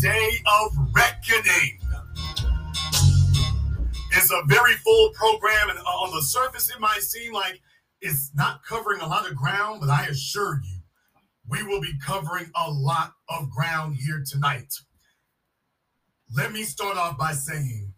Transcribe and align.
day 0.00 0.30
of 0.62 0.76
reckoning. 0.94 1.78
It's 4.12 4.32
a 4.32 4.42
very 4.46 4.74
full 4.74 5.10
program, 5.10 5.70
and 5.70 5.78
uh, 5.78 5.82
on 5.82 6.14
the 6.14 6.22
surface, 6.22 6.70
it 6.70 6.80
might 6.80 7.02
seem 7.02 7.32
like 7.32 7.60
it's 8.00 8.30
not 8.34 8.64
covering 8.64 9.00
a 9.00 9.06
lot 9.06 9.30
of 9.30 9.36
ground, 9.36 9.80
but 9.80 9.90
I 9.90 10.06
assure 10.06 10.60
you, 10.64 10.78
we 11.48 11.62
will 11.62 11.80
be 11.80 11.92
covering 12.04 12.50
a 12.56 12.70
lot 12.70 13.12
of 13.28 13.50
ground 13.50 13.96
here 13.96 14.24
tonight. 14.26 14.72
Let 16.34 16.52
me 16.52 16.62
start 16.62 16.96
off 16.96 17.18
by 17.18 17.32
saying, 17.32 17.92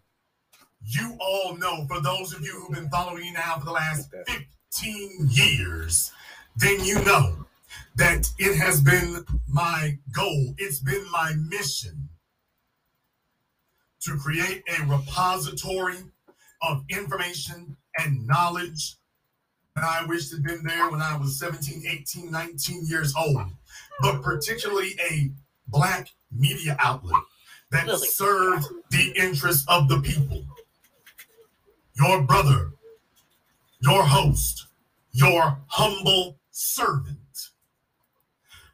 you 0.85 1.17
all 1.21 1.57
know, 1.57 1.87
for 1.87 2.01
those 2.01 2.35
of 2.35 2.43
you 2.43 2.53
who've 2.53 2.77
been 2.77 2.91
following 2.91 3.23
me 3.23 3.33
now 3.33 3.59
for 3.59 3.65
the 3.65 3.73
last 3.73 4.11
15 4.27 5.29
years, 5.31 6.11
then 6.57 6.85
you 6.85 6.97
know 7.05 7.42
that 7.97 8.29
it 8.39 8.57
has 8.57 8.81
been 8.81 9.25
my 9.49 9.99
goal, 10.15 10.55
it's 10.59 10.81
been 10.81 11.05
my 11.11 11.33
mission 11.49 12.09
to 14.01 14.17
create 14.17 14.63
a 14.79 14.85
repository 14.87 15.99
of 16.63 16.83
information 16.89 17.77
and 17.99 18.27
knowledge. 18.27 18.97
And 19.77 19.85
I 19.85 20.05
wish 20.07 20.29
to 20.31 20.37
have 20.37 20.45
been 20.45 20.65
there 20.65 20.91
when 20.91 21.01
I 21.01 21.17
was 21.17 21.39
17, 21.39 21.85
18, 21.89 22.31
19 22.31 22.87
years 22.87 23.15
old, 23.17 23.43
but 24.01 24.23
particularly 24.23 24.95
a 25.11 25.31
black 25.69 26.09
media 26.31 26.77
outlet 26.81 27.23
that 27.71 27.89
served 27.99 28.67
the 28.91 29.13
interests 29.17 29.65
of 29.69 29.89
the 29.89 30.01
people. 30.01 30.45
Your 31.95 32.23
brother, 32.23 32.73
your 33.81 34.03
host, 34.03 34.67
your 35.13 35.59
humble 35.69 36.39
servant. 36.51 37.19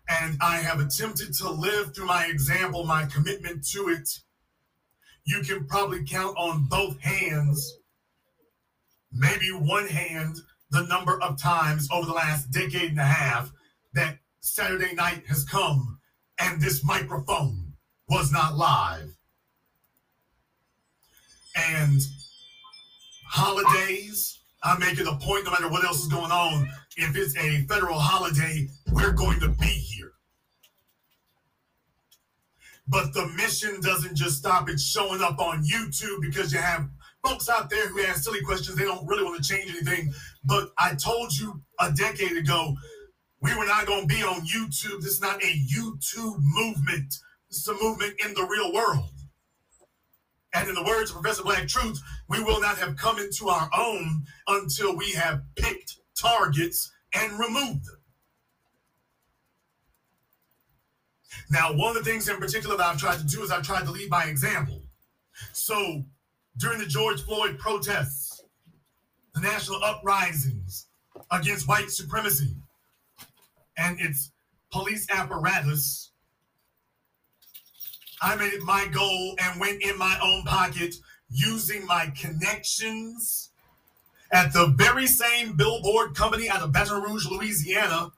And 0.09 0.39
I 0.41 0.57
have 0.57 0.81
attempted 0.81 1.35
to 1.35 1.51
live 1.51 1.95
through 1.95 2.07
my 2.07 2.27
example, 2.27 2.85
my 2.85 3.05
commitment 3.07 3.67
to 3.69 3.89
it. 3.89 4.09
You 5.25 5.43
can 5.43 5.67
probably 5.67 6.05
count 6.05 6.37
on 6.39 6.65
both 6.65 6.99
hands, 7.01 7.79
maybe 9.13 9.51
one 9.53 9.87
hand, 9.87 10.37
the 10.71 10.87
number 10.87 11.21
of 11.23 11.41
times 11.41 11.89
over 11.93 12.07
the 12.07 12.13
last 12.13 12.51
decade 12.51 12.91
and 12.91 13.01
a 13.01 13.05
half 13.05 13.53
that 13.95 14.19
Saturday 14.41 14.95
night 14.95 15.25
has 15.27 15.45
come 15.45 15.99
and 16.39 16.61
this 16.61 16.85
microphone 16.85 17.75
was 18.09 18.33
not 18.33 18.57
live. 18.57 19.15
And 21.57 22.01
holidays, 23.27 24.39
I 24.63 24.79
make 24.79 24.99
it 24.99 25.07
a 25.07 25.17
point 25.17 25.45
no 25.45 25.51
matter 25.51 25.69
what 25.69 25.85
else 25.85 26.03
is 26.03 26.09
going 26.09 26.31
on. 26.31 26.69
If 26.97 27.17
it's 27.17 27.37
a 27.37 27.63
federal 27.67 27.99
holiday, 27.99 28.69
we're 28.93 29.13
going 29.13 29.41
to 29.41 29.49
be 29.49 29.67
here. 29.67 29.98
But 32.89 33.13
the 33.13 33.27
mission 33.37 33.81
doesn't 33.81 34.17
just 34.17 34.39
stop 34.39 34.69
at 34.69 34.81
showing 34.81 35.23
up 35.23 35.39
on 35.39 35.65
YouTube 35.65 36.23
because 36.23 36.53
you 36.53 36.59
have 36.59 36.89
folks 37.25 37.49
out 37.49 37.69
there 37.69 37.89
who 37.89 38.03
ask 38.03 38.23
silly 38.23 38.43
questions. 38.43 38.77
They 38.77 38.85
don't 38.85 39.07
really 39.07 39.25
want 39.25 39.43
to 39.43 39.49
change 39.49 39.71
anything. 39.71 40.13
But 40.45 40.71
I 40.79 40.95
told 40.95 41.33
you 41.33 41.61
a 41.79 41.93
decade 41.93 42.37
ago, 42.37 42.75
we 43.41 43.55
were 43.57 43.67
not 43.67 43.87
going 43.87 44.09
to 44.09 44.15
be 44.15 44.23
on 44.23 44.41
YouTube. 44.47 45.01
This 45.01 45.13
is 45.13 45.21
not 45.21 45.43
a 45.43 45.47
YouTube 45.47 46.39
movement. 46.41 47.15
This 47.51 47.59
is 47.59 47.69
a 47.69 47.75
movement 47.75 48.15
in 48.25 48.35
the 48.35 48.47
real 48.47 48.73
world. 48.73 49.11
And 50.55 50.69
in 50.69 50.75
the 50.75 50.83
words 50.83 51.11
of 51.11 51.21
Professor 51.21 51.43
Black 51.43 51.69
Truth, 51.69 52.01
we 52.29 52.43
will 52.43 52.61
not 52.61 52.79
have 52.79 52.97
come 52.97 53.19
into 53.19 53.49
our 53.49 53.69
own 53.77 54.25
until 54.47 54.97
we 54.97 55.13
have 55.13 55.43
picked 55.57 55.99
targets 56.19 56.91
and 57.15 57.39
removed 57.39 57.85
them. 57.85 57.98
Now, 61.51 61.73
one 61.73 61.97
of 61.97 62.05
the 62.05 62.11
things 62.11 62.29
in 62.29 62.37
particular 62.37 62.77
that 62.77 62.87
I've 62.87 62.99
tried 62.99 63.19
to 63.19 63.27
do 63.27 63.43
is 63.43 63.51
I've 63.51 63.63
tried 63.63 63.85
to 63.85 63.91
lead 63.91 64.11
by 64.11 64.25
example. 64.25 64.83
So 65.53 66.05
during 66.57 66.79
the 66.79 66.87
George 66.87 67.23
Floyd 67.23 67.59
protests, 67.59 68.43
the 69.35 69.41
national 69.41 69.83
uprisings 69.85 70.87
against 71.31 71.69
white 71.69 71.91
supremacy 71.91 72.55
and 73.77 74.01
its 74.01 74.33
police 74.71 75.07
apparatus, 75.11 76.11
I 78.21 78.35
made 78.37 78.53
it 78.53 78.63
my 78.63 78.87
goal 78.87 79.37
and 79.39 79.61
went 79.61 79.83
in 79.83 79.97
my 79.97 80.19
own 80.23 80.43
pocket 80.43 80.95
using 81.31 81.87
my 81.87 82.13
connections 82.21 83.51
at 84.33 84.53
the 84.53 84.67
very 84.77 85.07
same 85.07 85.57
billboard 85.57 86.15
company 86.15 86.51
out 86.51 86.63
of 86.63 86.73
Baton 86.73 87.03
Rouge, 87.03 87.27
Louisiana, 87.27 88.11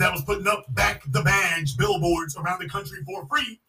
that 0.00 0.12
was 0.12 0.22
putting 0.22 0.48
up 0.48 0.64
back 0.74 1.02
the 1.12 1.22
badge 1.22 1.76
billboards 1.76 2.34
around 2.34 2.58
the 2.58 2.68
country 2.68 3.00
for 3.04 3.26
free. 3.26 3.60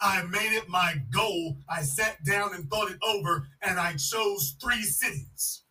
I 0.00 0.22
made 0.22 0.52
it 0.56 0.68
my 0.68 1.02
goal. 1.12 1.56
I 1.68 1.82
sat 1.82 2.24
down 2.24 2.54
and 2.54 2.70
thought 2.70 2.92
it 2.92 2.98
over, 3.02 3.48
and 3.60 3.78
I 3.78 3.94
chose 3.94 4.56
three 4.62 4.82
cities 4.82 5.64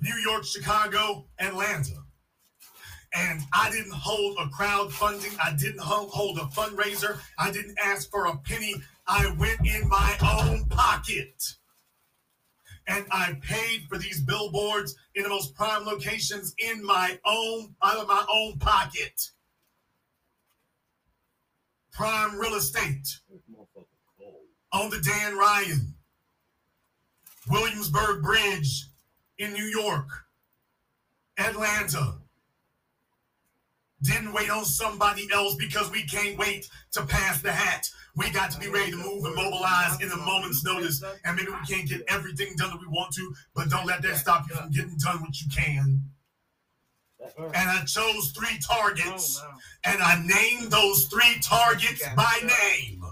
New 0.00 0.14
York, 0.16 0.44
Chicago, 0.44 1.26
Atlanta. 1.38 2.04
And 3.14 3.40
I 3.52 3.70
didn't 3.70 3.94
hold 3.94 4.38
a 4.38 4.46
crowdfunding. 4.46 5.36
I 5.42 5.54
didn't 5.56 5.80
hold 5.80 6.38
a 6.38 6.42
fundraiser. 6.42 7.18
I 7.38 7.50
didn't 7.50 7.76
ask 7.82 8.10
for 8.10 8.26
a 8.26 8.36
penny. 8.38 8.74
I 9.06 9.34
went 9.38 9.60
in 9.66 9.88
my 9.88 10.16
own 10.22 10.64
pocket. 10.66 11.57
And 12.88 13.04
I 13.12 13.36
paid 13.42 13.86
for 13.88 13.98
these 13.98 14.20
billboards 14.22 14.96
in 15.14 15.22
the 15.22 15.28
most 15.28 15.54
prime 15.54 15.84
locations 15.84 16.54
in 16.58 16.82
my 16.82 17.18
own, 17.24 17.74
out 17.82 17.98
of 17.98 18.08
my 18.08 18.24
own 18.32 18.58
pocket. 18.58 19.30
Prime 21.92 22.38
real 22.38 22.54
estate. 22.54 23.18
On 24.72 24.88
the 24.88 25.00
Dan 25.00 25.36
Ryan. 25.36 25.94
Williamsburg 27.50 28.22
Bridge 28.22 28.86
in 29.36 29.52
New 29.52 29.64
York. 29.64 30.08
Atlanta 31.38 32.14
didn't 34.02 34.32
wait 34.32 34.50
on 34.50 34.64
somebody 34.64 35.28
else 35.32 35.56
because 35.56 35.90
we 35.90 36.04
can't 36.04 36.38
wait 36.38 36.68
to 36.92 37.04
pass 37.04 37.42
the 37.42 37.52
hat. 37.52 37.88
We 38.18 38.30
got 38.30 38.50
to 38.50 38.58
be 38.58 38.68
ready 38.68 38.90
to 38.90 38.96
move 38.96 39.24
and 39.24 39.34
mobilize 39.36 40.00
in 40.00 40.10
a 40.10 40.16
moment's 40.16 40.64
notice. 40.64 41.04
And 41.24 41.36
maybe 41.36 41.52
we 41.52 41.74
can't 41.74 41.88
get 41.88 42.02
everything 42.08 42.54
done 42.56 42.70
that 42.70 42.80
we 42.80 42.88
want 42.88 43.14
to, 43.14 43.32
but 43.54 43.70
don't 43.70 43.86
let 43.86 44.02
that 44.02 44.16
stop 44.16 44.44
you 44.50 44.56
from 44.56 44.70
getting 44.70 44.96
done 44.96 45.20
what 45.20 45.40
you 45.40 45.46
can. 45.54 46.02
And 47.38 47.70
I 47.70 47.84
chose 47.84 48.32
three 48.32 48.58
targets, 48.58 49.40
and 49.84 50.02
I 50.02 50.20
named 50.24 50.72
those 50.72 51.06
three 51.06 51.38
targets 51.40 52.02
by 52.16 52.40
name. 52.42 53.02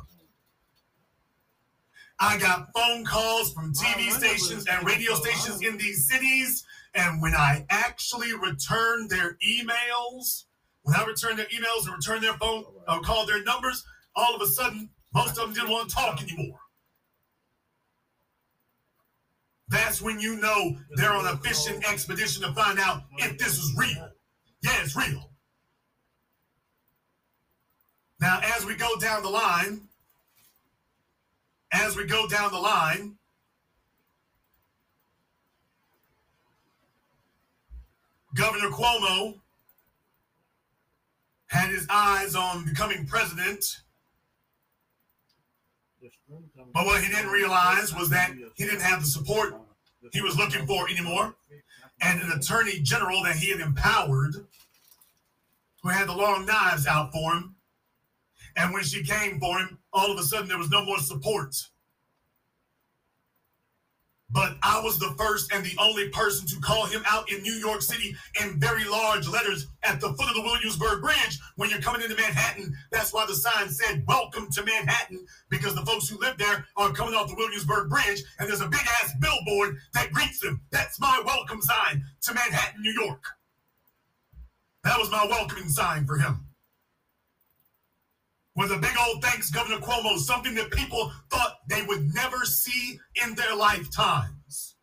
I 2.18 2.38
got 2.38 2.68
phone 2.74 3.04
calls 3.04 3.52
from 3.52 3.72
TV 3.72 4.10
stations 4.10 4.66
and 4.70 4.86
radio 4.86 5.14
stations 5.14 5.62
in 5.62 5.76
these 5.76 6.08
cities. 6.08 6.64
And 6.94 7.20
when 7.20 7.34
I 7.34 7.66
actually 7.68 8.32
returned 8.32 9.10
their 9.10 9.36
emails, 9.46 10.44
when 10.82 10.96
I 10.96 11.04
returned 11.04 11.38
their 11.38 11.46
emails 11.46 11.84
and 11.84 11.94
returned 11.94 12.24
their 12.24 12.34
phone, 12.34 12.64
uh, 12.88 13.00
called 13.00 13.28
their 13.28 13.42
numbers, 13.44 13.84
all 14.14 14.34
of 14.34 14.40
a 14.40 14.46
sudden, 14.46 14.88
most 15.14 15.38
of 15.38 15.46
them 15.46 15.52
didn't 15.54 15.70
want 15.70 15.88
to 15.88 15.94
talk 15.94 16.22
anymore. 16.22 16.58
That's 19.68 20.00
when 20.00 20.20
you 20.20 20.36
know 20.40 20.76
they're 20.96 21.12
on 21.12 21.26
a 21.26 21.36
fishing 21.38 21.82
expedition 21.84 22.42
to 22.42 22.52
find 22.52 22.78
out 22.78 23.02
if 23.18 23.36
this 23.38 23.58
is 23.58 23.74
real. 23.76 24.10
Yeah, 24.62 24.82
it's 24.82 24.94
real. 24.94 25.30
Now, 28.20 28.40
as 28.42 28.64
we 28.64 28.74
go 28.74 28.96
down 28.98 29.22
the 29.22 29.28
line, 29.28 29.82
as 31.72 31.96
we 31.96 32.06
go 32.06 32.26
down 32.28 32.52
the 32.52 32.58
line, 32.58 33.16
Governor 38.34 38.68
Cuomo 38.68 39.40
had 41.48 41.70
his 41.70 41.86
eyes 41.90 42.34
on 42.34 42.64
becoming 42.64 43.06
president. 43.06 43.80
But 46.72 46.86
what 46.86 47.02
he 47.02 47.08
didn't 47.08 47.30
realize 47.30 47.94
was 47.94 48.10
that 48.10 48.32
he 48.54 48.64
didn't 48.64 48.80
have 48.80 49.00
the 49.00 49.06
support 49.06 49.54
he 50.12 50.20
was 50.20 50.36
looking 50.36 50.66
for 50.66 50.88
anymore. 50.88 51.34
And 52.00 52.20
an 52.20 52.32
attorney 52.32 52.80
general 52.80 53.22
that 53.24 53.36
he 53.36 53.50
had 53.50 53.60
empowered 53.60 54.46
who 55.82 55.88
had 55.88 56.08
the 56.08 56.16
long 56.16 56.46
knives 56.46 56.86
out 56.86 57.12
for 57.12 57.32
him. 57.34 57.56
And 58.56 58.72
when 58.72 58.84
she 58.84 59.02
came 59.02 59.38
for 59.38 59.58
him, 59.58 59.78
all 59.92 60.10
of 60.10 60.18
a 60.18 60.22
sudden 60.22 60.48
there 60.48 60.58
was 60.58 60.70
no 60.70 60.84
more 60.84 60.98
support. 60.98 61.54
But 64.30 64.56
I 64.62 64.80
was 64.82 64.98
the 64.98 65.14
first 65.16 65.52
and 65.52 65.64
the 65.64 65.76
only 65.78 66.08
person 66.08 66.48
to 66.48 66.60
call 66.60 66.86
him 66.86 67.02
out 67.06 67.30
in 67.30 67.42
New 67.42 67.54
York 67.54 67.80
City 67.80 68.16
in 68.42 68.58
very 68.58 68.84
large 68.84 69.28
letters 69.28 69.68
at 69.84 70.00
the 70.00 70.08
foot 70.08 70.28
of 70.28 70.34
the 70.34 70.42
Williamsburg 70.42 71.00
Bridge 71.00 71.38
when 71.54 71.70
you're 71.70 71.80
coming 71.80 72.02
into 72.02 72.16
Manhattan. 72.16 72.74
That's 72.90 73.12
why 73.12 73.24
the 73.26 73.36
sign 73.36 73.68
said, 73.70 74.04
Welcome 74.08 74.50
to 74.50 74.64
Manhattan, 74.64 75.24
because 75.48 75.76
the 75.76 75.86
folks 75.86 76.08
who 76.08 76.18
live 76.18 76.38
there 76.38 76.66
are 76.76 76.92
coming 76.92 77.14
off 77.14 77.28
the 77.28 77.36
Williamsburg 77.36 77.88
Bridge, 77.88 78.22
and 78.40 78.48
there's 78.48 78.60
a 78.60 78.68
big 78.68 78.80
ass 79.02 79.12
billboard 79.20 79.76
that 79.94 80.10
greets 80.12 80.40
them. 80.40 80.60
That's 80.72 80.98
my 80.98 81.22
welcome 81.24 81.62
sign 81.62 82.04
to 82.22 82.34
Manhattan, 82.34 82.82
New 82.82 82.92
York. 83.00 83.22
That 84.82 84.98
was 84.98 85.10
my 85.10 85.24
welcoming 85.26 85.68
sign 85.68 86.04
for 86.04 86.16
him. 86.16 86.45
With 88.56 88.72
a 88.72 88.78
big 88.78 88.96
old 89.06 89.22
thanks, 89.22 89.50
Governor 89.50 89.80
Cuomo, 89.80 90.18
something 90.18 90.54
that 90.54 90.70
people 90.70 91.12
thought 91.30 91.58
they 91.68 91.82
would 91.82 92.12
never 92.14 92.38
see 92.44 92.98
in 93.22 93.34
their 93.34 93.54
lifetimes. 93.54 94.76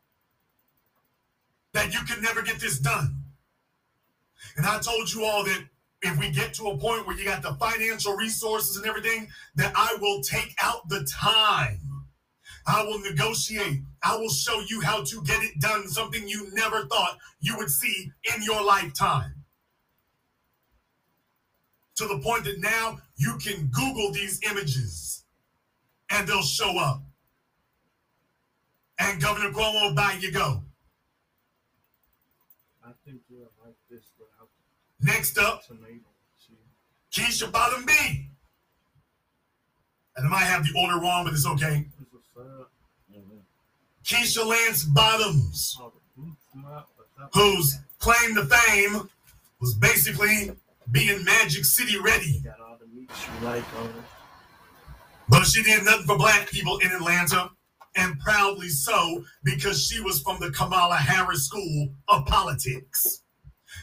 That 1.73 1.91
you 1.93 1.99
could 2.01 2.21
never 2.21 2.43
get 2.43 2.59
this 2.59 2.77
done. 2.77 3.23
And 4.55 4.67
I 4.67 4.77
told 4.79 5.11
you 5.11 5.25
all 5.25 5.43
that 5.43 5.63
if 6.03 6.19
we 6.19 6.29
get 6.29 6.53
to 6.55 6.67
a 6.67 6.77
point 6.77 7.07
where 7.07 7.17
you 7.17 7.25
got 7.25 7.41
the 7.41 7.55
financial 7.55 8.13
resources 8.13 8.77
and 8.77 8.85
everything, 8.85 9.29
that 9.55 9.73
I 9.75 9.97
will 9.99 10.21
take 10.21 10.53
out 10.61 10.87
the 10.89 11.07
time. 11.11 11.79
I 12.67 12.83
will 12.83 12.99
negotiate. 12.99 13.79
I 14.03 14.15
will 14.17 14.29
show 14.29 14.61
you 14.69 14.81
how 14.81 15.03
to 15.03 15.23
get 15.23 15.41
it 15.41 15.59
done, 15.59 15.87
something 15.87 16.27
you 16.27 16.49
never 16.53 16.85
thought 16.85 17.17
you 17.39 17.57
would 17.57 17.71
see 17.71 18.11
in 18.35 18.43
your 18.43 18.63
lifetime 18.63 19.32
to 21.95 22.07
the 22.07 22.19
point 22.19 22.43
that 22.45 22.59
now 22.59 22.99
you 23.17 23.37
can 23.37 23.67
Google 23.67 24.11
these 24.11 24.39
images 24.49 25.23
and 26.09 26.27
they'll 26.27 26.41
show 26.41 26.77
up. 26.77 27.01
And 28.99 29.21
Governor 29.21 29.51
Cuomo, 29.51 29.95
by 29.95 30.17
you 30.19 30.31
go. 30.31 30.63
I 32.85 32.91
think 33.05 33.21
you'll 33.29 33.49
like 33.63 33.75
this 33.89 34.03
without 34.19 34.49
Next 35.01 35.37
up, 35.37 35.63
Keisha 37.11 37.51
Bottom 37.51 37.85
B. 37.85 37.93
And 40.15 40.27
I 40.27 40.29
might 40.29 40.45
have 40.45 40.63
the 40.63 40.79
order 40.79 40.99
wrong, 40.99 41.25
but 41.25 41.33
it's 41.33 41.45
okay. 41.45 41.85
sad. 42.35 42.65
Keisha 44.05 44.45
Lance 44.45 44.83
Bottoms, 44.83 45.77
oh, 45.79 45.91
the 46.15 46.21
boots 46.21 46.41
not, 46.55 46.89
but 46.97 47.07
that- 47.17 47.29
whose 47.33 47.77
claim 47.99 48.35
to 48.35 48.45
fame 48.45 49.09
was 49.59 49.73
basically 49.75 50.51
being 50.91 51.23
Magic 51.23 51.65
City 51.65 51.97
ready. 51.99 52.41
Got 52.43 52.59
all 52.59 52.77
the 52.79 52.87
meats 52.87 53.27
you 53.27 53.45
like 53.45 53.63
on 53.79 53.87
it. 53.87 53.95
But 55.29 55.43
she 55.45 55.63
did 55.63 55.83
nothing 55.83 56.05
for 56.05 56.17
black 56.17 56.49
people 56.49 56.77
in 56.79 56.91
Atlanta, 56.91 57.49
and 57.95 58.19
proudly 58.19 58.69
so, 58.69 59.23
because 59.43 59.85
she 59.85 60.01
was 60.01 60.21
from 60.21 60.39
the 60.39 60.51
Kamala 60.51 60.95
Harris 60.95 61.45
School 61.45 61.89
of 62.07 62.25
Politics. 62.25 63.23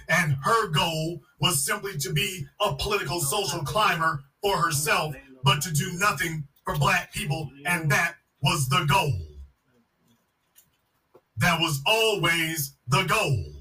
And 0.09 0.37
her 0.43 0.69
goal 0.69 1.21
was 1.41 1.65
simply 1.65 1.97
to 1.99 2.13
be 2.13 2.45
a 2.61 2.75
political 2.75 3.21
social 3.21 3.61
climber 3.61 4.25
for 4.43 4.57
herself, 4.57 5.15
but 5.45 5.61
to 5.63 5.73
do 5.73 5.93
nothing 5.95 6.47
for 6.65 6.77
black 6.77 7.13
people, 7.13 7.51
and 7.67 7.91
that 7.91 8.17
was 8.43 8.69
the 8.69 8.85
goal. 8.85 9.13
That 11.37 11.61
was 11.61 11.81
always 11.87 12.75
the 12.89 13.05
goal. 13.05 13.60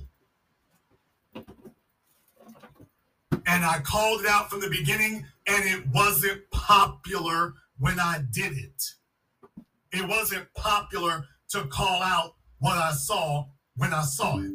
And 3.49 3.65
I 3.65 3.79
called 3.79 4.21
it 4.21 4.27
out 4.27 4.51
from 4.51 4.59
the 4.59 4.69
beginning, 4.69 5.25
and 5.47 5.65
it 5.65 5.87
wasn't 5.91 6.47
popular 6.51 7.55
when 7.79 7.99
I 7.99 8.21
did 8.29 8.55
it. 8.55 8.91
It 9.91 10.07
wasn't 10.07 10.53
popular 10.53 11.25
to 11.49 11.63
call 11.65 12.03
out 12.03 12.35
what 12.59 12.77
I 12.77 12.91
saw 12.91 13.47
when 13.75 13.91
I 13.91 14.03
saw 14.03 14.37
it, 14.37 14.51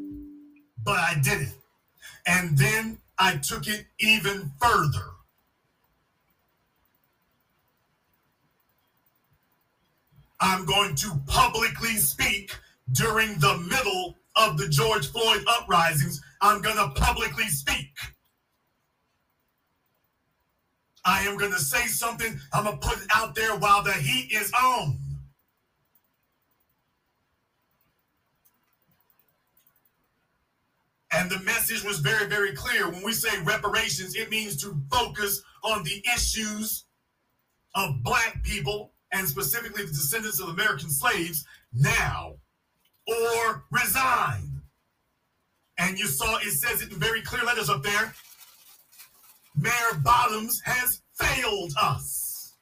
but 0.84 0.96
I 0.96 1.16
did 1.24 1.42
it. 1.42 1.54
And 2.24 2.56
then 2.56 2.98
I 3.18 3.36
took 3.38 3.66
it 3.66 3.86
even 3.98 4.52
further. 4.62 5.10
I'm 10.38 10.64
going 10.64 10.94
to 10.96 11.20
publicly 11.26 11.96
speak 11.96 12.54
during 12.92 13.40
the 13.40 13.58
middle 13.68 14.14
of 14.36 14.56
the 14.56 14.68
George 14.68 15.10
Floyd 15.10 15.44
uprisings. 15.48 16.22
I'm 16.40 16.62
going 16.62 16.76
to 16.76 17.00
publicly 17.00 17.48
speak. 17.48 17.88
I 21.04 21.20
am 21.22 21.36
going 21.36 21.52
to 21.52 21.60
say 21.60 21.86
something. 21.86 22.38
I'm 22.52 22.64
going 22.64 22.78
to 22.78 22.86
put 22.86 22.98
it 22.98 23.08
out 23.14 23.34
there 23.34 23.56
while 23.56 23.82
the 23.82 23.92
heat 23.92 24.32
is 24.32 24.52
on. 24.52 24.98
And 31.12 31.30
the 31.30 31.38
message 31.40 31.84
was 31.84 32.00
very, 32.00 32.26
very 32.26 32.52
clear. 32.54 32.90
When 32.90 33.04
we 33.04 33.12
say 33.12 33.30
reparations, 33.42 34.16
it 34.16 34.30
means 34.30 34.56
to 34.62 34.76
focus 34.90 35.42
on 35.62 35.84
the 35.84 36.02
issues 36.14 36.84
of 37.74 38.02
black 38.02 38.42
people 38.42 38.92
and 39.12 39.28
specifically 39.28 39.84
the 39.84 39.92
descendants 39.92 40.40
of 40.40 40.48
American 40.48 40.90
slaves 40.90 41.44
now 41.72 42.34
or 43.06 43.64
resign. 43.70 44.62
And 45.78 45.98
you 45.98 46.06
saw 46.06 46.38
it 46.38 46.50
says 46.50 46.82
it 46.82 46.92
in 46.92 46.98
very 46.98 47.20
clear 47.20 47.44
letters 47.44 47.68
up 47.68 47.82
there. 47.82 48.14
Mayor 49.56 50.00
Bottoms 50.02 50.60
has 50.64 51.02
failed 51.14 51.72
us. 51.80 52.54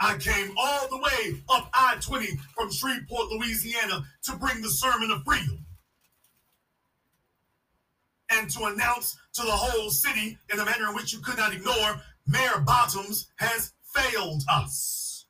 I 0.00 0.18
came 0.18 0.54
all 0.58 0.88
the 0.88 0.98
way 0.98 1.40
up 1.48 1.70
I 1.72 1.96
20 2.00 2.26
from 2.54 2.70
Shreveport, 2.70 3.30
Louisiana 3.30 4.04
to 4.24 4.36
bring 4.36 4.60
the 4.60 4.68
sermon 4.68 5.10
of 5.10 5.22
freedom 5.24 5.64
and 8.30 8.50
to 8.50 8.64
announce 8.64 9.16
to 9.34 9.42
the 9.42 9.52
whole 9.52 9.90
city 9.90 10.38
in 10.52 10.58
a 10.58 10.64
manner 10.64 10.88
in 10.88 10.94
which 10.94 11.12
you 11.12 11.20
could 11.20 11.38
not 11.38 11.54
ignore 11.54 12.00
Mayor 12.26 12.60
Bottoms 12.64 13.28
has 13.36 13.72
failed 13.94 14.42
us. 14.50 15.26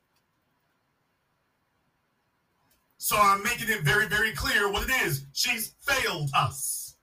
So 2.97 3.15
I'm 3.19 3.43
making 3.43 3.69
it 3.69 3.81
very, 3.81 4.07
very 4.07 4.31
clear 4.31 4.71
what 4.71 4.89
it 4.89 5.01
is. 5.05 5.25
She's 5.33 5.75
failed 5.81 6.31
us. 6.35 6.95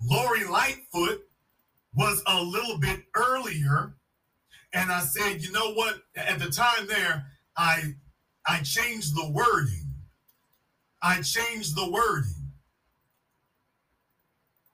Lori 0.00 0.44
Lightfoot 0.44 1.26
was 1.94 2.22
a 2.26 2.42
little 2.42 2.78
bit 2.78 3.04
earlier, 3.14 3.94
and 4.72 4.90
I 4.90 5.00
said, 5.00 5.42
you 5.42 5.52
know 5.52 5.72
what? 5.74 6.02
At 6.16 6.38
the 6.38 6.50
time 6.50 6.86
there, 6.86 7.26
I 7.56 7.94
I 8.46 8.60
changed 8.60 9.14
the 9.14 9.30
wording. 9.30 9.86
I 11.02 11.20
changed 11.20 11.76
the 11.76 11.90
wording 11.90 12.52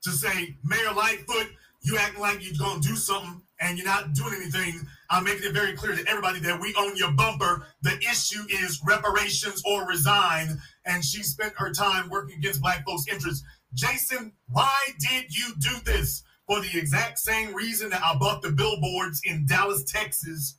to 0.02 0.10
say, 0.10 0.56
Mayor 0.64 0.92
Lightfoot, 0.96 1.48
you 1.82 1.98
acting 1.98 2.20
like 2.20 2.44
you're 2.44 2.58
gonna 2.58 2.80
do 2.80 2.96
something 2.96 3.42
and 3.60 3.76
you're 3.76 3.86
not 3.86 4.14
doing 4.14 4.34
anything. 4.34 4.86
I'm 5.10 5.24
making 5.24 5.48
it 5.48 5.52
very 5.52 5.74
clear 5.74 5.94
to 5.94 6.08
everybody 6.08 6.40
that 6.40 6.60
we 6.60 6.74
own 6.78 6.96
your 6.96 7.12
bumper. 7.12 7.66
The 7.82 7.98
issue 7.98 8.42
is 8.48 8.80
reparations 8.86 9.62
or 9.66 9.86
resign. 9.86 10.58
And 10.86 11.04
she 11.04 11.22
spent 11.22 11.52
her 11.56 11.70
time 11.72 12.08
working 12.08 12.36
against 12.38 12.62
black 12.62 12.84
folks' 12.86 13.06
interests. 13.08 13.44
Jason, 13.74 14.32
why 14.48 14.78
did 14.98 15.36
you 15.36 15.52
do 15.58 15.76
this? 15.84 16.22
For 16.50 16.60
the 16.60 16.78
exact 16.80 17.20
same 17.20 17.54
reason 17.54 17.90
that 17.90 18.02
I 18.02 18.16
bought 18.16 18.42
the 18.42 18.50
billboards 18.50 19.20
in 19.22 19.46
Dallas, 19.46 19.84
Texas 19.84 20.58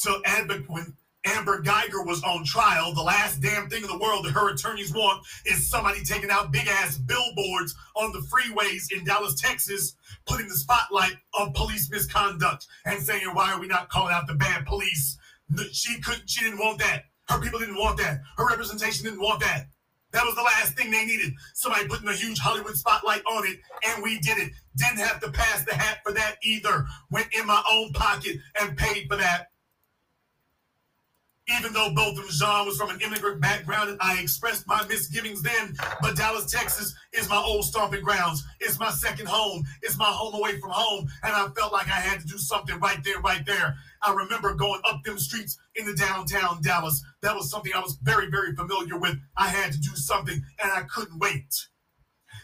to 0.00 0.20
advocate 0.26 0.68
when 0.68 0.94
Amber 1.24 1.62
Guyger 1.62 2.06
was 2.06 2.22
on 2.22 2.44
trial. 2.44 2.92
The 2.92 3.00
last 3.02 3.40
damn 3.40 3.70
thing 3.70 3.82
in 3.82 3.88
the 3.88 3.96
world 3.96 4.26
that 4.26 4.32
her 4.32 4.52
attorneys 4.52 4.92
want 4.92 5.24
is 5.46 5.70
somebody 5.70 6.04
taking 6.04 6.28
out 6.30 6.52
big 6.52 6.68
ass 6.68 6.98
billboards 6.98 7.74
on 7.96 8.12
the 8.12 8.18
freeways 8.18 8.92
in 8.92 9.06
Dallas, 9.06 9.40
Texas, 9.40 9.96
putting 10.26 10.48
the 10.48 10.54
spotlight 10.54 11.14
on 11.32 11.54
police 11.54 11.90
misconduct 11.90 12.66
and 12.84 13.02
saying, 13.02 13.28
why 13.32 13.52
are 13.52 13.58
we 13.58 13.68
not 13.68 13.88
calling 13.88 14.12
out 14.12 14.26
the 14.26 14.34
bad 14.34 14.66
police? 14.66 15.16
She 15.72 15.98
couldn't, 16.02 16.28
she 16.28 16.44
didn't 16.44 16.58
want 16.58 16.78
that. 16.80 17.04
Her 17.26 17.40
people 17.40 17.58
didn't 17.58 17.78
want 17.78 17.96
that. 18.00 18.20
Her 18.36 18.46
representation 18.46 19.06
didn't 19.06 19.22
want 19.22 19.40
that. 19.40 19.68
That 20.12 20.24
was 20.24 20.34
the 20.34 20.42
last 20.42 20.76
thing 20.76 20.90
they 20.90 21.04
needed. 21.04 21.32
Somebody 21.54 21.88
putting 21.88 22.08
a 22.08 22.14
huge 22.14 22.38
Hollywood 22.38 22.76
spotlight 22.76 23.22
on 23.24 23.46
it, 23.46 23.58
and 23.88 24.02
we 24.02 24.18
did 24.20 24.38
it. 24.38 24.52
Didn't 24.76 24.98
have 24.98 25.20
to 25.20 25.30
pass 25.30 25.64
the 25.64 25.74
hat 25.74 25.98
for 26.04 26.12
that 26.12 26.36
either. 26.42 26.86
Went 27.10 27.28
in 27.32 27.46
my 27.46 27.62
own 27.70 27.92
pocket 27.92 28.36
and 28.60 28.76
paid 28.76 29.08
for 29.08 29.16
that 29.16 29.48
even 31.58 31.72
though 31.72 31.92
Botham 31.94 32.24
Jean 32.28 32.66
was 32.66 32.76
from 32.76 32.90
an 32.90 33.00
immigrant 33.00 33.40
background 33.40 33.90
and 33.90 33.98
I 34.00 34.20
expressed 34.20 34.66
my 34.66 34.84
misgivings 34.86 35.42
then, 35.42 35.76
but 36.00 36.16
Dallas, 36.16 36.50
Texas 36.50 36.94
is 37.12 37.28
my 37.28 37.36
old 37.36 37.64
stomping 37.64 38.02
grounds. 38.02 38.44
It's 38.60 38.78
my 38.78 38.90
second 38.90 39.26
home. 39.28 39.64
It's 39.82 39.98
my 39.98 40.06
home 40.06 40.34
away 40.34 40.60
from 40.60 40.70
home. 40.70 41.08
And 41.22 41.32
I 41.34 41.48
felt 41.48 41.72
like 41.72 41.88
I 41.88 42.00
had 42.00 42.20
to 42.20 42.26
do 42.26 42.38
something 42.38 42.78
right 42.78 43.02
there, 43.04 43.20
right 43.20 43.44
there. 43.44 43.76
I 44.04 44.12
remember 44.12 44.54
going 44.54 44.80
up 44.84 45.02
them 45.04 45.18
streets 45.18 45.58
in 45.76 45.86
the 45.86 45.94
downtown 45.94 46.60
Dallas. 46.62 47.02
That 47.22 47.34
was 47.34 47.50
something 47.50 47.72
I 47.74 47.80
was 47.80 47.98
very, 48.02 48.30
very 48.30 48.54
familiar 48.54 48.98
with. 48.98 49.16
I 49.36 49.48
had 49.48 49.72
to 49.72 49.78
do 49.78 49.94
something 49.94 50.42
and 50.62 50.72
I 50.72 50.82
couldn't 50.82 51.18
wait. 51.18 51.54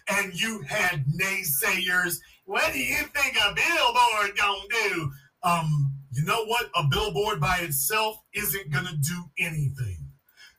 And 0.08 0.38
you 0.40 0.62
had 0.62 1.04
naysayers. 1.06 2.18
What 2.44 2.72
do 2.72 2.78
you 2.78 2.96
think 2.96 3.36
a 3.36 3.54
billboard 3.54 4.36
gonna 4.36 4.60
do? 4.70 5.12
Um, 5.42 5.92
you 6.10 6.24
know 6.24 6.44
what? 6.46 6.70
A 6.76 6.84
billboard 6.88 7.40
by 7.40 7.58
itself 7.58 8.16
isn't 8.34 8.72
to 8.72 8.96
do 8.96 9.24
anything. 9.38 10.08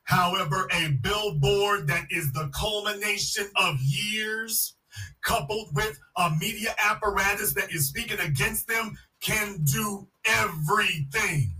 However, 0.04 0.68
a 0.72 0.98
billboard 1.02 1.86
that 1.88 2.06
is 2.10 2.32
the 2.32 2.50
culmination 2.52 3.48
of 3.56 3.76
years, 3.80 4.74
coupled 5.22 5.68
with 5.74 5.98
a 6.16 6.30
media 6.40 6.74
apparatus 6.84 7.54
that 7.54 7.72
is 7.72 7.88
speaking 7.88 8.18
against 8.18 8.66
them, 8.66 8.96
can 9.20 9.62
do 9.64 10.08
everything. 10.24 11.52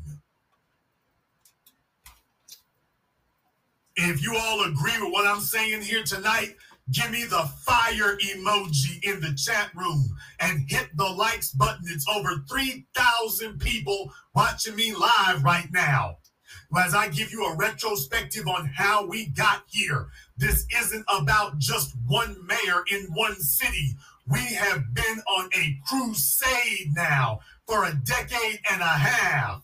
If 3.96 4.22
you 4.22 4.36
all 4.36 4.62
agree 4.64 4.98
with 5.00 5.12
what 5.12 5.26
I'm 5.26 5.40
saying 5.40 5.82
here 5.82 6.04
tonight, 6.04 6.56
Give 6.92 7.10
me 7.10 7.24
the 7.24 7.48
fire 7.64 8.16
emoji 8.16 9.04
in 9.04 9.20
the 9.20 9.32
chat 9.34 9.70
room 9.76 10.16
and 10.40 10.68
hit 10.68 10.88
the 10.96 11.08
likes 11.08 11.52
button. 11.52 11.84
It's 11.86 12.06
over 12.08 12.44
3,000 12.48 13.60
people 13.60 14.12
watching 14.34 14.74
me 14.74 14.92
live 14.92 15.44
right 15.44 15.68
now. 15.72 16.16
As 16.76 16.94
I 16.94 17.08
give 17.08 17.30
you 17.30 17.44
a 17.44 17.56
retrospective 17.56 18.48
on 18.48 18.66
how 18.74 19.06
we 19.06 19.26
got 19.26 19.62
here, 19.68 20.08
this 20.36 20.66
isn't 20.80 21.04
about 21.08 21.58
just 21.58 21.94
one 22.06 22.36
mayor 22.44 22.82
in 22.90 23.06
one 23.12 23.36
city. 23.36 23.94
We 24.30 24.54
have 24.54 24.94
been 24.94 25.18
on 25.38 25.48
a 25.54 25.78
crusade 25.86 26.92
now 26.94 27.40
for 27.66 27.84
a 27.84 27.94
decade 28.04 28.60
and 28.70 28.80
a 28.80 28.84
half. 28.84 29.62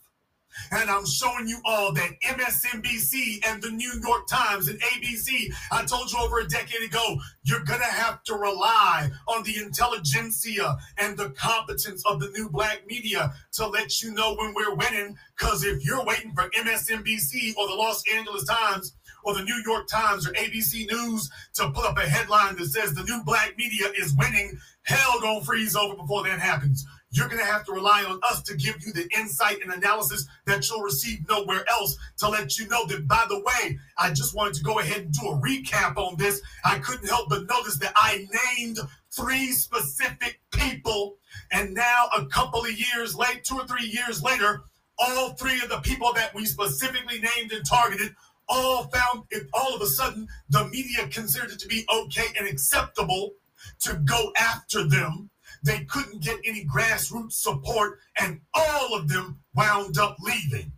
And 0.73 0.90
I'm 0.90 1.06
showing 1.06 1.46
you 1.46 1.61
all 1.64 1.92
that 1.92 2.20
MSNBC 2.25 3.46
and 3.46 3.62
the 3.62 3.70
New 3.70 3.92
York 4.02 4.26
Times 4.26 4.68
and 4.68 4.80
ABC, 4.80 5.52
I 5.70 5.85
told 5.85 6.11
you 6.11 6.18
over 6.18 6.40
a 6.40 6.49
decade 6.49 6.82
ago, 6.82 7.16
you're 7.42 7.64
going 7.64 7.80
to 7.80 7.87
have 7.87 8.23
to 8.25 8.35
rely 8.35 9.11
on 9.28 9.42
the 9.42 9.56
intelligentsia 9.58 10.76
and 10.99 11.16
the 11.16 11.30
competence 11.30 12.02
of 12.06 12.20
the 12.20 12.30
new 12.30 12.49
black 12.49 12.82
media 12.87 13.32
to 13.52 13.68
let 13.68 14.02
you 14.02 14.12
know 14.14 14.35
when 14.35 14.54
we're 14.54 14.75
winning. 14.75 15.16
Because 15.38 15.62
if 15.62 15.85
you're 15.85 16.04
waiting 16.04 16.32
for 16.35 16.49
MSNBC 16.50 17.56
or 17.56 17.68
the 17.68 17.75
Los 17.75 18.02
Angeles 18.12 18.44
Times, 18.44 18.94
or 19.26 19.35
the 19.35 19.42
New 19.42 19.61
York 19.66 19.88
Times 19.88 20.26
or 20.26 20.33
ABC 20.35 20.88
News 20.90 21.28
to 21.54 21.71
put 21.73 21.85
up 21.85 21.99
a 21.99 22.09
headline 22.09 22.56
that 22.56 22.66
says 22.66 22.95
the 22.95 23.02
new 23.02 23.23
black 23.25 23.54
media 23.59 23.88
is 23.99 24.14
winning, 24.16 24.56
hell 24.83 25.21
gonna 25.21 25.45
freeze 25.45 25.75
over 25.75 25.97
before 25.97 26.23
that 26.23 26.38
happens. 26.38 26.87
You're 27.11 27.28
going 27.28 27.38
to 27.38 27.50
have 27.50 27.64
to 27.66 27.73
rely 27.73 28.04
on 28.04 28.21
us 28.28 28.42
to 28.42 28.56
give 28.56 28.85
you 28.85 28.92
the 28.92 29.09
insight 29.16 29.62
and 29.62 29.73
analysis 29.73 30.26
that 30.45 30.68
you'll 30.68 30.83
receive 30.83 31.26
nowhere 31.28 31.64
else 31.71 31.97
to 32.18 32.28
let 32.28 32.59
you 32.59 32.68
know 32.68 32.85
that, 32.88 33.09
by 33.09 33.25
the 33.28 33.38
way, 33.38 33.78
I 33.97 34.12
just 34.12 34.35
wanted 34.35 34.54
to 34.54 34.64
go 34.64 34.80
ahead 34.80 35.02
and 35.02 35.12
do 35.12 35.28
a 35.28 35.37
recap 35.38 35.97
on 35.97 36.16
this. 36.16 36.42
I 36.64 36.78
couldn't 36.80 37.09
help 37.09 37.30
but 37.30 37.47
notice 37.49 37.76
that 37.78 37.92
I 37.97 38.26
named 38.59 38.78
three 39.12 39.52
specific 39.52 40.40
people. 40.52 41.16
And 41.52 41.73
now, 41.73 42.09
a 42.14 42.26
couple 42.26 42.61
of 42.61 42.73
years 42.73 43.14
late, 43.14 43.45
two 43.45 43.61
or 43.61 43.66
three 43.66 43.87
years 43.87 44.23
later, 44.23 44.64
all 44.99 45.30
three 45.35 45.61
of 45.62 45.68
the 45.68 45.78
people 45.78 46.12
that 46.14 46.35
we 46.35 46.45
specifically 46.45 47.21
named 47.21 47.52
and 47.52 47.64
targeted 47.64 48.14
all 48.48 48.84
found 48.84 49.24
it 49.30 49.48
all 49.52 49.74
of 49.74 49.82
a 49.82 49.86
sudden 49.86 50.28
the 50.50 50.64
media 50.68 51.08
considered 51.08 51.52
it 51.52 51.58
to 51.58 51.68
be 51.68 51.84
okay 51.92 52.26
and 52.38 52.48
acceptable 52.48 53.32
to 53.80 53.94
go 54.04 54.32
after 54.36 54.86
them 54.86 55.30
they 55.66 55.84
couldn't 55.84 56.22
get 56.22 56.38
any 56.44 56.64
grassroots 56.64 57.32
support, 57.32 57.98
and 58.18 58.40
all 58.54 58.94
of 58.94 59.08
them 59.08 59.40
wound 59.54 59.98
up 59.98 60.16
leaving. 60.20 60.72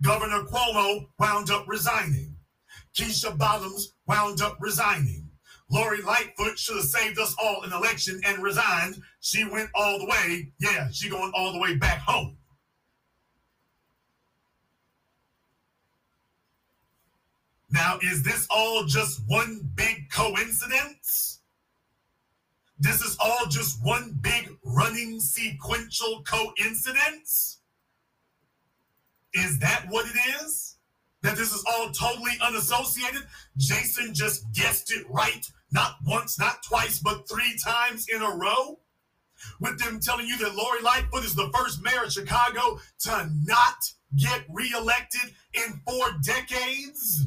Governor 0.00 0.44
Cuomo 0.44 1.08
wound 1.18 1.50
up 1.50 1.66
resigning. 1.66 2.36
Keisha 2.94 3.36
Bottoms 3.36 3.94
wound 4.06 4.40
up 4.40 4.58
resigning. 4.60 5.28
Lori 5.68 6.02
Lightfoot 6.02 6.58
should 6.58 6.76
have 6.76 6.86
saved 6.86 7.18
us 7.18 7.34
all 7.42 7.62
an 7.62 7.72
election 7.72 8.20
and 8.24 8.42
resigned. 8.42 9.02
She 9.20 9.44
went 9.44 9.70
all 9.74 9.98
the 9.98 10.06
way. 10.06 10.52
Yeah, 10.60 10.88
she 10.92 11.08
going 11.08 11.32
all 11.34 11.52
the 11.52 11.60
way 11.60 11.74
back 11.74 11.98
home. 11.98 12.36
Now, 17.72 17.98
is 18.02 18.22
this 18.22 18.46
all 18.50 18.84
just 18.84 19.22
one 19.26 19.60
big 19.74 20.10
coincidence? 20.10 21.40
This 22.78 23.02
is 23.02 23.16
all 23.20 23.46
just 23.48 23.84
one 23.84 24.18
big 24.20 24.56
running 24.64 25.20
sequential 25.20 26.22
coincidence? 26.22 27.58
Is 29.34 29.58
that 29.60 29.84
what 29.88 30.06
it 30.06 30.18
is? 30.42 30.76
That 31.22 31.36
this 31.36 31.52
is 31.52 31.64
all 31.68 31.90
totally 31.90 32.32
unassociated? 32.40 33.22
Jason 33.56 34.14
just 34.14 34.50
guessed 34.52 34.90
it 34.90 35.06
right, 35.10 35.46
not 35.70 35.96
once, 36.04 36.38
not 36.38 36.62
twice, 36.62 36.98
but 36.98 37.28
three 37.28 37.56
times 37.62 38.06
in 38.08 38.22
a 38.22 38.36
row? 38.36 38.80
With 39.60 39.78
them 39.78 40.00
telling 40.00 40.26
you 40.26 40.38
that 40.38 40.54
Lori 40.54 40.82
Lightfoot 40.82 41.24
is 41.24 41.34
the 41.34 41.50
first 41.54 41.82
mayor 41.82 42.04
of 42.04 42.12
Chicago 42.12 42.80
to 43.00 43.30
not 43.44 43.76
get 44.16 44.44
reelected 44.48 45.34
in 45.54 45.80
four 45.86 46.12
decades? 46.24 47.26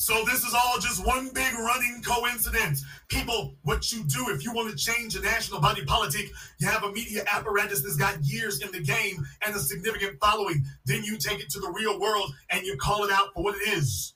So 0.00 0.24
this 0.24 0.44
is 0.44 0.54
all 0.54 0.78
just 0.78 1.04
one 1.04 1.28
big 1.34 1.52
running 1.58 2.02
coincidence. 2.02 2.82
People, 3.08 3.54
what 3.64 3.92
you 3.92 4.02
do 4.04 4.30
if 4.30 4.42
you 4.42 4.50
want 4.50 4.70
to 4.70 4.74
change 4.74 5.14
a 5.14 5.20
national 5.20 5.60
body 5.60 5.84
politic, 5.84 6.30
you 6.58 6.66
have 6.68 6.84
a 6.84 6.90
media 6.90 7.22
apparatus 7.30 7.82
that's 7.82 7.96
got 7.96 8.24
years 8.24 8.62
in 8.62 8.72
the 8.72 8.80
game 8.80 9.22
and 9.44 9.54
a 9.54 9.58
significant 9.58 10.18
following. 10.18 10.64
Then 10.86 11.04
you 11.04 11.18
take 11.18 11.40
it 11.40 11.50
to 11.50 11.60
the 11.60 11.70
real 11.70 12.00
world 12.00 12.32
and 12.48 12.64
you 12.64 12.78
call 12.78 13.04
it 13.04 13.10
out 13.12 13.34
for 13.34 13.44
what 13.44 13.56
it 13.56 13.76
is. 13.76 14.14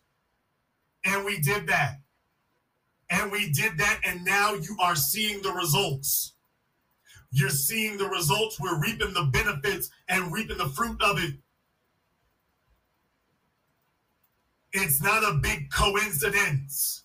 And 1.04 1.22
we 1.22 1.38
did 1.40 1.66
that. 1.66 1.96
And 3.10 3.30
we 3.30 3.50
did 3.50 3.76
that, 3.76 4.00
and 4.06 4.24
now 4.24 4.54
you 4.54 4.78
are 4.80 4.96
seeing 4.96 5.42
the 5.42 5.52
results. 5.52 6.32
You're 7.30 7.50
seeing 7.50 7.98
the 7.98 8.08
results. 8.08 8.58
We're 8.58 8.80
reaping 8.80 9.12
the 9.12 9.24
benefits 9.24 9.90
and 10.08 10.32
reaping 10.32 10.56
the 10.56 10.70
fruit 10.70 11.02
of 11.02 11.18
it. 11.18 11.34
It's 14.76 15.00
not 15.00 15.22
a 15.22 15.34
big 15.34 15.70
coincidence 15.70 17.04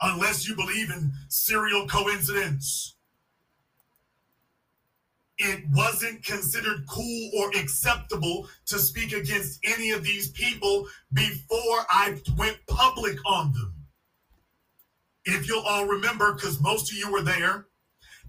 unless 0.00 0.48
you 0.48 0.56
believe 0.56 0.90
in 0.90 1.12
serial 1.28 1.86
coincidence. 1.86 2.96
It 5.36 5.62
wasn't 5.74 6.24
considered 6.24 6.86
cool 6.88 7.30
or 7.36 7.50
acceptable 7.50 8.48
to 8.66 8.78
speak 8.78 9.12
against 9.12 9.60
any 9.62 9.90
of 9.90 10.02
these 10.02 10.30
people 10.30 10.88
before 11.12 11.84
I 11.90 12.18
went 12.38 12.58
public 12.66 13.18
on 13.26 13.52
them. 13.52 13.74
If 15.26 15.46
you'll 15.46 15.66
all 15.66 15.84
remember, 15.84 16.32
because 16.32 16.62
most 16.62 16.90
of 16.90 16.96
you 16.96 17.12
were 17.12 17.22
there, 17.22 17.66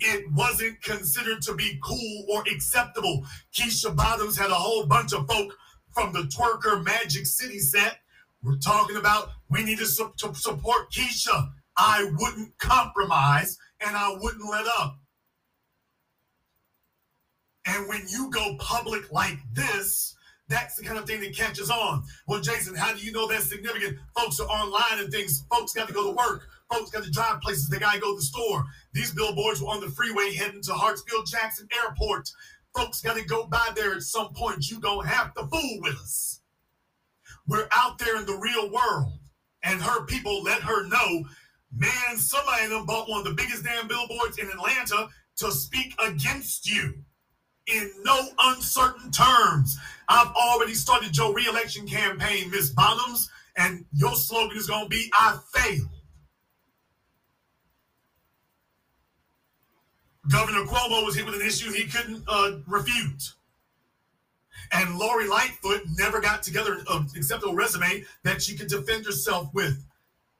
it 0.02 0.30
wasn't 0.34 0.82
considered 0.82 1.42
to 1.44 1.56
be 1.56 1.80
cool 1.82 2.26
or 2.30 2.44
acceptable. 2.54 3.26
Keisha 3.56 3.96
Bottoms 3.96 4.38
had 4.38 4.52
a 4.52 4.56
whole 4.56 4.86
bunch 4.86 5.14
of 5.14 5.26
folk 5.26 5.56
from 5.94 6.12
the 6.12 6.24
Twerker 6.24 6.84
Magic 6.84 7.26
City 7.26 7.60
set 7.60 8.00
we're 8.44 8.58
talking 8.58 8.98
about 8.98 9.30
we 9.50 9.64
need 9.64 9.80
to, 9.80 9.86
su- 9.86 10.14
to 10.18 10.34
support 10.36 10.92
Keisha. 10.92 11.50
I 11.78 12.12
wouldn't 12.18 12.58
compromise 12.60 13.58
and 13.86 13.96
I 13.96 14.16
wouldn't 14.20 14.50
let 14.50 14.66
up. 14.80 15.00
And 17.66 17.88
when 17.88 18.06
you 18.10 18.30
go 18.30 18.56
public 18.60 19.12
like 19.12 19.38
this, 19.54 20.16
that's 20.50 20.76
the 20.76 20.84
kind 20.84 21.00
of 21.00 21.06
thing 21.06 21.22
that 21.22 21.36
catches 21.36 21.70
on. 21.70 22.04
Well, 22.28 22.42
Jason, 22.42 22.76
how 22.76 22.94
do 22.94 23.00
you 23.00 23.12
know 23.12 23.28
that's 23.28 23.46
significant? 23.50 23.98
Folks 24.16 24.40
are 24.40 24.48
online 24.48 25.00
and 25.00 25.12
things. 25.12 25.46
Folks 25.50 25.74
got 25.74 25.88
to 25.88 25.94
go 25.94 26.12
to 26.12 26.16
work. 26.16 26.44
Folks 26.72 26.92
got 26.92 27.04
to 27.04 27.12
drive 27.12 27.42
places. 27.42 27.70
They 27.70 27.80
got 27.80 27.94
to 27.94 28.00
go 28.00 28.12
to 28.12 28.18
the 28.18 28.26
store. 28.26 28.66
These 28.94 29.14
billboards 29.14 29.62
were 29.62 29.70
on 29.70 29.80
the 29.80 29.90
freeway 29.90 30.34
heading 30.34 30.62
to 30.64 30.72
Hartsfield 30.72 31.28
Jackson 31.28 31.68
Airport. 31.84 32.30
Folks 32.76 33.02
got 33.02 33.16
to 33.16 33.24
go 33.24 33.46
by 33.48 33.70
there 33.76 33.94
at 33.94 34.02
some 34.02 34.34
point. 34.34 34.70
You 34.70 34.80
don't 34.80 35.06
have 35.06 35.34
to 35.36 35.48
fool 35.48 35.80
with 35.82 35.96
us. 35.96 36.33
We're 37.48 37.68
out 37.76 37.98
there 38.00 38.18
in 38.18 38.26
the 38.26 38.38
real 38.38 38.72
world. 38.72 39.14
And 39.64 39.82
her 39.82 40.06
people 40.06 40.44
let 40.44 40.62
her 40.62 40.88
know, 40.88 41.26
man, 41.76 42.18
somebody 42.18 42.68
them 42.68 42.86
bought 42.86 43.10
one 43.10 43.20
of 43.20 43.26
the 43.26 43.34
biggest 43.34 43.64
damn 43.64 43.88
billboards 43.88 44.38
in 44.38 44.50
Atlanta 44.50 45.08
to 45.38 45.52
speak 45.52 45.96
against 46.06 46.70
you 46.70 46.94
in 47.68 47.92
no 48.04 48.28
uncertain 48.40 49.12
terms. 49.12 49.78
I've 50.10 50.34
already 50.36 50.74
started 50.74 51.16
your 51.16 51.34
reelection 51.34 51.88
campaign, 51.88 52.52
Miss 52.52 52.72
Bottoms, 52.72 53.30
and 53.58 53.86
your 53.94 54.16
slogan 54.16 54.58
is 54.58 54.68
going 54.68 54.84
to 54.84 54.90
be 54.90 55.10
I 55.14 55.40
failed. 55.54 55.90
Governor 60.30 60.66
Cuomo 60.66 61.06
was 61.06 61.16
hit 61.16 61.26
with 61.26 61.36
an 61.36 61.46
issue 61.46 61.72
he 61.72 61.86
couldn't 61.86 62.24
uh, 62.28 62.60
refute. 62.68 63.34
And 64.74 64.98
Lori 64.98 65.28
Lightfoot 65.28 65.84
never 65.98 66.20
got 66.20 66.42
together 66.42 66.74
an 66.74 66.86
um, 66.90 67.08
acceptable 67.16 67.54
resume 67.54 68.06
that 68.24 68.42
she 68.42 68.56
could 68.58 68.68
defend 68.68 69.06
herself 69.06 69.54
with. 69.54 69.86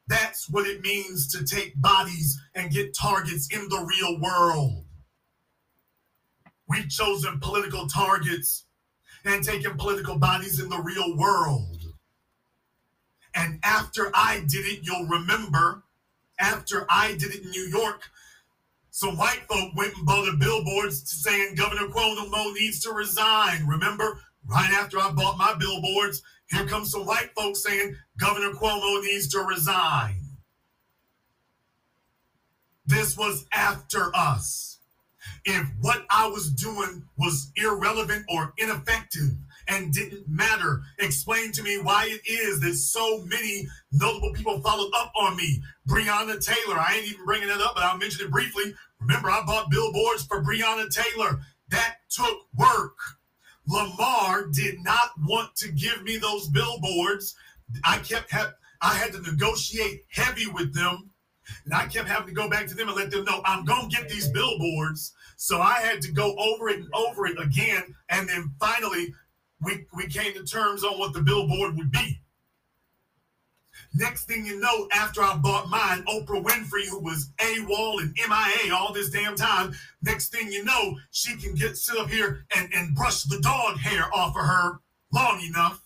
That's 0.08 0.50
what 0.50 0.68
it 0.68 0.82
means 0.82 1.32
to 1.34 1.46
take 1.46 1.80
bodies 1.80 2.42
and 2.56 2.72
get 2.72 2.96
targets 2.96 3.48
in 3.54 3.70
the 3.70 3.80
real 3.80 4.20
world. 4.20 4.86
We've 6.68 6.90
chosen 6.90 7.40
political 7.40 7.88
targets 7.88 8.66
and 9.24 9.44
taken 9.44 9.78
political 9.78 10.18
bodies 10.18 10.60
in 10.60 10.70
the 10.70 10.82
real 10.82 11.16
world. 11.16 11.84
And 13.36 13.60
after 13.64 14.12
I 14.14 14.44
did 14.48 14.66
it, 14.66 14.80
you'll 14.84 15.08
remember, 15.08 15.84
after 16.40 16.86
I 16.90 17.14
did 17.14 17.34
it 17.34 17.44
in 17.44 17.52
New 17.52 17.68
York, 17.68 18.10
some 18.94 19.18
white 19.18 19.42
folk 19.50 19.76
went 19.76 19.98
and 19.98 20.06
bought 20.06 20.40
billboards 20.40 21.24
saying 21.24 21.56
Governor 21.56 21.88
Cuomo 21.88 22.54
needs 22.54 22.80
to 22.82 22.92
resign. 22.92 23.66
Remember, 23.66 24.20
right 24.46 24.70
after 24.70 25.00
I 25.00 25.12
bought 25.12 25.36
my 25.40 25.56
billboards, 25.56 26.22
here 26.52 26.68
comes 26.68 26.92
some 26.92 27.04
white 27.04 27.32
folks 27.36 27.64
saying 27.64 27.96
Governor 28.20 28.52
Cuomo 28.52 29.02
needs 29.02 29.30
to 29.30 29.40
resign. 29.40 30.22
This 32.86 33.18
was 33.18 33.48
after 33.52 34.16
us. 34.16 34.78
If 35.44 35.68
what 35.82 36.06
I 36.12 36.28
was 36.28 36.52
doing 36.52 37.04
was 37.18 37.52
irrelevant 37.56 38.26
or 38.30 38.54
ineffective, 38.60 39.32
and 39.68 39.94
didn't 39.94 40.28
matter. 40.28 40.82
Explain 41.00 41.52
to 41.54 41.64
me 41.64 41.80
why 41.82 42.06
it 42.08 42.30
is 42.30 42.60
that 42.62 42.76
so 42.76 43.24
many 43.26 43.68
notable 43.92 44.34
people 44.34 44.60
followed 44.62 44.92
up 44.96 45.12
on 45.16 45.36
me. 45.36 45.62
Breonna 45.88 46.44
Taylor, 46.44 46.80
I 46.80 46.96
ain't 46.98 47.08
even 47.08 47.26
bringing 47.26 47.50
it 47.50 47.62
up, 47.62 47.76
but 47.76 47.84
I'll 47.84 47.98
mention 47.98 48.26
it 48.26 48.32
briefly. 48.32 48.74
Remember, 49.00 49.30
I 49.30 49.44
bought 49.46 49.70
billboards 49.70 50.26
for 50.26 50.44
Breonna 50.44 50.90
Taylor. 50.90 51.40
That 51.70 51.98
took 52.10 52.40
work. 52.58 52.98
Lamar 53.68 54.48
did 54.48 54.84
not 54.84 55.12
want 55.22 55.56
to 55.58 55.72
give 55.72 56.04
me 56.04 56.18
those 56.18 56.48
billboards. 56.48 57.36
I 57.84 58.00
kept 58.00 58.32
ha- 58.32 58.54
I 58.82 58.96
had 58.96 59.14
to 59.14 59.22
negotiate 59.22 60.06
heavy 60.10 60.48
with 60.48 60.74
them. 60.74 61.12
And 61.66 61.74
I 61.74 61.88
kept 61.88 62.08
having 62.08 62.28
to 62.28 62.34
go 62.34 62.50
back 62.50 62.68
to 62.68 62.76
them 62.76 62.88
and 62.88 62.98
let 62.98 63.12
them 63.12 63.26
know 63.26 63.42
I'm 63.46 63.66
gonna 63.66 63.88
get 63.88 64.10
these 64.10 64.30
billboards. 64.30 65.14
So 65.36 65.60
I 65.60 65.80
had 65.80 66.02
to 66.02 66.12
go 66.12 66.36
over 66.38 66.70
it 66.70 66.80
and 66.80 66.94
over 66.94 67.26
it 67.26 67.40
again. 67.42 67.96
And 68.10 68.28
then 68.30 68.54
finally 68.60 69.14
we 69.64 69.86
we 69.96 70.08
came 70.08 70.34
to 70.34 70.44
terms 70.44 70.84
on 70.84 71.00
what 71.00 71.14
the 71.14 71.22
billboard 71.22 71.78
would 71.78 71.92
be. 71.92 72.20
Next 73.96 74.26
thing 74.26 74.46
you 74.46 74.60
know, 74.60 74.88
after 74.92 75.22
I 75.22 75.38
bought 75.38 75.70
mine, 75.70 76.04
Oprah 76.06 76.44
Winfrey, 76.44 76.88
who 76.88 77.00
was 77.00 77.32
AWOL 77.40 78.02
and 78.02 78.14
MIA 78.16 78.74
all 78.74 78.92
this 78.92 79.10
damn 79.10 79.36
time, 79.36 79.74
next 80.02 80.30
thing 80.30 80.52
you 80.52 80.64
know, 80.64 80.98
she 81.12 81.38
can 81.38 81.54
get 81.54 81.78
sit 81.78 81.98
up 81.98 82.10
here 82.10 82.46
and, 82.56 82.74
and 82.74 82.96
brush 82.96 83.24
the 83.24 83.40
dog 83.42 83.78
hair 83.78 84.06
off 84.14 84.36
of 84.36 84.46
her 84.46 84.80
long 85.12 85.42
enough 85.42 85.82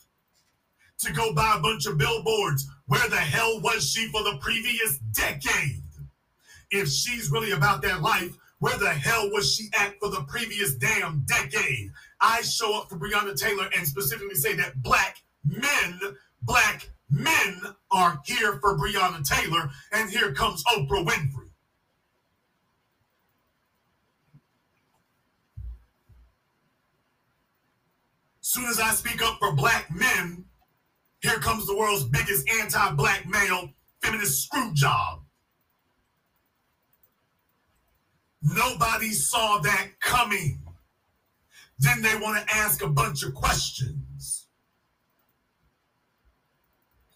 to 0.99 1.11
go 1.11 1.33
buy 1.33 1.55
a 1.57 1.61
bunch 1.61 1.85
of 1.85 1.97
billboards. 1.97 2.67
Where 2.87 3.09
the 3.09 3.17
hell 3.17 3.59
was 3.61 3.89
she 3.89 4.07
for 4.07 4.23
the 4.23 4.37
previous 4.39 4.97
decade? 5.11 5.83
If 6.71 6.87
she's 6.87 7.29
really 7.29 7.51
about 7.51 7.81
that 7.81 8.01
life, 8.01 8.35
where 8.59 8.77
the 8.77 8.89
hell 8.89 9.29
was 9.31 9.53
she 9.53 9.69
at 9.77 9.99
for 9.99 10.09
the 10.09 10.23
previous 10.27 10.75
damn 10.75 11.25
decade? 11.27 11.91
I 12.19 12.41
show 12.41 12.77
up 12.77 12.89
for 12.89 12.97
Breonna 12.97 13.37
Taylor 13.39 13.69
and 13.75 13.87
specifically 13.87 14.35
say 14.35 14.55
that 14.55 14.81
black 14.81 15.17
men, 15.45 15.99
black 16.41 16.89
men 17.09 17.61
are 17.91 18.19
here 18.25 18.59
for 18.59 18.77
Breonna 18.77 19.27
Taylor, 19.27 19.69
and 19.91 20.09
here 20.09 20.33
comes 20.33 20.63
Oprah 20.65 21.05
Winfrey. 21.05 21.49
Soon 28.41 28.65
as 28.65 28.79
I 28.79 28.91
speak 28.91 29.21
up 29.21 29.37
for 29.39 29.53
black 29.53 29.93
men, 29.93 30.45
here 31.21 31.39
comes 31.39 31.67
the 31.67 31.77
world's 31.77 32.05
biggest 32.05 32.49
anti-black 32.49 33.27
male 33.27 33.69
feminist 34.01 34.43
screw 34.43 34.73
job. 34.73 35.21
Nobody 38.41 39.11
saw 39.11 39.59
that 39.59 39.87
coming. 39.99 40.66
Then 41.79 42.01
they 42.01 42.15
want 42.15 42.47
to 42.47 42.55
ask 42.55 42.83
a 42.83 42.89
bunch 42.89 43.23
of 43.23 43.33
questions. 43.33 44.47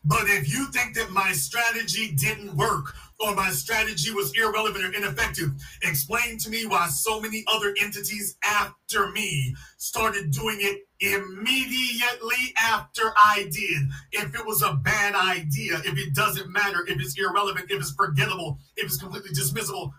But 0.03 0.23
if 0.25 0.51
you 0.51 0.65
think 0.67 0.95
that 0.95 1.11
my 1.11 1.31
strategy 1.31 2.11
didn't 2.15 2.55
work 2.55 2.95
or 3.19 3.35
my 3.35 3.51
strategy 3.51 4.11
was 4.11 4.33
irrelevant 4.35 4.83
or 4.83 4.93
ineffective, 4.93 5.51
explain 5.83 6.37
to 6.39 6.49
me 6.49 6.65
why 6.65 6.87
so 6.87 7.21
many 7.21 7.43
other 7.53 7.75
entities 7.79 8.35
after 8.43 9.11
me 9.11 9.55
started 9.77 10.31
doing 10.31 10.57
it 10.59 10.87
immediately 10.99 12.53
after 12.59 13.13
I 13.15 13.47
did. 13.51 13.89
If 14.11 14.33
it 14.33 14.45
was 14.45 14.63
a 14.63 14.73
bad 14.73 15.13
idea, 15.13 15.77
if 15.85 15.97
it 15.97 16.15
doesn't 16.15 16.51
matter, 16.51 16.83
if 16.87 16.99
it's 16.99 17.17
irrelevant, 17.19 17.69
if 17.69 17.79
it's 17.79 17.91
forgettable, 17.91 18.57
if 18.77 18.85
it's 18.85 18.97
completely 18.97 19.31
dismissible, 19.31 19.91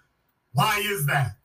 why 0.53 0.83
is 0.85 1.07
that? 1.07 1.37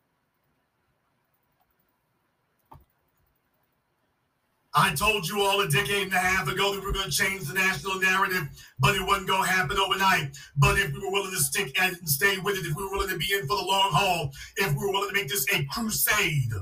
I 4.80 4.94
told 4.94 5.28
you 5.28 5.42
all 5.42 5.60
a 5.62 5.68
decade 5.68 6.04
and 6.04 6.14
a 6.14 6.20
half 6.20 6.48
ago 6.48 6.72
that 6.72 6.80
we 6.80 6.86
were 6.86 6.94
going 6.94 7.10
to 7.10 7.12
change 7.12 7.46
the 7.46 7.56
national 7.56 8.00
narrative, 8.00 8.48
but 8.78 8.96
it 8.96 9.02
wasn't 9.02 9.28
going 9.28 9.44
to 9.44 9.50
happen 9.50 9.76
overnight. 9.76 10.38
But 10.56 10.78
if 10.78 10.94
we 10.94 11.00
were 11.00 11.12
willing 11.12 11.32
to 11.32 11.40
stick 11.40 11.82
at 11.82 11.94
it 11.94 12.00
and 12.00 12.08
stay 12.08 12.38
with 12.38 12.58
it, 12.58 12.66
if 12.68 12.76
we 12.78 12.84
were 12.84 12.92
willing 12.92 13.10
to 13.10 13.18
be 13.18 13.34
in 13.34 13.48
for 13.48 13.58
the 13.58 13.66
long 13.66 13.90
haul, 13.92 14.32
if 14.58 14.72
we 14.76 14.78
were 14.78 14.92
willing 14.92 15.10
to 15.10 15.16
make 15.16 15.30
this 15.30 15.48
a 15.52 15.66
crusade, 15.66 16.54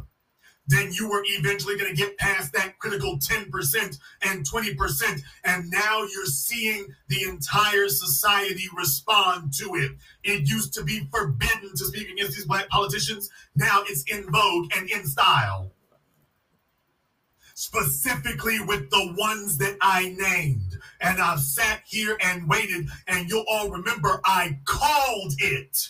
then 0.66 0.94
you 0.94 1.10
were 1.10 1.26
eventually 1.26 1.78
going 1.78 1.94
to 1.94 2.02
get 2.02 2.18
past 2.18 2.54
that 2.54 2.80
critical 2.80 3.20
10% 3.20 3.98
and 4.22 4.50
20%. 4.50 5.22
And 5.44 5.70
now 5.70 6.08
you're 6.10 6.26
seeing 6.26 6.88
the 7.10 7.24
entire 7.24 7.90
society 7.90 8.64
respond 8.78 9.52
to 9.56 9.76
it. 9.76 9.92
It 10.24 10.48
used 10.48 10.74
to 10.76 10.86
be 10.86 11.06
forbidden 11.12 11.72
to 11.72 11.86
speak 11.86 12.10
against 12.10 12.38
these 12.38 12.46
black 12.46 12.70
politicians. 12.70 13.30
Now 13.58 13.84
it's 13.90 14.06
in 14.10 14.32
vogue 14.32 14.72
and 14.78 14.90
in 14.90 15.06
style 15.06 15.75
specifically 17.56 18.60
with 18.60 18.90
the 18.92 19.16
ones 19.18 19.58
that 19.58 19.78
I 19.82 20.16
named. 20.20 20.78
And 21.02 21.20
I've 21.20 21.40
sat 21.40 21.82
here 21.88 22.18
and 22.24 22.48
waited, 22.48 22.88
and 23.08 23.28
you'll 23.28 23.46
all 23.50 23.70
remember 23.70 24.22
I 24.24 24.60
called 24.66 25.34
it. 25.40 25.90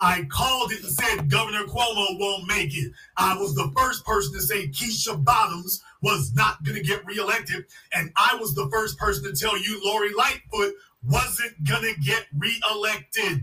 I 0.00 0.26
called 0.30 0.70
it 0.72 0.82
and 0.82 0.92
said 0.92 1.30
Governor 1.30 1.64
Cuomo 1.64 2.18
won't 2.20 2.46
make 2.46 2.76
it. 2.76 2.92
I 3.16 3.36
was 3.36 3.54
the 3.54 3.72
first 3.76 4.04
person 4.04 4.32
to 4.34 4.42
say 4.42 4.68
Keisha 4.68 5.24
Bottoms 5.24 5.82
was 6.02 6.32
not 6.34 6.62
going 6.62 6.76
to 6.76 6.82
get 6.84 7.04
reelected. 7.04 7.64
And 7.92 8.12
I 8.16 8.36
was 8.40 8.54
the 8.54 8.68
first 8.70 8.96
person 8.98 9.24
to 9.24 9.32
tell 9.32 9.58
you 9.58 9.80
Lori 9.84 10.12
Lightfoot 10.14 10.74
wasn't 11.02 11.64
going 11.64 11.82
to 11.82 12.00
get 12.00 12.26
reelected. 12.36 13.42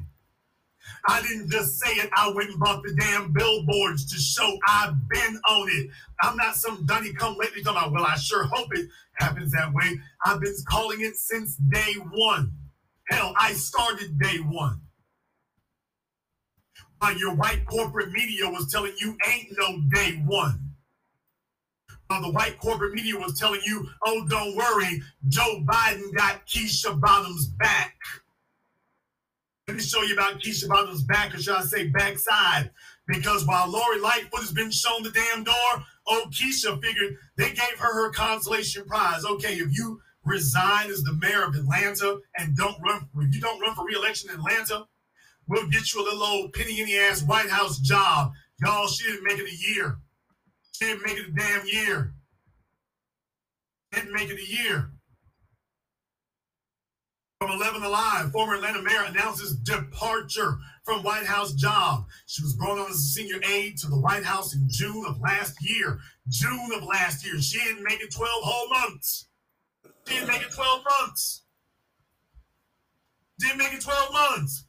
I 1.07 1.21
didn't 1.21 1.51
just 1.51 1.79
say 1.79 1.91
it. 1.93 2.09
I 2.15 2.31
went 2.31 2.49
and 2.49 2.59
bought 2.59 2.81
the 2.83 2.95
damn 2.99 3.31
billboards 3.31 4.11
to 4.11 4.19
show 4.19 4.57
I've 4.67 4.95
been 5.09 5.39
on 5.47 5.69
it. 5.69 5.89
I'm 6.21 6.35
not 6.35 6.55
some 6.55 6.85
dunny 6.85 7.13
come 7.13 7.35
lately 7.37 7.61
talking 7.63 7.77
about, 7.77 7.91
well, 7.91 8.05
I 8.05 8.15
sure 8.15 8.45
hope 8.45 8.69
it 8.75 8.87
happens 9.13 9.51
that 9.51 9.71
way. 9.73 9.99
I've 10.25 10.41
been 10.41 10.55
calling 10.67 11.01
it 11.01 11.15
since 11.15 11.57
day 11.57 11.93
one. 12.11 12.53
Hell, 13.09 13.33
I 13.39 13.53
started 13.53 14.17
day 14.19 14.37
one. 14.37 14.81
While 16.99 17.17
your 17.17 17.35
white 17.35 17.65
corporate 17.65 18.11
media 18.11 18.49
was 18.49 18.71
telling 18.71 18.93
you 18.99 19.15
ain't 19.29 19.49
no 19.59 19.81
day 19.93 20.23
one. 20.25 20.71
While 22.07 22.21
the 22.21 22.31
white 22.31 22.59
corporate 22.59 22.93
media 22.93 23.15
was 23.17 23.37
telling 23.39 23.61
you, 23.65 23.87
oh, 24.05 24.25
don't 24.27 24.55
worry, 24.55 25.01
Joe 25.27 25.63
Biden 25.65 26.13
got 26.15 26.45
Keisha 26.47 26.99
Bottoms 26.99 27.47
back. 27.47 27.95
Let 29.67 29.77
me 29.77 29.83
show 29.83 30.03
you 30.03 30.13
about 30.13 30.39
Keisha 30.39 30.67
Bottoms' 30.67 31.01
back, 31.01 31.33
or 31.33 31.39
should 31.39 31.55
I 31.55 31.63
say 31.63 31.87
backside? 31.87 32.69
Because 33.07 33.47
while 33.47 33.67
Lori 33.67 33.99
Lightfoot 33.99 34.41
has 34.41 34.51
been 34.51 34.69
shown 34.69 35.01
the 35.01 35.09
damn 35.09 35.43
door, 35.43 35.83
oh, 36.05 36.27
Keisha 36.29 36.79
figured 36.83 37.15
they 37.35 37.49
gave 37.49 37.79
her 37.79 37.93
her 37.93 38.11
consolation 38.11 38.85
prize. 38.85 39.25
Okay, 39.25 39.55
if 39.55 39.75
you 39.75 39.99
resign 40.23 40.91
as 40.91 41.01
the 41.01 41.13
mayor 41.13 41.45
of 41.45 41.55
Atlanta 41.55 42.19
and 42.37 42.55
don't 42.55 42.79
run, 42.79 43.09
if 43.17 43.33
you 43.33 43.41
don't 43.41 43.59
run 43.59 43.73
for 43.73 43.85
reelection 43.85 44.29
in 44.29 44.35
Atlanta, 44.35 44.85
we'll 45.47 45.67
get 45.69 45.91
you 45.91 46.01
a 46.01 46.03
little 46.03 46.21
old 46.21 46.53
penny 46.53 46.79
in 46.79 46.85
the 46.85 46.99
ass 46.99 47.23
White 47.23 47.49
House 47.49 47.79
job. 47.79 48.33
Y'all, 48.59 48.87
she 48.87 49.03
didn't 49.05 49.23
make 49.23 49.39
it 49.39 49.51
a 49.51 49.73
year. 49.73 49.97
She 50.73 50.85
didn't 50.85 51.03
make 51.03 51.17
it 51.17 51.29
a 51.29 51.31
damn 51.31 51.65
year. 51.65 52.13
Didn't 53.91 54.13
make 54.13 54.29
it 54.29 54.39
a 54.39 54.45
year. 54.45 54.91
From 57.41 57.51
11 57.51 57.83
Alive, 57.83 58.31
former 58.31 58.55
Atlanta 58.55 58.81
mayor 58.81 59.03
announces 59.07 59.57
departure 59.57 60.57
from 60.85 61.03
White 61.03 61.25
House 61.25 61.53
job. 61.53 62.05
She 62.27 62.41
was 62.41 62.53
brought 62.53 62.79
on 62.79 62.89
as 62.89 62.95
a 62.95 62.99
senior 62.99 63.41
aide 63.45 63.77
to 63.79 63.87
the 63.87 63.99
White 63.99 64.23
House 64.23 64.55
in 64.55 64.69
June 64.69 65.03
of 65.05 65.19
last 65.19 65.57
year. 65.59 65.99
June 66.29 66.71
of 66.73 66.83
last 66.83 67.25
year. 67.25 67.41
She 67.41 67.57
didn't 67.59 67.83
make 67.83 68.01
it 68.01 68.13
12 68.13 68.31
whole 68.41 68.69
months. 68.69 69.27
Didn't 70.05 70.29
make 70.29 70.43
it 70.43 70.51
12 70.51 70.81
months. 71.01 71.43
Didn't 73.37 73.57
make 73.57 73.73
it 73.73 73.81
12 73.81 74.13
months. 74.13 74.65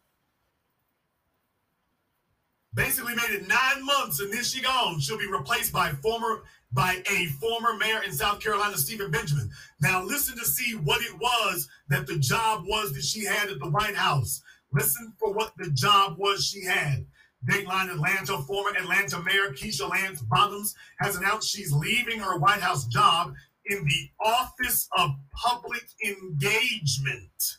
Basically 2.75 3.15
made 3.15 3.31
it 3.31 3.47
nine 3.47 3.85
months 3.85 4.19
and 4.19 4.33
then 4.33 4.43
she 4.43 4.61
gone. 4.61 4.99
She'll 4.99 5.19
be 5.19 5.31
replaced 5.31 5.73
by 5.73 5.91
former 5.91 6.43
by 6.73 7.03
a 7.11 7.27
former 7.41 7.75
mayor 7.75 8.03
in 8.05 8.13
South 8.13 8.41
Carolina, 8.41 8.77
Stephen 8.77 9.11
Benjamin. 9.11 9.51
Now, 9.81 10.03
listen 10.03 10.37
to 10.37 10.45
see 10.45 10.75
what 10.75 11.03
it 11.03 11.19
was 11.19 11.69
that 11.89 12.07
the 12.07 12.19
job 12.19 12.65
was 12.67 12.93
that 12.93 13.05
she 13.05 13.25
had 13.25 13.49
at 13.49 13.59
the 13.59 13.71
White 13.71 13.95
House. 13.95 14.43
Listen 14.73 15.13
for 15.19 15.33
what 15.33 15.53
the 15.57 15.71
job 15.71 16.17
was 16.19 16.47
she 16.47 16.65
had. 16.65 17.07
Dateline 17.49 17.91
Atlanta, 17.93 18.39
former 18.39 18.77
Atlanta 18.77 19.23
Mayor 19.23 19.53
Keisha 19.53 19.89
Lance 19.89 20.21
Bottoms 20.23 20.75
has 20.99 21.17
announced 21.17 21.49
she's 21.49 21.73
leaving 21.73 22.19
her 22.19 22.39
White 22.39 22.61
House 22.61 22.87
job 22.87 23.35
in 23.67 23.85
the 23.85 24.11
Office 24.25 24.89
of 24.99 25.11
Public 25.33 25.85
Engagement. 26.05 27.59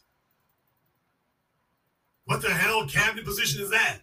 What 2.26 2.42
the 2.42 2.50
hell 2.50 2.86
cabinet 2.88 3.24
position 3.24 3.62
is 3.62 3.70
that? 3.70 4.00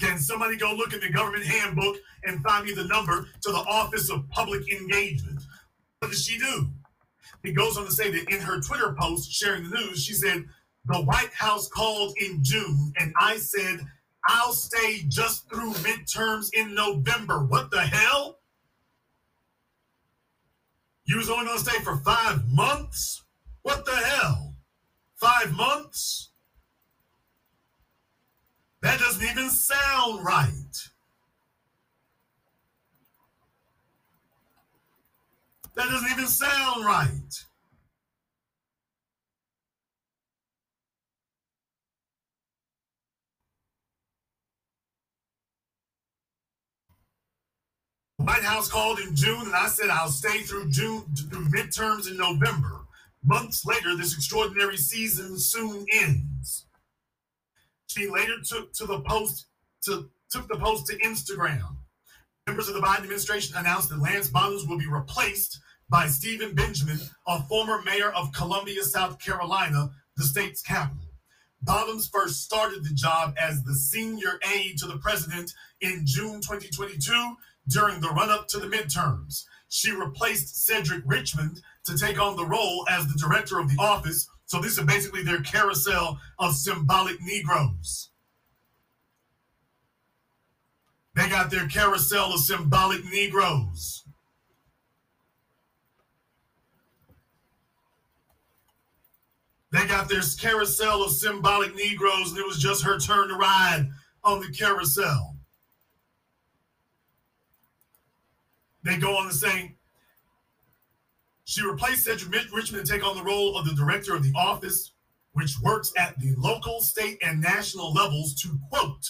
Can 0.00 0.18
somebody 0.18 0.56
go 0.56 0.72
look 0.72 0.94
in 0.94 1.00
the 1.00 1.10
government 1.10 1.44
handbook 1.44 1.96
and 2.24 2.42
find 2.42 2.64
me 2.64 2.72
the 2.72 2.84
number 2.84 3.26
to 3.42 3.52
the 3.52 3.58
Office 3.58 4.10
of 4.10 4.28
Public 4.30 4.62
Engagement? 4.72 5.42
What 5.98 6.10
does 6.10 6.24
she 6.24 6.38
do? 6.38 6.68
It 7.44 7.52
goes 7.52 7.76
on 7.76 7.84
to 7.84 7.92
say 7.92 8.10
that 8.10 8.32
in 8.32 8.40
her 8.40 8.60
Twitter 8.60 8.96
post 8.98 9.30
sharing 9.30 9.64
the 9.64 9.76
news, 9.76 10.02
she 10.02 10.14
said, 10.14 10.44
The 10.86 11.02
White 11.02 11.32
House 11.32 11.68
called 11.68 12.14
in 12.18 12.42
June, 12.42 12.92
and 12.98 13.12
I 13.20 13.36
said, 13.36 13.80
I'll 14.26 14.52
stay 14.52 15.04
just 15.08 15.48
through 15.48 15.72
midterms 15.74 16.48
in 16.54 16.74
November. 16.74 17.44
What 17.44 17.70
the 17.70 17.80
hell? 17.80 18.38
You 21.04 21.16
was 21.16 21.30
only 21.30 21.46
going 21.46 21.58
to 21.58 21.64
stay 21.64 21.82
for 21.82 21.96
five 21.96 22.48
months? 22.48 23.24
What 23.62 23.84
the 23.84 23.96
hell? 23.96 24.54
Five 25.16 25.54
months? 25.54 26.29
That 28.82 28.98
doesn't 28.98 29.22
even 29.22 29.50
sound 29.50 30.24
right. 30.24 30.54
That 35.74 35.88
doesn't 35.88 36.10
even 36.10 36.26
sound 36.26 36.84
right. 36.84 37.44
White 48.16 48.42
House 48.42 48.68
called 48.68 48.98
in 49.00 49.14
June, 49.14 49.42
and 49.46 49.54
I 49.54 49.66
said 49.68 49.88
I'll 49.90 50.08
stay 50.08 50.40
through 50.42 50.70
June 50.70 51.02
through 51.30 51.46
midterms 51.46 52.10
in 52.10 52.16
November. 52.16 52.82
Months 53.24 53.64
later, 53.66 53.96
this 53.96 54.14
extraordinary 54.14 54.76
season 54.76 55.38
soon 55.38 55.86
ends. 55.92 56.66
She 57.90 58.08
later 58.08 58.36
took 58.44 58.72
to 58.74 58.86
the 58.86 59.00
post 59.00 59.46
to 59.82 60.08
took 60.30 60.46
the 60.46 60.56
post 60.58 60.86
to 60.86 60.98
Instagram. 60.98 61.78
Members 62.46 62.68
of 62.68 62.74
the 62.74 62.80
Biden 62.80 62.98
administration 62.98 63.56
announced 63.56 63.88
that 63.88 64.00
Lance 64.00 64.28
Bottoms 64.28 64.64
will 64.64 64.78
be 64.78 64.86
replaced 64.86 65.58
by 65.88 66.06
Stephen 66.06 66.54
Benjamin, 66.54 67.00
a 67.26 67.42
former 67.42 67.82
mayor 67.82 68.12
of 68.12 68.32
Columbia, 68.32 68.84
South 68.84 69.18
Carolina, 69.18 69.90
the 70.16 70.22
state's 70.22 70.62
capital. 70.62 71.08
Bottoms 71.62 72.08
first 72.08 72.44
started 72.44 72.84
the 72.84 72.94
job 72.94 73.34
as 73.36 73.64
the 73.64 73.74
senior 73.74 74.38
aide 74.54 74.78
to 74.78 74.86
the 74.86 74.98
president 74.98 75.52
in 75.80 76.02
June 76.04 76.40
2022 76.40 77.34
during 77.66 78.00
the 78.00 78.10
run 78.10 78.30
up 78.30 78.46
to 78.48 78.60
the 78.60 78.68
midterms. 78.68 79.46
She 79.68 79.90
replaced 79.90 80.64
Cedric 80.64 81.02
Richmond 81.06 81.60
to 81.86 81.98
take 81.98 82.20
on 82.20 82.36
the 82.36 82.46
role 82.46 82.86
as 82.88 83.08
the 83.08 83.18
director 83.18 83.58
of 83.58 83.68
the 83.68 83.80
office. 83.80 84.28
So, 84.50 84.60
this 84.60 84.76
is 84.76 84.84
basically 84.84 85.22
their 85.22 85.42
carousel 85.42 86.18
of 86.40 86.56
symbolic 86.56 87.18
Negroes. 87.22 88.10
They 91.14 91.28
got 91.28 91.52
their 91.52 91.68
carousel 91.68 92.34
of 92.34 92.40
symbolic 92.40 93.04
Negroes. 93.04 94.02
They 99.70 99.86
got 99.86 100.08
their 100.08 100.22
carousel 100.40 101.04
of 101.04 101.12
symbolic 101.12 101.76
Negroes, 101.76 102.30
and 102.30 102.38
it 102.38 102.44
was 102.44 102.58
just 102.58 102.82
her 102.82 102.98
turn 102.98 103.28
to 103.28 103.36
ride 103.36 103.88
on 104.24 104.40
the 104.40 104.48
carousel. 104.48 105.36
They 108.82 108.96
go 108.96 109.16
on 109.16 109.28
to 109.28 109.32
say 109.32 109.76
she 111.50 111.66
replaced 111.66 112.04
Cedric 112.04 112.54
Richmond 112.54 112.86
to 112.86 112.92
take 112.92 113.04
on 113.04 113.16
the 113.16 113.24
role 113.24 113.56
of 113.56 113.66
the 113.66 113.74
director 113.74 114.14
of 114.14 114.22
the 114.22 114.32
office, 114.36 114.92
which 115.32 115.58
works 115.60 115.92
at 115.98 116.16
the 116.20 116.32
local, 116.36 116.80
state, 116.80 117.18
and 117.26 117.40
national 117.40 117.92
levels 117.92 118.40
to 118.42 118.56
quote, 118.68 119.04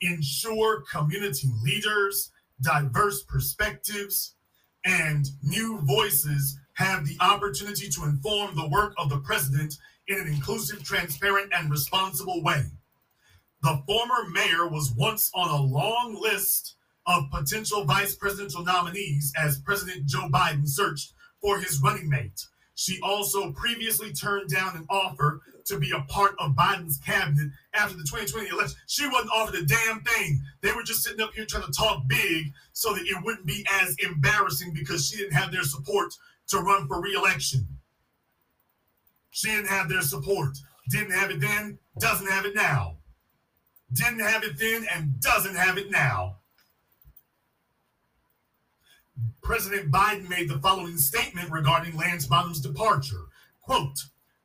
ensure 0.00 0.82
community 0.82 1.48
leaders, 1.64 2.30
diverse 2.62 3.24
perspectives, 3.24 4.36
and 4.84 5.26
new 5.42 5.80
voices 5.80 6.56
have 6.74 7.04
the 7.04 7.16
opportunity 7.18 7.88
to 7.88 8.04
inform 8.04 8.54
the 8.54 8.68
work 8.68 8.94
of 8.96 9.10
the 9.10 9.18
president 9.18 9.74
in 10.06 10.20
an 10.20 10.28
inclusive, 10.28 10.84
transparent, 10.84 11.50
and 11.52 11.72
responsible 11.72 12.40
way. 12.44 12.66
The 13.64 13.82
former 13.84 14.30
mayor 14.30 14.68
was 14.68 14.94
once 14.96 15.28
on 15.34 15.50
a 15.50 15.60
long 15.60 16.16
list 16.20 16.76
of 17.08 17.28
potential 17.32 17.84
vice 17.84 18.14
presidential 18.14 18.62
nominees 18.62 19.32
as 19.36 19.58
President 19.58 20.06
Joe 20.06 20.28
Biden 20.30 20.68
searched 20.68 21.14
for 21.40 21.58
his 21.58 21.80
running 21.82 22.08
mate. 22.08 22.46
She 22.74 22.98
also 23.02 23.52
previously 23.52 24.12
turned 24.12 24.48
down 24.48 24.74
an 24.74 24.86
offer 24.88 25.42
to 25.66 25.78
be 25.78 25.92
a 25.94 26.00
part 26.10 26.34
of 26.38 26.52
Biden's 26.52 26.98
cabinet 26.98 27.50
after 27.74 27.94
the 27.94 28.04
2020 28.04 28.48
election. 28.48 28.78
She 28.86 29.06
wasn't 29.06 29.32
offered 29.32 29.56
a 29.56 29.66
damn 29.66 30.00
thing. 30.00 30.40
They 30.62 30.72
were 30.72 30.82
just 30.82 31.02
sitting 31.02 31.20
up 31.20 31.34
here 31.34 31.44
trying 31.44 31.64
to 31.64 31.72
talk 31.72 32.04
big 32.06 32.52
so 32.72 32.94
that 32.94 33.06
it 33.06 33.22
wouldn't 33.22 33.46
be 33.46 33.66
as 33.82 33.94
embarrassing 33.98 34.72
because 34.72 35.06
she 35.06 35.18
didn't 35.18 35.34
have 35.34 35.52
their 35.52 35.62
support 35.62 36.14
to 36.48 36.58
run 36.58 36.88
for 36.88 37.02
reelection. 37.02 37.66
She 39.30 39.48
didn't 39.48 39.68
have 39.68 39.88
their 39.88 40.02
support. 40.02 40.56
Didn't 40.88 41.12
have 41.12 41.30
it 41.30 41.40
then, 41.40 41.78
doesn't 41.98 42.30
have 42.30 42.46
it 42.46 42.56
now. 42.56 42.96
Didn't 43.92 44.20
have 44.20 44.42
it 44.42 44.58
then 44.58 44.86
and 44.92 45.20
doesn't 45.20 45.54
have 45.54 45.78
it 45.78 45.90
now. 45.90 46.39
President 49.42 49.90
Biden 49.90 50.28
made 50.28 50.48
the 50.48 50.58
following 50.58 50.96
statement 50.96 51.50
regarding 51.50 51.96
Lance 51.96 52.26
Bottom's 52.26 52.60
departure. 52.60 53.26
Quote, 53.62 53.98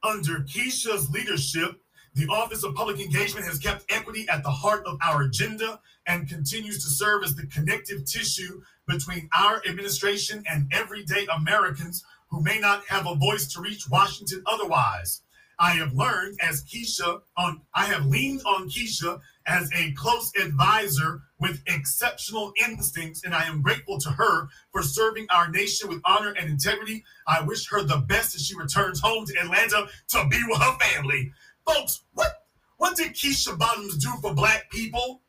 under 0.04 0.40
Keisha's 0.40 1.10
leadership, 1.10 1.82
the 2.16 2.28
Office 2.28 2.64
of 2.64 2.76
Public 2.76 3.00
Engagement 3.00 3.46
has 3.46 3.60
kept 3.60 3.92
equity 3.92 4.26
at 4.30 4.42
the 4.44 4.50
heart 4.50 4.86
of 4.86 4.98
our 5.04 5.24
agenda 5.24 5.80
and 6.08 6.30
continues 6.30 6.84
to 6.84 6.90
serve 6.90 7.24
as 7.24 7.36
the 7.36 7.46
connective 7.48 8.06
tissue 8.06 8.62
between 8.88 9.30
our 9.38 9.62
administration 9.68 10.44
and 10.50 10.72
everyday 10.72 11.28
Americans 11.36 12.04
who 12.30 12.42
may 12.42 12.60
not 12.60 12.84
have 12.88 13.06
a 13.08 13.16
voice 13.16 13.48
to 13.54 13.62
reach 13.62 13.90
Washington 13.90 14.44
otherwise. 14.46 15.22
I 15.60 15.72
have 15.72 15.94
learned 15.94 16.38
as 16.42 16.64
Keisha 16.64 17.22
on 17.38 17.62
I 17.74 17.86
have 17.86 18.06
leaned 18.06 18.42
on 18.46 18.70
Keisha 18.70 19.20
as 19.48 19.70
a 19.76 19.92
close 19.94 20.32
advisor 20.36 21.22
with 21.40 21.62
exceptional 21.68 22.52
instincts, 22.68 23.24
and 23.24 23.36
I 23.36 23.44
am 23.44 23.62
grateful 23.62 24.00
to 24.00 24.10
her 24.10 24.48
for 24.72 24.82
serving 24.82 25.28
our 25.30 25.50
nation 25.50 25.90
with 25.90 26.02
honor 26.06 26.32
and 26.32 26.50
integrity. 26.50 27.04
I 27.28 27.42
wish 27.42 27.70
her 27.70 27.84
the 27.84 27.98
best 27.98 28.36
as 28.36 28.46
she 28.46 28.56
returns 28.56 29.00
home 29.00 29.26
to 29.26 29.40
Atlanta 29.40 29.88
to 30.10 30.28
be 30.30 30.42
with 30.48 30.62
her 30.62 30.78
family. 30.80 31.32
Folks, 31.66 32.04
what 32.14 32.46
what 32.78 32.98
did 32.98 33.14
Keisha 33.14 33.58
Bottoms 33.58 33.98
do 33.98 34.12
for 34.22 34.34
black 34.34 34.70
people 34.70 35.22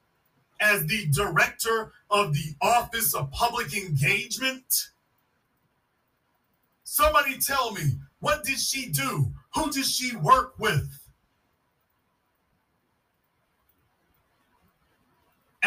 as 0.60 0.84
the 0.86 1.06
director 1.06 1.92
of 2.10 2.32
the 2.34 2.54
Office 2.60 3.14
of 3.14 3.30
Public 3.30 3.76
Engagement? 3.76 4.88
Somebody 6.82 7.38
tell 7.38 7.72
me, 7.72 7.98
what 8.20 8.44
did 8.44 8.58
she 8.58 8.88
do? 8.90 9.32
Who 9.54 9.70
did 9.70 9.84
she 9.84 10.16
work 10.16 10.58
with? 10.58 10.95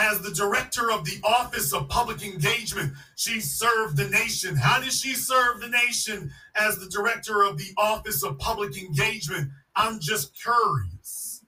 As 0.01 0.21
the 0.21 0.31
director 0.31 0.89
of 0.91 1.03
the 1.03 1.19
Office 1.25 1.73
of 1.73 1.89
Public 1.89 2.23
Engagement, 2.23 2.93
she 3.17 3.41
served 3.41 3.97
the 3.97 4.07
nation. 4.07 4.55
How 4.55 4.79
did 4.79 4.93
she 4.93 5.13
serve 5.13 5.59
the 5.59 5.67
nation 5.67 6.31
as 6.55 6.77
the 6.79 6.89
director 6.89 7.43
of 7.43 7.57
the 7.57 7.73
Office 7.77 8.23
of 8.23 8.39
Public 8.39 8.81
Engagement? 8.81 9.49
I'm 9.75 9.99
just 9.99 10.41
curious. 10.41 11.43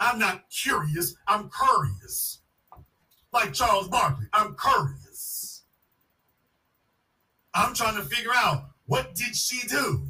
I'm 0.00 0.18
not 0.18 0.50
curious, 0.50 1.14
I'm 1.28 1.48
curious. 1.48 2.40
Like 3.32 3.52
Charles 3.52 3.86
Barkley, 3.86 4.26
I'm 4.32 4.56
curious. 4.56 5.62
I'm 7.54 7.72
trying 7.72 7.94
to 7.94 8.02
figure 8.02 8.32
out 8.34 8.64
what 8.86 9.14
did 9.14 9.36
she 9.36 9.64
do? 9.68 10.08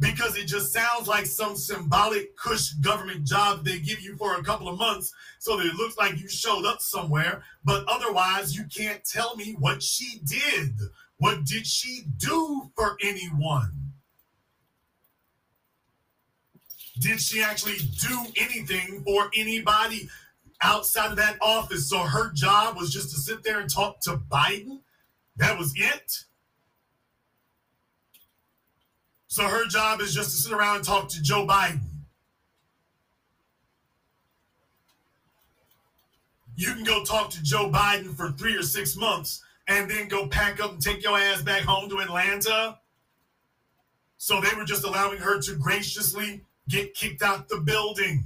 Because 0.00 0.36
it 0.36 0.46
just 0.46 0.72
sounds 0.72 1.06
like 1.06 1.26
some 1.26 1.56
symbolic 1.56 2.34
cush 2.36 2.70
government 2.72 3.26
job 3.26 3.64
they 3.64 3.78
give 3.78 4.00
you 4.00 4.16
for 4.16 4.34
a 4.34 4.42
couple 4.42 4.68
of 4.68 4.78
months 4.78 5.12
so 5.38 5.56
that 5.56 5.66
it 5.66 5.74
looks 5.74 5.98
like 5.98 6.18
you 6.18 6.26
showed 6.26 6.64
up 6.64 6.80
somewhere. 6.80 7.42
But 7.64 7.84
otherwise, 7.86 8.56
you 8.56 8.64
can't 8.64 9.04
tell 9.04 9.36
me 9.36 9.56
what 9.58 9.82
she 9.82 10.20
did. 10.24 10.72
What 11.18 11.44
did 11.44 11.66
she 11.66 12.04
do 12.16 12.70
for 12.74 12.96
anyone? 13.02 13.92
Did 16.98 17.20
she 17.20 17.42
actually 17.42 17.78
do 18.00 18.26
anything 18.36 19.02
for 19.04 19.30
anybody 19.36 20.08
outside 20.62 21.10
of 21.10 21.16
that 21.18 21.36
office? 21.42 21.90
So 21.90 21.98
her 21.98 22.32
job 22.32 22.76
was 22.76 22.90
just 22.90 23.10
to 23.10 23.20
sit 23.20 23.42
there 23.42 23.60
and 23.60 23.68
talk 23.68 24.00
to 24.02 24.16
Biden? 24.16 24.80
That 25.36 25.58
was 25.58 25.74
it? 25.76 26.24
So 29.30 29.44
her 29.44 29.64
job 29.66 30.00
is 30.00 30.12
just 30.12 30.32
to 30.32 30.36
sit 30.36 30.52
around 30.52 30.76
and 30.76 30.84
talk 30.84 31.08
to 31.10 31.22
Joe 31.22 31.46
Biden. 31.46 31.78
You 36.56 36.74
can 36.74 36.82
go 36.82 37.04
talk 37.04 37.30
to 37.30 37.42
Joe 37.44 37.70
Biden 37.70 38.12
for 38.16 38.32
three 38.32 38.56
or 38.56 38.64
six 38.64 38.96
months 38.96 39.44
and 39.68 39.88
then 39.88 40.08
go 40.08 40.26
pack 40.26 40.60
up 40.60 40.72
and 40.72 40.82
take 40.82 41.04
your 41.04 41.16
ass 41.16 41.42
back 41.42 41.62
home 41.62 41.88
to 41.90 42.00
Atlanta. 42.00 42.80
So 44.18 44.40
they 44.40 44.54
were 44.56 44.64
just 44.64 44.84
allowing 44.84 45.18
her 45.18 45.40
to 45.42 45.54
graciously 45.54 46.42
get 46.68 46.94
kicked 46.94 47.22
out 47.22 47.48
the 47.48 47.58
building. 47.58 48.24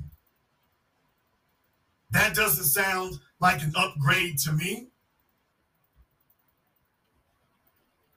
That 2.13 2.35
doesn't 2.35 2.65
sound 2.65 3.21
like 3.41 3.63
an 3.63 3.75
upgrade 3.77 4.39
to 4.39 4.53
me. 4.53 4.87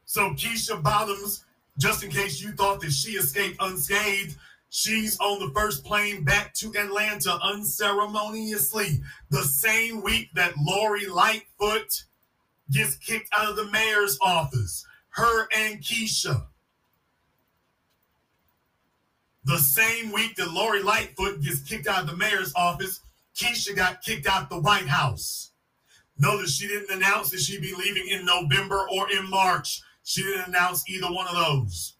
So 0.05 0.29
Keisha 0.29 0.81
Bottoms 0.81 1.43
just 1.77 2.03
in 2.03 2.09
case 2.09 2.41
you 2.41 2.51
thought 2.53 2.81
that 2.81 2.91
she 2.91 3.11
escaped 3.11 3.57
unscathed, 3.59 4.35
she's 4.69 5.19
on 5.19 5.39
the 5.39 5.53
first 5.53 5.83
plane 5.83 6.23
back 6.23 6.53
to 6.55 6.73
Atlanta 6.77 7.37
unceremoniously. 7.43 9.01
The 9.29 9.43
same 9.43 10.01
week 10.01 10.29
that 10.33 10.53
Lori 10.59 11.05
Lightfoot 11.07 12.03
gets 12.71 12.95
kicked 12.95 13.29
out 13.37 13.49
of 13.49 13.55
the 13.55 13.71
mayor's 13.71 14.17
office. 14.21 14.85
her 15.09 15.47
and 15.55 15.81
Keisha. 15.81 16.45
The 19.45 19.57
same 19.57 20.11
week 20.11 20.35
that 20.35 20.51
Lori 20.51 20.83
Lightfoot 20.83 21.41
gets 21.41 21.61
kicked 21.61 21.87
out 21.87 22.01
of 22.01 22.07
the 22.07 22.15
mayor's 22.15 22.53
office, 22.55 22.99
Keisha 23.35 23.75
got 23.75 24.03
kicked 24.03 24.27
out 24.27 24.49
the 24.49 24.59
White 24.59 24.87
House. 24.87 25.51
Notice 26.19 26.55
she 26.55 26.67
didn't 26.67 26.95
announce 26.95 27.29
that 27.31 27.39
she'd 27.39 27.61
be 27.61 27.73
leaving 27.75 28.07
in 28.09 28.25
November 28.25 28.87
or 28.91 29.09
in 29.11 29.27
March. 29.29 29.81
She 30.07 30.23
didn't 30.23 30.47
announce 30.47 30.89
either 30.89 31.07
one 31.07 31.27
of 31.27 31.35
those. 31.35 31.95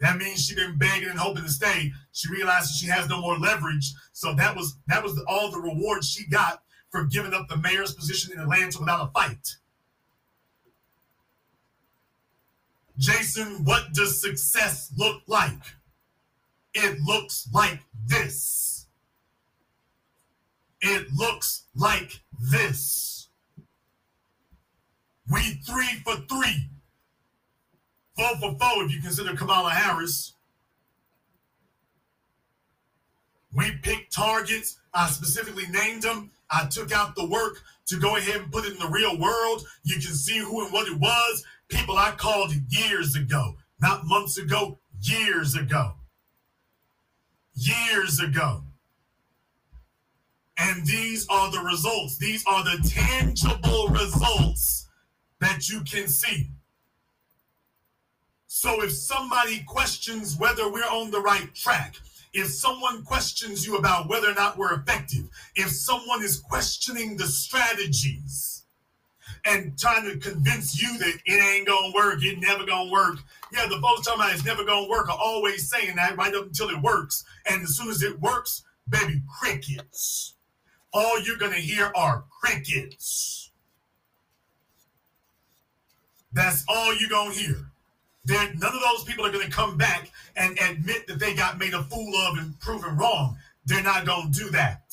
That 0.00 0.18
means 0.18 0.44
she's 0.44 0.56
been 0.56 0.76
begging 0.76 1.08
and 1.08 1.18
hoping 1.18 1.44
to 1.44 1.48
stay. 1.50 1.90
She 2.12 2.30
realizes 2.30 2.76
she 2.76 2.86
has 2.88 3.08
no 3.08 3.18
more 3.18 3.38
leverage. 3.38 3.94
So 4.12 4.34
that 4.34 4.54
was 4.54 4.76
that 4.88 5.02
was 5.02 5.18
all 5.26 5.50
the 5.50 5.58
reward 5.58 6.04
she 6.04 6.28
got 6.28 6.62
for 6.90 7.04
giving 7.04 7.32
up 7.32 7.48
the 7.48 7.56
mayor's 7.56 7.94
position 7.94 8.34
in 8.34 8.40
Atlanta 8.40 8.78
without 8.78 9.08
a 9.08 9.10
fight. 9.10 9.56
Jason, 12.98 13.64
what 13.64 13.90
does 13.94 14.20
success 14.20 14.92
look 14.94 15.22
like? 15.26 15.62
It 16.74 17.00
looks 17.00 17.48
like 17.54 17.80
this. 18.06 18.84
It 20.82 21.10
looks 21.14 21.62
like 21.74 22.20
this. 22.38 23.28
We 25.32 25.40
three 25.66 26.02
for 26.04 26.16
three. 26.28 26.68
Four 28.16 28.36
for 28.36 28.58
four 28.58 28.84
if 28.84 28.94
you 28.94 29.00
consider 29.00 29.36
Kamala 29.36 29.70
Harris. 29.70 30.32
We 33.52 33.72
picked 33.82 34.12
targets. 34.12 34.78
I 34.92 35.08
specifically 35.08 35.66
named 35.68 36.02
them. 36.02 36.30
I 36.50 36.66
took 36.66 36.92
out 36.92 37.14
the 37.14 37.26
work 37.26 37.62
to 37.86 37.98
go 37.98 38.16
ahead 38.16 38.40
and 38.42 38.52
put 38.52 38.66
it 38.66 38.72
in 38.72 38.78
the 38.78 38.88
real 38.88 39.18
world. 39.18 39.66
You 39.82 39.94
can 39.94 40.14
see 40.14 40.38
who 40.38 40.64
and 40.64 40.72
what 40.72 40.88
it 40.88 40.98
was. 40.98 41.44
People 41.68 41.96
I 41.96 42.12
called 42.12 42.52
years 42.68 43.16
ago, 43.16 43.56
not 43.80 44.06
months 44.06 44.38
ago, 44.38 44.78
years 45.00 45.54
ago. 45.54 45.94
Years 47.54 48.20
ago. 48.20 48.62
And 50.58 50.86
these 50.86 51.26
are 51.28 51.50
the 51.50 51.60
results. 51.60 52.18
These 52.18 52.44
are 52.46 52.64
the 52.64 52.88
tangible 52.88 53.88
results 53.88 54.88
that 55.40 55.68
you 55.68 55.80
can 55.80 56.08
see. 56.08 56.50
So 58.58 58.82
if 58.82 58.90
somebody 58.90 59.62
questions 59.66 60.38
whether 60.38 60.72
we're 60.72 60.88
on 60.88 61.10
the 61.10 61.20
right 61.20 61.54
track, 61.54 61.96
if 62.32 62.46
someone 62.46 63.04
questions 63.04 63.66
you 63.66 63.76
about 63.76 64.08
whether 64.08 64.30
or 64.30 64.34
not 64.34 64.56
we're 64.56 64.72
effective, 64.72 65.28
if 65.56 65.68
someone 65.68 66.22
is 66.22 66.40
questioning 66.40 67.18
the 67.18 67.26
strategies 67.26 68.64
and 69.44 69.78
trying 69.78 70.04
to 70.10 70.16
convince 70.16 70.80
you 70.80 70.96
that 70.96 71.18
it 71.26 71.54
ain't 71.54 71.66
gonna 71.66 71.92
work, 71.94 72.24
it 72.24 72.38
never 72.40 72.64
gonna 72.64 72.90
work. 72.90 73.18
Yeah, 73.52 73.66
the 73.66 73.78
folks 73.78 74.06
talking 74.06 74.22
about 74.22 74.32
it's 74.32 74.46
never 74.46 74.64
gonna 74.64 74.88
work 74.88 75.10
are 75.10 75.18
always 75.20 75.68
saying 75.68 75.94
that 75.96 76.16
right 76.16 76.34
up 76.34 76.46
until 76.46 76.70
it 76.70 76.80
works. 76.80 77.26
And 77.44 77.62
as 77.62 77.76
soon 77.76 77.90
as 77.90 78.02
it 78.02 78.18
works, 78.20 78.62
baby, 78.88 79.20
crickets. 79.38 80.32
All 80.94 81.20
you're 81.20 81.36
gonna 81.36 81.56
hear 81.56 81.92
are 81.94 82.24
crickets. 82.40 83.50
That's 86.32 86.64
all 86.70 86.94
you're 86.96 87.10
gonna 87.10 87.34
hear. 87.34 87.70
None 88.28 88.56
of 88.60 88.60
those 88.60 89.04
people 89.04 89.24
are 89.24 89.32
going 89.32 89.46
to 89.46 89.52
come 89.52 89.76
back 89.76 90.10
and 90.36 90.58
admit 90.58 91.06
that 91.06 91.18
they 91.18 91.34
got 91.34 91.58
made 91.58 91.74
a 91.74 91.82
fool 91.84 92.14
of 92.16 92.38
and 92.38 92.58
proven 92.60 92.96
wrong. 92.96 93.38
They're 93.64 93.82
not 93.82 94.06
going 94.06 94.32
to 94.32 94.38
do 94.38 94.50
that. 94.50 94.92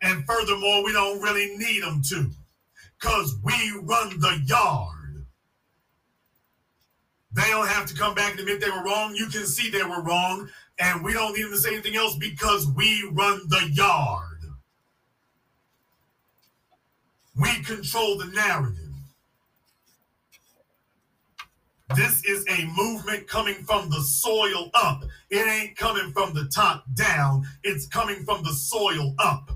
And 0.00 0.24
furthermore, 0.26 0.84
we 0.84 0.92
don't 0.92 1.20
really 1.20 1.56
need 1.56 1.82
them 1.82 2.02
to 2.10 2.30
because 3.00 3.36
we 3.42 3.54
run 3.82 4.20
the 4.20 4.40
yard. 4.46 5.26
They 7.32 7.48
don't 7.48 7.66
have 7.66 7.86
to 7.86 7.94
come 7.94 8.14
back 8.14 8.32
and 8.32 8.40
admit 8.40 8.60
they 8.60 8.70
were 8.70 8.84
wrong. 8.84 9.14
You 9.16 9.26
can 9.26 9.44
see 9.44 9.68
they 9.68 9.82
were 9.82 10.02
wrong. 10.02 10.48
And 10.78 11.04
we 11.04 11.12
don't 11.12 11.34
need 11.34 11.44
them 11.44 11.52
to 11.52 11.58
say 11.58 11.72
anything 11.72 11.96
else 11.96 12.16
because 12.16 12.66
we 12.66 13.08
run 13.12 13.40
the 13.48 13.70
yard. 13.72 14.42
We 17.40 17.62
control 17.62 18.18
the 18.18 18.26
narrative. 18.26 18.83
This 21.94 22.24
is 22.24 22.46
a 22.48 22.64
movement 22.76 23.28
coming 23.28 23.56
from 23.56 23.90
the 23.90 24.00
soil 24.00 24.70
up. 24.74 25.04
It 25.30 25.46
ain't 25.46 25.76
coming 25.76 26.12
from 26.12 26.32
the 26.32 26.46
top 26.46 26.84
down, 26.94 27.46
it's 27.62 27.86
coming 27.86 28.24
from 28.24 28.42
the 28.42 28.52
soil 28.52 29.14
up. 29.18 29.50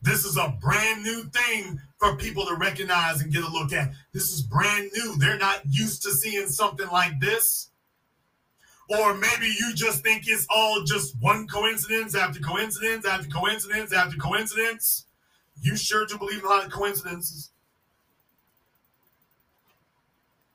This 0.00 0.24
is 0.24 0.36
a 0.36 0.56
brand 0.60 1.04
new 1.04 1.24
thing 1.24 1.78
for 1.98 2.16
people 2.16 2.44
to 2.46 2.56
recognize 2.56 3.20
and 3.20 3.32
get 3.32 3.44
a 3.44 3.48
look 3.48 3.72
at. 3.72 3.92
This 4.12 4.32
is 4.32 4.42
brand 4.42 4.90
new. 4.96 5.16
They're 5.16 5.38
not 5.38 5.60
used 5.68 6.02
to 6.02 6.10
seeing 6.10 6.48
something 6.48 6.88
like 6.88 7.20
this. 7.20 7.70
Or 8.88 9.14
maybe 9.14 9.46
you 9.46 9.72
just 9.74 10.02
think 10.02 10.24
it's 10.26 10.46
all 10.50 10.82
just 10.82 11.14
one 11.20 11.46
coincidence 11.46 12.16
after 12.16 12.40
coincidence 12.40 13.06
after 13.06 13.28
coincidence 13.28 13.92
after 13.92 14.16
coincidence. 14.16 15.06
You 15.60 15.76
sure 15.76 16.04
do 16.04 16.18
believe 16.18 16.40
in 16.40 16.46
a 16.46 16.48
lot 16.48 16.66
of 16.66 16.72
coincidences. 16.72 17.51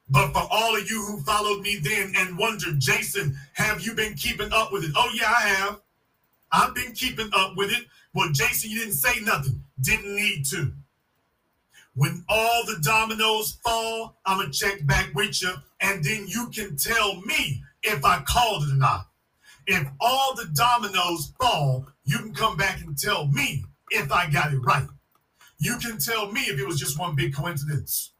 But 0.09 0.31
for 0.31 0.47
all 0.49 0.75
of 0.75 0.89
you 0.89 1.01
who 1.01 1.21
followed 1.21 1.61
me 1.61 1.77
then 1.81 2.13
and 2.15 2.37
wondered, 2.37 2.79
Jason, 2.79 3.37
have 3.53 3.81
you 3.81 3.93
been 3.93 4.13
keeping 4.13 4.53
up 4.53 4.71
with 4.71 4.85
it? 4.85 4.91
Oh, 4.95 5.11
yeah, 5.13 5.29
I 5.29 5.41
have. 5.41 5.81
I've 6.51 6.73
been 6.73 6.93
keeping 6.93 7.29
up 7.33 7.57
with 7.57 7.71
it. 7.71 7.85
Well, 8.13 8.29
Jason, 8.31 8.71
you 8.71 8.79
didn't 8.79 8.93
say 8.93 9.19
nothing. 9.21 9.63
Didn't 9.81 10.15
need 10.15 10.45
to. 10.47 10.71
When 11.93 12.23
all 12.29 12.63
the 12.65 12.79
dominoes 12.81 13.57
fall, 13.63 14.17
I'm 14.25 14.37
going 14.37 14.51
to 14.51 14.57
check 14.57 14.85
back 14.85 15.13
with 15.13 15.41
you, 15.41 15.51
and 15.81 16.03
then 16.03 16.27
you 16.27 16.49
can 16.49 16.77
tell 16.77 17.19
me 17.21 17.63
if 17.83 18.05
I 18.05 18.21
called 18.21 18.63
it 18.63 18.71
or 18.71 18.75
not. 18.75 19.07
If 19.65 19.85
all 19.99 20.33
the 20.35 20.45
dominoes 20.53 21.33
fall, 21.39 21.87
you 22.05 22.19
can 22.19 22.33
come 22.33 22.55
back 22.55 22.81
and 22.81 22.97
tell 22.97 23.27
me 23.27 23.65
if 23.89 24.11
I 24.11 24.29
got 24.29 24.53
it 24.53 24.59
right. 24.59 24.87
You 25.59 25.77
can 25.77 25.97
tell 25.97 26.31
me 26.31 26.41
if 26.41 26.59
it 26.59 26.65
was 26.65 26.79
just 26.79 26.99
one 26.99 27.15
big 27.15 27.35
coincidence. 27.35 28.11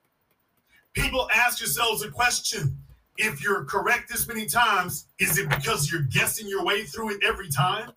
People 0.98 1.30
ask 1.32 1.60
yourselves 1.60 2.04
a 2.04 2.10
question. 2.10 2.76
If 3.18 3.44
you're 3.44 3.64
correct 3.66 4.10
this 4.10 4.28
many 4.28 4.48
times, 4.48 5.06
is 5.20 5.38
it 5.38 5.48
because 5.48 5.92
you're 5.92 6.02
guessing 6.02 6.48
your 6.48 6.66
way 6.66 6.86
through 6.86 7.12
it 7.12 7.24
every 7.24 7.50
time? 7.50 7.92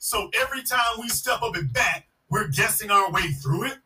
So 0.00 0.30
every 0.40 0.64
time 0.64 0.98
we 1.00 1.08
step 1.08 1.42
up 1.42 1.54
and 1.54 1.72
back, 1.72 2.08
we're 2.28 2.48
guessing 2.48 2.90
our 2.90 3.08
way 3.12 3.28
through 3.28 3.66
it 3.66 3.78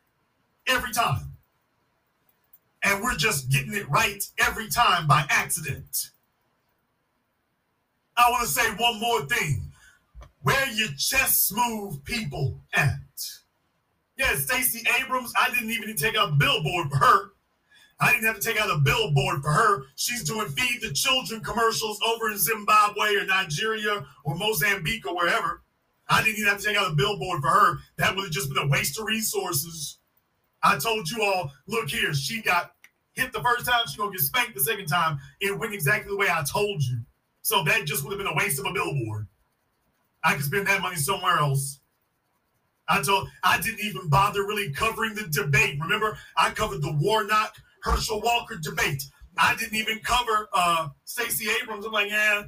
every 0.67 0.93
time. 0.93 1.37
And 2.83 3.03
we're 3.03 3.17
just 3.17 3.51
getting 3.51 3.75
it 3.75 3.89
right 3.91 4.25
every 4.39 4.69
time 4.69 5.07
by 5.07 5.27
accident. 5.29 6.09
I 8.17 8.31
want 8.31 8.47
to 8.47 8.49
say 8.49 8.67
one 8.79 8.99
more 8.99 9.27
thing. 9.27 9.73
Where 10.41 10.69
your 10.73 10.89
chest 10.97 11.49
smooth 11.49 12.03
people 12.05 12.61
at? 12.73 12.97
Yeah, 14.17 14.35
Stacey 14.37 14.87
Abrams, 14.99 15.35
I 15.39 15.51
didn't 15.51 15.71
even 15.71 15.95
take 15.97 16.17
a 16.17 16.29
billboard 16.29 16.89
for 16.91 16.97
her. 16.97 17.33
I 18.01 18.13
didn't 18.13 18.27
have 18.27 18.39
to 18.39 18.47
take 18.47 18.61
out 18.61 18.71
a 18.71 18.79
billboard 18.79 19.43
for 19.43 19.51
her. 19.51 19.83
She's 19.97 20.23
doing 20.23 20.49
Feed 20.49 20.83
the 20.83 20.93
Children 20.93 21.43
commercials 21.43 22.01
over 22.07 22.31
in 22.31 22.39
Zimbabwe 22.39 23.17
or 23.17 23.27
Nigeria 23.27 24.07
or 24.25 24.37
Mozambique 24.37 25.07
or 25.07 25.17
wherever. 25.17 25.63
I 26.09 26.23
didn't 26.23 26.39
even 26.39 26.49
have 26.49 26.61
to 26.61 26.67
take 26.67 26.77
out 26.77 26.93
a 26.93 26.95
billboard 26.95 27.43
for 27.43 27.49
her. 27.49 27.79
That 27.97 28.15
would 28.15 28.25
have 28.25 28.33
just 28.33 28.49
been 28.49 28.63
a 28.63 28.69
waste 28.69 28.99
of 28.99 29.07
resources. 29.07 29.99
I 30.63 30.79
told 30.79 31.11
you 31.11 31.23
all, 31.23 31.53
look 31.67 31.89
here, 31.89 32.15
she 32.15 32.41
got 32.41 32.73
hit 33.13 33.33
the 33.33 33.43
first 33.43 33.67
time, 33.67 33.81
she's 33.87 33.97
gonna 33.97 34.13
get 34.13 34.21
spanked 34.21 34.55
the 34.55 34.61
second 34.61 34.87
time. 34.87 35.19
It 35.41 35.59
went 35.59 35.75
exactly 35.75 36.11
the 36.11 36.17
way 36.17 36.29
I 36.31 36.45
told 36.51 36.83
you. 36.83 36.99
So 37.43 37.65
that 37.65 37.85
just 37.85 38.05
would 38.05 38.11
have 38.11 38.19
been 38.19 38.33
a 38.33 38.37
waste 38.37 38.59
of 38.59 38.67
a 38.67 38.73
billboard. 38.73 39.27
I 40.23 40.35
could 40.35 40.45
spend 40.45 40.67
that 40.67 40.83
money 40.83 40.97
somewhere 40.97 41.39
else. 41.39 41.81
I 42.89 43.03
told 43.03 43.29
I 43.43 43.61
didn't 43.61 43.81
even 43.81 44.09
bother 44.09 44.43
really 44.43 44.73
covering 44.73 45.15
the 45.15 45.27
debate. 45.29 45.79
Remember, 45.81 46.17
I 46.37 46.51
covered 46.51 46.83
the 46.83 46.93
Warnock 46.93 47.55
Herschel 47.90 48.20
Walker 48.20 48.57
debate. 48.57 49.05
I 49.37 49.55
didn't 49.57 49.77
even 49.77 50.01
cover 50.01 50.48
uh 50.53 50.88
Stacey 51.05 51.48
Abrams. 51.62 51.87
I'm 51.87 51.92
like, 51.92 52.11
yeah, 52.11 52.44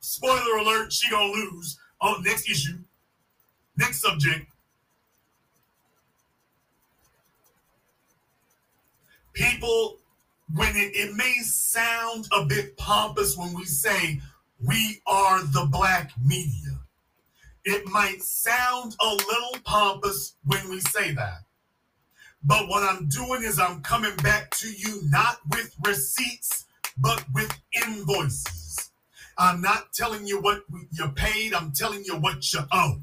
spoiler 0.00 0.58
alert, 0.58 0.92
she 0.92 1.10
gonna 1.10 1.32
lose. 1.32 1.78
Oh, 2.00 2.20
next 2.22 2.48
issue. 2.48 2.78
Next 3.76 4.00
subject. 4.00 4.46
People, 9.32 9.98
when 10.54 10.74
it, 10.74 10.96
it 10.96 11.14
may 11.14 11.34
sound 11.42 12.26
a 12.32 12.44
bit 12.44 12.76
pompous 12.76 13.36
when 13.36 13.54
we 13.54 13.64
say 13.64 14.20
we 14.66 15.00
are 15.06 15.42
the 15.42 15.68
black 15.70 16.10
media. 16.24 16.80
It 17.64 17.86
might 17.86 18.22
sound 18.22 18.96
a 19.00 19.08
little 19.10 19.60
pompous 19.64 20.34
when 20.44 20.68
we 20.68 20.80
say 20.80 21.12
that. 21.12 21.42
But 22.48 22.68
what 22.68 22.82
I'm 22.82 23.08
doing 23.08 23.42
is 23.44 23.60
I'm 23.60 23.82
coming 23.82 24.16
back 24.16 24.50
to 24.52 24.68
you 24.70 25.02
not 25.04 25.36
with 25.50 25.76
receipts, 25.86 26.64
but 26.96 27.22
with 27.34 27.52
invoices. 27.86 28.90
I'm 29.36 29.60
not 29.60 29.92
telling 29.92 30.26
you 30.26 30.40
what 30.40 30.62
you're 30.90 31.10
paid, 31.10 31.52
I'm 31.54 31.72
telling 31.72 32.04
you 32.06 32.16
what 32.16 32.50
you 32.54 32.60
owe. 32.72 33.02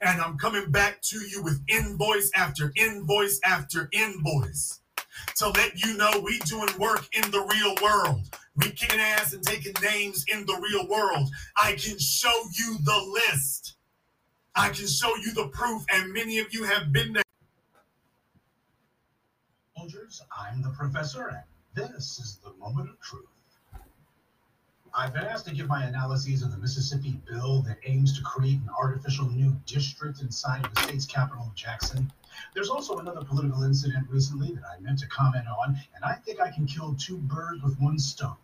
And 0.00 0.22
I'm 0.22 0.38
coming 0.38 0.70
back 0.70 1.02
to 1.02 1.18
you 1.18 1.42
with 1.42 1.62
invoice 1.68 2.30
after 2.34 2.72
invoice 2.76 3.40
after 3.44 3.90
invoice. 3.92 4.80
to 5.36 5.48
let 5.50 5.84
you 5.84 5.96
know 5.98 6.22
we 6.24 6.38
doing 6.40 6.68
work 6.78 7.06
in 7.12 7.30
the 7.30 7.40
real 7.40 7.74
world. 7.82 8.22
We 8.56 8.70
kicking 8.70 9.00
ass 9.00 9.34
and 9.34 9.42
taking 9.42 9.74
names 9.82 10.24
in 10.32 10.46
the 10.46 10.54
real 10.54 10.88
world. 10.88 11.28
I 11.62 11.72
can 11.72 11.98
show 11.98 12.34
you 12.58 12.78
the 12.84 13.20
list. 13.30 13.74
I 14.54 14.70
can 14.70 14.86
show 14.86 15.14
you 15.16 15.34
the 15.34 15.48
proof, 15.48 15.84
and 15.92 16.12
many 16.14 16.38
of 16.38 16.54
you 16.54 16.64
have 16.64 16.92
been 16.92 17.12
there. 17.12 17.25
I'm 20.38 20.62
the 20.62 20.70
professor, 20.70 21.26
and 21.26 21.42
this 21.74 22.20
is 22.20 22.38
the 22.44 22.52
moment 22.60 22.90
of 22.90 23.00
truth. 23.00 23.26
I've 24.94 25.12
been 25.12 25.24
asked 25.24 25.46
to 25.46 25.54
give 25.54 25.66
my 25.66 25.84
analyses 25.84 26.44
of 26.44 26.52
the 26.52 26.58
Mississippi 26.58 27.20
bill 27.28 27.62
that 27.62 27.78
aims 27.84 28.16
to 28.16 28.22
create 28.22 28.60
an 28.60 28.70
artificial 28.78 29.28
new 29.28 29.56
district 29.66 30.20
inside 30.20 30.64
of 30.64 30.72
the 30.74 30.82
state's 30.82 31.06
capital, 31.06 31.50
Jackson. 31.56 32.12
There's 32.54 32.70
also 32.70 32.98
another 32.98 33.24
political 33.24 33.64
incident 33.64 34.08
recently 34.08 34.52
that 34.54 34.62
I 34.64 34.78
meant 34.80 35.00
to 35.00 35.08
comment 35.08 35.48
on, 35.48 35.76
and 35.96 36.04
I 36.04 36.14
think 36.14 36.40
I 36.40 36.52
can 36.52 36.66
kill 36.66 36.94
two 36.94 37.18
birds 37.18 37.64
with 37.64 37.76
one 37.80 37.98
stone. 37.98 38.36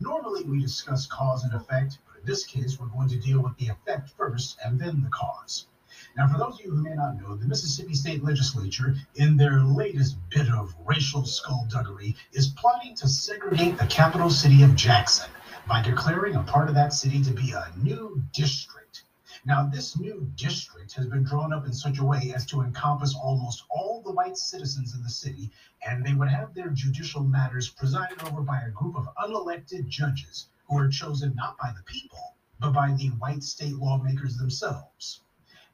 Normally, 0.00 0.44
we 0.44 0.58
discuss 0.58 1.06
cause 1.06 1.44
and 1.44 1.52
effect, 1.52 1.98
but 2.06 2.20
in 2.20 2.24
this 2.24 2.46
case, 2.46 2.80
we're 2.80 2.86
going 2.86 3.10
to 3.10 3.20
deal 3.20 3.42
with 3.42 3.58
the 3.58 3.68
effect 3.68 4.08
first 4.16 4.58
and 4.64 4.80
then 4.80 5.02
the 5.02 5.10
cause. 5.10 5.66
Now, 6.16 6.26
for 6.26 6.38
those 6.38 6.54
of 6.54 6.64
you 6.64 6.72
who 6.72 6.82
may 6.82 6.94
not 6.94 7.20
know, 7.20 7.36
the 7.36 7.46
Mississippi 7.46 7.94
State 7.94 8.24
Legislature, 8.24 8.96
in 9.14 9.36
their 9.36 9.62
latest 9.62 10.16
bit 10.28 10.48
of 10.48 10.74
racial 10.84 11.24
skullduggery, 11.24 12.16
is 12.32 12.48
plotting 12.48 12.96
to 12.96 13.06
segregate 13.08 13.78
the 13.78 13.86
capital 13.86 14.28
city 14.28 14.64
of 14.64 14.74
Jackson 14.74 15.30
by 15.68 15.80
declaring 15.80 16.34
a 16.34 16.42
part 16.42 16.68
of 16.68 16.74
that 16.74 16.92
city 16.92 17.22
to 17.22 17.30
be 17.30 17.52
a 17.52 17.72
new 17.76 18.20
district. 18.32 19.04
Now, 19.44 19.66
this 19.66 19.96
new 19.96 20.28
district 20.34 20.94
has 20.94 21.06
been 21.06 21.22
drawn 21.22 21.52
up 21.52 21.64
in 21.64 21.72
such 21.72 22.00
a 22.00 22.04
way 22.04 22.32
as 22.34 22.44
to 22.46 22.62
encompass 22.62 23.14
almost 23.14 23.62
all 23.70 24.02
the 24.02 24.10
white 24.10 24.36
citizens 24.36 24.96
in 24.96 25.04
the 25.04 25.08
city, 25.08 25.52
and 25.86 26.04
they 26.04 26.14
would 26.14 26.28
have 26.28 26.54
their 26.54 26.70
judicial 26.70 27.22
matters 27.22 27.68
presided 27.68 28.20
over 28.24 28.42
by 28.42 28.60
a 28.62 28.70
group 28.70 28.96
of 28.96 29.08
unelected 29.14 29.86
judges 29.86 30.48
who 30.66 30.76
are 30.76 30.88
chosen 30.88 31.36
not 31.36 31.56
by 31.56 31.70
the 31.70 31.84
people, 31.84 32.34
but 32.58 32.72
by 32.72 32.92
the 32.94 33.10
white 33.10 33.44
state 33.44 33.76
lawmakers 33.76 34.36
themselves. 34.36 35.20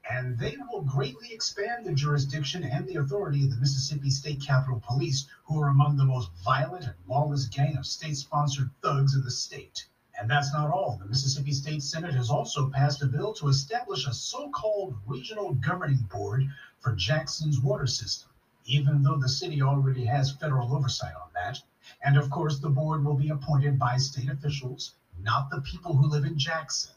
And 0.08 0.38
they 0.38 0.56
will 0.70 0.82
greatly 0.82 1.32
expand 1.32 1.84
the 1.84 1.92
jurisdiction 1.92 2.62
and 2.62 2.86
the 2.86 2.96
authority 2.96 3.42
of 3.44 3.50
the 3.50 3.56
Mississippi 3.56 4.10
State 4.10 4.40
Capitol 4.40 4.80
Police, 4.86 5.26
who 5.44 5.60
are 5.60 5.68
among 5.68 5.96
the 5.96 6.04
most 6.04 6.30
violent 6.44 6.84
and 6.84 6.94
lawless 7.08 7.46
gang 7.46 7.76
of 7.76 7.86
state 7.86 8.16
sponsored 8.16 8.70
thugs 8.82 9.14
in 9.14 9.24
the 9.24 9.30
state. 9.30 9.86
And 10.18 10.30
that's 10.30 10.52
not 10.52 10.70
all. 10.70 10.96
The 10.96 11.06
Mississippi 11.06 11.52
State 11.52 11.82
Senate 11.82 12.14
has 12.14 12.30
also 12.30 12.70
passed 12.70 13.02
a 13.02 13.06
bill 13.06 13.34
to 13.34 13.48
establish 13.48 14.06
a 14.06 14.14
so 14.14 14.48
called 14.50 14.96
regional 15.06 15.54
governing 15.54 16.08
board 16.10 16.48
for 16.78 16.94
Jackson's 16.94 17.60
water 17.60 17.86
system, 17.86 18.30
even 18.64 19.02
though 19.02 19.18
the 19.18 19.28
city 19.28 19.60
already 19.60 20.06
has 20.06 20.32
federal 20.32 20.74
oversight 20.74 21.14
on 21.16 21.30
that. 21.34 21.60
And 22.02 22.16
of 22.16 22.30
course, 22.30 22.58
the 22.58 22.70
board 22.70 23.04
will 23.04 23.14
be 23.14 23.28
appointed 23.28 23.78
by 23.78 23.98
state 23.98 24.30
officials, 24.30 24.94
not 25.20 25.50
the 25.50 25.60
people 25.60 25.94
who 25.94 26.08
live 26.08 26.24
in 26.24 26.38
Jackson. 26.38 26.95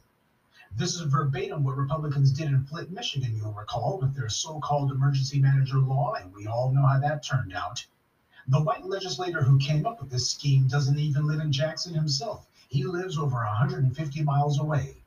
This 0.75 0.93
is 0.95 1.01
verbatim 1.01 1.63
what 1.63 1.77
Republicans 1.77 2.31
did 2.31 2.47
in 2.47 2.63
Flint, 2.63 2.91
Michigan, 2.91 3.35
you'll 3.35 3.53
recall, 3.53 3.97
with 3.99 4.15
their 4.15 4.29
so 4.29 4.59
called 4.59 4.91
emergency 4.91 5.39
manager 5.39 5.79
law, 5.79 6.13
and 6.13 6.31
we 6.33 6.45
all 6.45 6.71
know 6.71 6.85
how 6.85 6.99
that 6.99 7.23
turned 7.23 7.53
out. 7.53 7.85
The 8.47 8.61
white 8.61 8.85
legislator 8.85 9.41
who 9.41 9.57
came 9.57 9.85
up 9.85 9.99
with 9.99 10.11
this 10.11 10.29
scheme 10.29 10.67
doesn't 10.67 10.99
even 10.99 11.25
live 11.25 11.39
in 11.39 11.51
Jackson 11.51 11.93
himself. 11.93 12.47
He 12.67 12.83
lives 12.83 13.17
over 13.17 13.37
150 13.37 14.23
miles 14.23 14.59
away. 14.59 15.03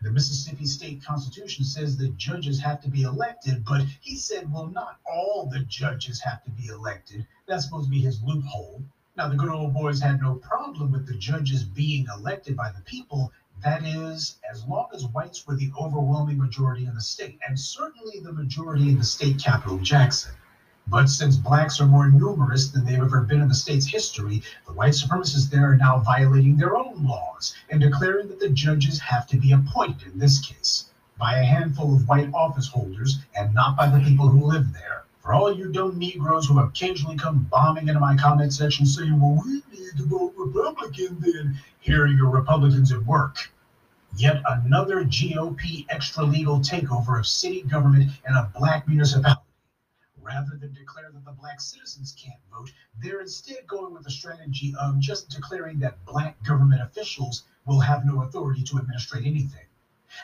The 0.00 0.10
Mississippi 0.10 0.66
State 0.66 1.02
Constitution 1.02 1.64
says 1.64 1.96
that 1.98 2.16
judges 2.16 2.60
have 2.60 2.80
to 2.80 2.90
be 2.90 3.02
elected, 3.02 3.64
but 3.64 3.86
he 4.00 4.16
said, 4.16 4.52
well, 4.52 4.66
not 4.66 4.98
all 5.04 5.46
the 5.46 5.60
judges 5.60 6.20
have 6.20 6.42
to 6.44 6.50
be 6.50 6.68
elected. 6.68 7.26
That's 7.46 7.64
supposed 7.64 7.86
to 7.86 7.90
be 7.90 8.00
his 8.00 8.22
loophole. 8.22 8.82
Now, 9.16 9.28
the 9.28 9.36
good 9.36 9.50
old 9.50 9.74
boys 9.74 10.00
had 10.00 10.20
no 10.20 10.36
problem 10.36 10.90
with 10.90 11.06
the 11.06 11.14
judges 11.14 11.64
being 11.64 12.06
elected 12.14 12.56
by 12.56 12.70
the 12.72 12.80
people. 12.82 13.30
That 13.64 13.84
is, 13.84 14.38
as 14.50 14.64
long 14.64 14.88
as 14.92 15.06
whites 15.06 15.46
were 15.46 15.54
the 15.54 15.70
overwhelming 15.80 16.36
majority 16.36 16.84
in 16.84 16.96
the 16.96 17.00
state, 17.00 17.38
and 17.46 17.58
certainly 17.58 18.18
the 18.18 18.32
majority 18.32 18.88
in 18.88 18.98
the 18.98 19.04
state 19.04 19.38
capital, 19.38 19.78
Jackson. 19.78 20.32
But 20.88 21.08
since 21.08 21.36
blacks 21.36 21.80
are 21.80 21.86
more 21.86 22.08
numerous 22.08 22.70
than 22.70 22.84
they've 22.84 22.98
ever 22.98 23.20
been 23.20 23.40
in 23.40 23.48
the 23.48 23.54
state's 23.54 23.86
history, 23.86 24.42
the 24.66 24.72
white 24.72 24.94
supremacists 24.94 25.48
there 25.48 25.70
are 25.70 25.76
now 25.76 26.00
violating 26.00 26.56
their 26.56 26.76
own 26.76 27.06
laws 27.06 27.54
and 27.70 27.80
declaring 27.80 28.26
that 28.28 28.40
the 28.40 28.48
judges 28.48 28.98
have 28.98 29.28
to 29.28 29.36
be 29.36 29.52
appointed, 29.52 30.12
in 30.12 30.18
this 30.18 30.40
case, 30.40 30.86
by 31.16 31.38
a 31.38 31.44
handful 31.44 31.94
of 31.94 32.08
white 32.08 32.34
office 32.34 32.66
holders 32.66 33.20
and 33.36 33.54
not 33.54 33.76
by 33.76 33.86
the 33.86 34.04
people 34.04 34.26
who 34.26 34.44
live 34.44 34.72
there. 34.72 35.04
For 35.20 35.34
all 35.34 35.56
you 35.56 35.70
dumb 35.70 36.00
Negroes 36.00 36.48
who 36.48 36.58
occasionally 36.58 37.16
come 37.16 37.46
bombing 37.48 37.86
into 37.86 38.00
my 38.00 38.16
comment 38.16 38.52
section 38.52 38.86
saying, 38.86 39.20
well, 39.20 39.40
we 39.46 39.62
need 39.70 39.96
to 39.98 40.04
vote 40.04 40.34
Republican 40.36 41.20
then, 41.20 41.60
here 41.78 42.02
are 42.02 42.08
your 42.08 42.28
Republicans 42.28 42.90
at 42.90 43.04
work. 43.04 43.51
Yet 44.16 44.42
another 44.46 45.04
GOP 45.04 45.86
extra 45.88 46.24
legal 46.24 46.58
takeover 46.60 47.18
of 47.18 47.26
city 47.26 47.62
government 47.62 48.10
in 48.28 48.34
a 48.34 48.50
black 48.54 48.86
municipality. 48.86 49.40
Rather 50.20 50.56
than 50.56 50.72
declare 50.74 51.10
that 51.12 51.24
the 51.24 51.32
black 51.32 51.60
citizens 51.60 52.14
can't 52.16 52.38
vote, 52.52 52.70
they're 53.02 53.20
instead 53.20 53.66
going 53.66 53.92
with 53.94 54.04
the 54.04 54.10
strategy 54.10 54.74
of 54.78 55.00
just 55.00 55.30
declaring 55.30 55.78
that 55.80 56.04
black 56.04 56.42
government 56.44 56.82
officials 56.82 57.44
will 57.66 57.80
have 57.80 58.04
no 58.04 58.22
authority 58.22 58.62
to 58.62 58.78
administrate 58.78 59.26
anything. 59.26 59.66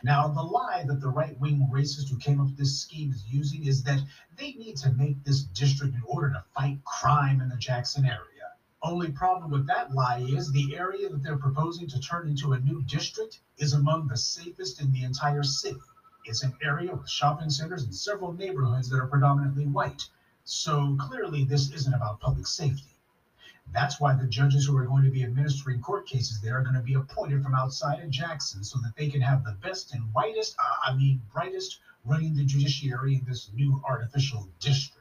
Now, 0.02 0.28
the 0.28 0.42
lie 0.42 0.84
that 0.86 1.00
the 1.00 1.08
right 1.08 1.38
wing 1.40 1.66
racist 1.72 2.10
who 2.10 2.18
came 2.18 2.40
up 2.40 2.48
with 2.48 2.58
this 2.58 2.78
scheme 2.78 3.10
is 3.10 3.24
using 3.26 3.64
is 3.64 3.82
that 3.84 4.00
they 4.36 4.52
need 4.52 4.76
to 4.78 4.92
make 4.92 5.24
this 5.24 5.40
district 5.40 5.94
in 5.94 6.02
order 6.06 6.30
to 6.30 6.44
fight 6.54 6.84
crime 6.84 7.40
in 7.40 7.48
the 7.48 7.56
Jackson 7.56 8.04
area. 8.04 8.37
Only 8.80 9.10
problem 9.10 9.50
with 9.50 9.66
that 9.66 9.92
lie 9.92 10.20
is 10.20 10.52
the 10.52 10.76
area 10.76 11.08
that 11.08 11.22
they're 11.22 11.36
proposing 11.36 11.88
to 11.88 12.00
turn 12.00 12.28
into 12.28 12.52
a 12.52 12.60
new 12.60 12.80
district 12.82 13.40
is 13.56 13.72
among 13.72 14.06
the 14.06 14.16
safest 14.16 14.80
in 14.80 14.92
the 14.92 15.02
entire 15.02 15.42
city. 15.42 15.80
It's 16.24 16.44
an 16.44 16.56
area 16.62 16.94
with 16.94 17.10
shopping 17.10 17.50
centers 17.50 17.82
and 17.82 17.94
several 17.94 18.32
neighborhoods 18.32 18.88
that 18.88 19.00
are 19.00 19.08
predominantly 19.08 19.66
white. 19.66 20.08
So 20.44 20.96
clearly, 21.00 21.44
this 21.44 21.72
isn't 21.72 21.92
about 21.92 22.20
public 22.20 22.46
safety. 22.46 22.94
That's 23.72 24.00
why 24.00 24.14
the 24.14 24.28
judges 24.28 24.66
who 24.66 24.76
are 24.76 24.86
going 24.86 25.04
to 25.04 25.10
be 25.10 25.24
administering 25.24 25.80
court 25.80 26.06
cases 26.06 26.40
there 26.40 26.56
are 26.58 26.62
going 26.62 26.76
to 26.76 26.80
be 26.80 26.94
appointed 26.94 27.42
from 27.42 27.56
outside 27.56 28.00
of 28.00 28.10
Jackson 28.10 28.62
so 28.62 28.78
that 28.78 28.94
they 28.96 29.10
can 29.10 29.20
have 29.20 29.44
the 29.44 29.52
best 29.60 29.92
and 29.92 30.04
whitest, 30.14 30.56
uh, 30.56 30.90
I 30.90 30.94
mean, 30.94 31.20
brightest 31.32 31.80
running 32.04 32.36
the 32.36 32.44
judiciary 32.44 33.16
in 33.16 33.24
this 33.24 33.50
new 33.52 33.82
artificial 33.84 34.48
district. 34.60 34.97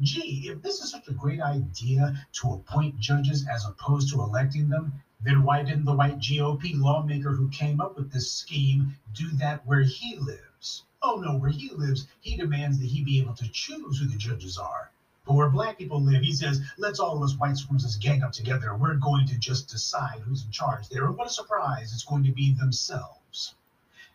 Gee, 0.00 0.48
if 0.48 0.62
this 0.62 0.80
is 0.80 0.90
such 0.90 1.08
a 1.08 1.12
great 1.12 1.40
idea 1.40 2.26
to 2.32 2.52
appoint 2.52 2.98
judges 2.98 3.46
as 3.48 3.66
opposed 3.66 4.10
to 4.10 4.22
electing 4.22 4.68
them, 4.68 4.92
then 5.20 5.42
why 5.42 5.62
didn't 5.62 5.84
the 5.84 5.94
white 5.94 6.18
GOP 6.18 6.78
lawmaker 6.78 7.32
who 7.32 7.48
came 7.48 7.80
up 7.80 7.96
with 7.96 8.12
this 8.12 8.30
scheme 8.30 8.96
do 9.12 9.28
that 9.32 9.66
where 9.66 9.82
he 9.82 10.16
lives? 10.16 10.84
Oh 11.02 11.16
no, 11.16 11.36
where 11.36 11.50
he 11.50 11.70
lives, 11.70 12.06
he 12.20 12.36
demands 12.36 12.78
that 12.78 12.86
he 12.86 13.02
be 13.02 13.20
able 13.20 13.34
to 13.34 13.48
choose 13.48 13.98
who 13.98 14.06
the 14.06 14.16
judges 14.16 14.58
are. 14.58 14.90
But 15.26 15.34
where 15.34 15.50
black 15.50 15.78
people 15.78 16.00
live, 16.00 16.22
he 16.22 16.32
says, 16.32 16.60
let's 16.78 16.98
all 16.98 17.16
of 17.16 17.22
us 17.22 17.36
white 17.36 17.56
supremacists 17.56 18.00
gang 18.00 18.22
up 18.22 18.32
together. 18.32 18.74
We're 18.74 18.94
going 18.94 19.26
to 19.26 19.38
just 19.38 19.68
decide 19.68 20.20
who's 20.20 20.44
in 20.44 20.50
charge 20.50 20.88
there. 20.88 21.06
And 21.06 21.16
what 21.16 21.26
a 21.26 21.30
surprise, 21.30 21.92
it's 21.92 22.04
going 22.04 22.24
to 22.24 22.32
be 22.32 22.54
themselves. 22.54 23.54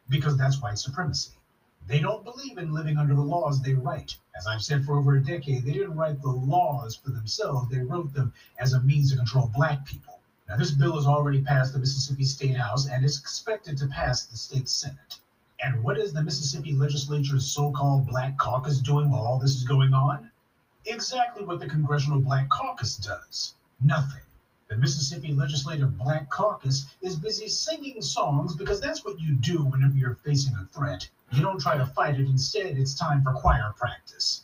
Because 0.09 0.37
that's 0.37 0.61
white 0.61 0.79
supremacy. 0.79 1.31
They 1.87 1.99
don't 1.99 2.23
believe 2.23 2.57
in 2.57 2.73
living 2.73 2.97
under 2.97 3.13
the 3.13 3.21
laws 3.21 3.61
they 3.61 3.75
write. 3.75 4.17
As 4.35 4.47
I've 4.47 4.63
said 4.63 4.83
for 4.83 4.97
over 4.97 5.15
a 5.15 5.23
decade, 5.23 5.63
they 5.63 5.73
didn't 5.73 5.95
write 5.95 6.19
the 6.21 6.31
laws 6.31 6.95
for 6.95 7.11
themselves, 7.11 7.69
they 7.69 7.79
wrote 7.79 8.11
them 8.13 8.33
as 8.59 8.73
a 8.73 8.81
means 8.81 9.11
to 9.11 9.17
control 9.17 9.51
black 9.53 9.85
people. 9.85 10.19
Now, 10.49 10.57
this 10.57 10.71
bill 10.71 10.95
has 10.95 11.05
already 11.05 11.41
passed 11.41 11.73
the 11.73 11.79
Mississippi 11.79 12.23
State 12.23 12.57
House 12.57 12.87
and 12.87 13.05
is 13.05 13.19
expected 13.19 13.77
to 13.77 13.87
pass 13.87 14.25
the 14.25 14.35
state 14.37 14.67
Senate. 14.67 15.19
And 15.61 15.83
what 15.83 15.97
is 15.99 16.11
the 16.11 16.23
Mississippi 16.23 16.73
legislature's 16.73 17.51
so 17.51 17.71
called 17.71 18.07
Black 18.07 18.37
Caucus 18.37 18.79
doing 18.79 19.09
while 19.09 19.21
all 19.21 19.39
this 19.39 19.55
is 19.55 19.63
going 19.63 19.93
on? 19.93 20.31
Exactly 20.85 21.45
what 21.45 21.59
the 21.59 21.69
Congressional 21.69 22.19
Black 22.19 22.49
Caucus 22.49 22.97
does 22.97 23.53
nothing. 23.79 24.24
The 24.67 24.77
Mississippi 24.77 25.31
Legislative 25.31 25.95
Black 25.95 26.27
Caucus 26.31 26.87
is 26.99 27.15
busy 27.15 27.47
singing 27.47 28.01
songs 28.01 28.55
because 28.55 28.81
that's 28.81 29.05
what 29.05 29.19
you 29.19 29.35
do 29.35 29.63
whenever 29.63 29.95
you're 29.95 30.15
facing 30.15 30.55
a 30.55 30.65
threat. 30.73 31.07
You 31.31 31.43
don't 31.43 31.61
try 31.61 31.77
to 31.77 31.85
fight 31.85 32.19
it, 32.19 32.27
instead, 32.27 32.75
it's 32.75 32.95
time 32.95 33.21
for 33.21 33.33
choir 33.33 33.75
practice. 33.77 34.43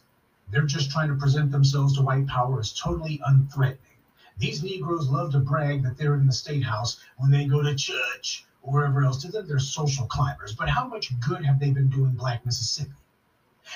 They're 0.51 0.61
just 0.61 0.91
trying 0.91 1.09
to 1.09 1.15
present 1.15 1.51
themselves 1.51 1.95
to 1.95 2.03
white 2.03 2.28
power 2.28 2.59
as 2.59 2.72
totally 2.72 3.19
unthreatening. 3.28 3.97
These 4.38 4.61
Negroes 4.61 5.09
love 5.09 5.32
to 5.32 5.39
brag 5.39 5.82
that 5.84 5.97
they're 5.97 6.13
in 6.13 6.28
the 6.28 6.34
State 6.34 6.63
House 6.63 6.99
when 7.17 7.32
they 7.32 7.45
go 7.45 7.63
to 7.63 7.74
church 7.74 8.45
or 8.61 8.74
wherever 8.74 9.03
else. 9.03 9.24
To 9.24 9.32
them, 9.32 9.47
they're 9.47 9.57
social 9.57 10.05
climbers. 10.05 10.53
But 10.53 10.69
how 10.69 10.86
much 10.86 11.19
good 11.19 11.43
have 11.45 11.59
they 11.59 11.72
been 11.72 11.89
doing 11.89 12.11
Black 12.11 12.45
Mississippi? 12.45 12.91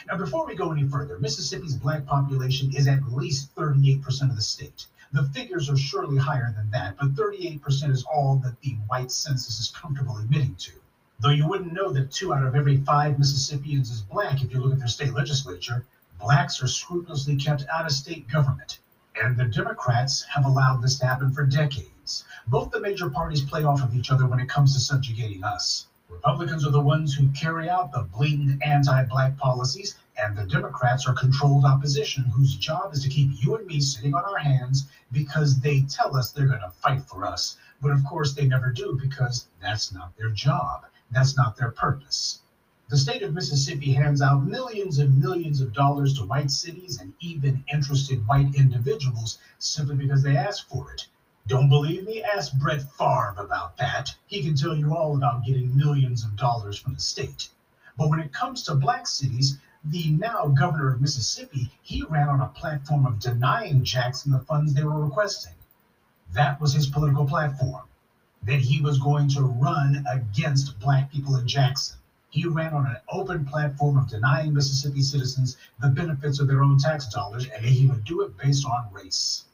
Now, 0.08 0.18
before 0.18 0.46
we 0.46 0.56
go 0.56 0.72
any 0.72 0.88
further, 0.88 1.18
Mississippi's 1.18 1.76
black 1.76 2.06
population 2.06 2.76
is 2.76 2.88
at 2.88 3.12
least 3.12 3.56
38% 3.56 4.30
of 4.30 4.36
the 4.36 4.42
state. 4.42 4.86
The 5.16 5.24
figures 5.24 5.70
are 5.70 5.78
surely 5.78 6.18
higher 6.18 6.54
than 6.58 6.70
that, 6.72 6.98
but 6.98 7.16
38% 7.16 7.90
is 7.90 8.04
all 8.04 8.36
that 8.44 8.60
the 8.60 8.72
white 8.88 9.14
census 9.14 9.62
is 9.62 9.72
comfortable 9.72 10.18
admitting 10.18 10.56
to. 10.56 10.74
Though 11.22 11.30
you 11.30 11.48
wouldn't 11.48 11.72
know 11.72 11.94
that 11.94 12.12
two 12.12 12.34
out 12.34 12.46
of 12.46 12.54
every 12.54 12.84
five 12.84 13.18
Mississippians 13.18 13.90
is 13.90 14.02
black 14.02 14.44
if 14.44 14.52
you 14.52 14.60
look 14.60 14.74
at 14.74 14.80
their 14.80 14.90
state 14.90 15.14
legislature, 15.14 15.86
blacks 16.20 16.62
are 16.62 16.68
scrupulously 16.68 17.38
kept 17.38 17.66
out 17.72 17.86
of 17.86 17.94
state 17.94 18.28
government. 18.28 18.80
And 19.16 19.38
the 19.38 19.46
Democrats 19.46 20.24
have 20.24 20.44
allowed 20.44 20.82
this 20.82 21.00
to 21.00 21.06
happen 21.06 21.32
for 21.32 21.46
decades. 21.46 22.26
Both 22.48 22.72
the 22.72 22.82
major 22.82 23.10
parties 23.10 23.46
play 23.46 23.64
off 23.64 23.82
of 23.82 23.96
each 23.96 24.12
other 24.12 24.28
when 24.28 24.42
it 24.42 24.50
comes 24.50 24.74
to 24.74 24.82
subjugating 24.82 25.46
us. 25.46 25.88
Republicans 26.10 26.68
are 26.68 26.72
the 26.72 26.82
ones 26.82 27.14
who 27.14 27.30
carry 27.30 27.70
out 27.70 27.94
the 27.94 28.02
blatant 28.02 28.62
anti 28.62 29.06
black 29.06 29.38
policies, 29.38 29.96
and 30.18 30.38
the 30.38 30.46
Democrats 30.46 31.08
are 31.08 31.14
controlled 31.14 31.66
opposition 31.66 32.24
whose 32.24 32.56
job 32.56 32.94
is 32.94 33.04
to 33.04 33.10
keep 33.10 33.32
you 33.44 33.56
and 33.56 33.68
me 33.68 33.80
sitting 33.80 34.14
on 34.14 34.24
our 34.24 34.38
hands 34.38 34.88
because 35.12 35.60
they 35.60 35.82
tell 35.82 36.16
us 36.16 36.32
they're 36.32 36.48
going 36.48 36.62
to 36.62 36.70
fight 36.70 37.04
for 37.04 37.26
us. 37.26 37.58
But 37.82 37.92
of 37.92 38.04
course, 38.06 38.34
they 38.34 38.46
never 38.46 38.72
do 38.72 38.98
because 39.02 39.48
that's 39.62 39.92
not 39.92 40.16
their 40.18 40.30
job, 40.30 40.86
that's 41.12 41.36
not 41.36 41.58
their 41.58 41.72
purpose. 41.72 42.40
The 42.88 42.98
state 42.98 43.24
of 43.24 43.34
Mississippi 43.34 43.94
hands 43.94 44.22
out 44.22 44.46
millions 44.46 45.00
and 45.00 45.20
millions 45.20 45.60
of 45.60 45.74
dollars 45.74 46.14
to 46.14 46.26
white 46.26 46.52
cities 46.52 47.00
and 47.02 47.14
even 47.20 47.64
interested 47.74 48.28
white 48.28 48.54
individuals 48.56 49.40
simply 49.58 49.96
because 49.96 50.22
they 50.22 50.38
ask 50.38 50.68
for 50.70 50.92
it. 50.94 51.08
Don't 51.48 51.70
believe 51.70 52.06
me? 52.06 52.24
Ask 52.24 52.54
Brett 52.54 52.84
Favre 52.98 53.36
about 53.38 53.78
that. 53.78 54.16
He 54.28 54.42
can 54.42 54.56
tell 54.56 54.76
you 54.76 54.96
all 54.96 55.16
about 55.16 55.46
getting 55.46 55.76
millions 55.76 56.24
of 56.24 56.36
dollars 56.36 56.78
from 56.78 56.94
the 56.94 57.00
state. 57.00 57.50
But 57.98 58.10
when 58.10 58.20
it 58.20 58.34
comes 58.34 58.64
to 58.64 58.76
black 58.76 59.08
cities, 59.08 59.58
the 59.92 60.10
now 60.12 60.48
governor 60.48 60.92
of 60.92 61.00
Mississippi, 61.00 61.72
he 61.82 62.02
ran 62.04 62.28
on 62.28 62.42
a 62.42 62.48
platform 62.48 63.06
of 63.06 63.20
denying 63.20 63.84
Jackson 63.84 64.32
the 64.32 64.40
funds 64.40 64.74
they 64.74 64.84
were 64.84 65.06
requesting. 65.06 65.54
That 66.34 66.60
was 66.60 66.74
his 66.74 66.88
political 66.88 67.26
platform, 67.26 67.84
that 68.44 68.62
he 68.62 68.82
was 68.82 68.98
going 68.98 69.30
to 69.30 69.44
run 69.44 70.04
against 70.10 70.80
black 70.80 71.12
people 71.12 71.36
in 71.36 71.48
Jackson. 71.48 71.98
He 72.30 72.48
ran 72.48 72.74
on 72.74 72.88
an 72.88 72.98
open 73.10 73.46
platform 73.46 73.98
of 73.98 74.10
denying 74.10 74.54
Mississippi 74.54 75.04
citizens 75.04 75.56
the 75.80 75.90
benefits 75.90 76.40
of 76.40 76.48
their 76.48 76.64
own 76.64 76.80
tax 76.80 77.08
dollars, 77.08 77.48
and 77.48 77.64
he 77.64 77.86
would 77.86 78.04
do 78.04 78.22
it 78.22 78.36
based 78.38 78.66
on 78.66 78.92
race. 78.92 79.46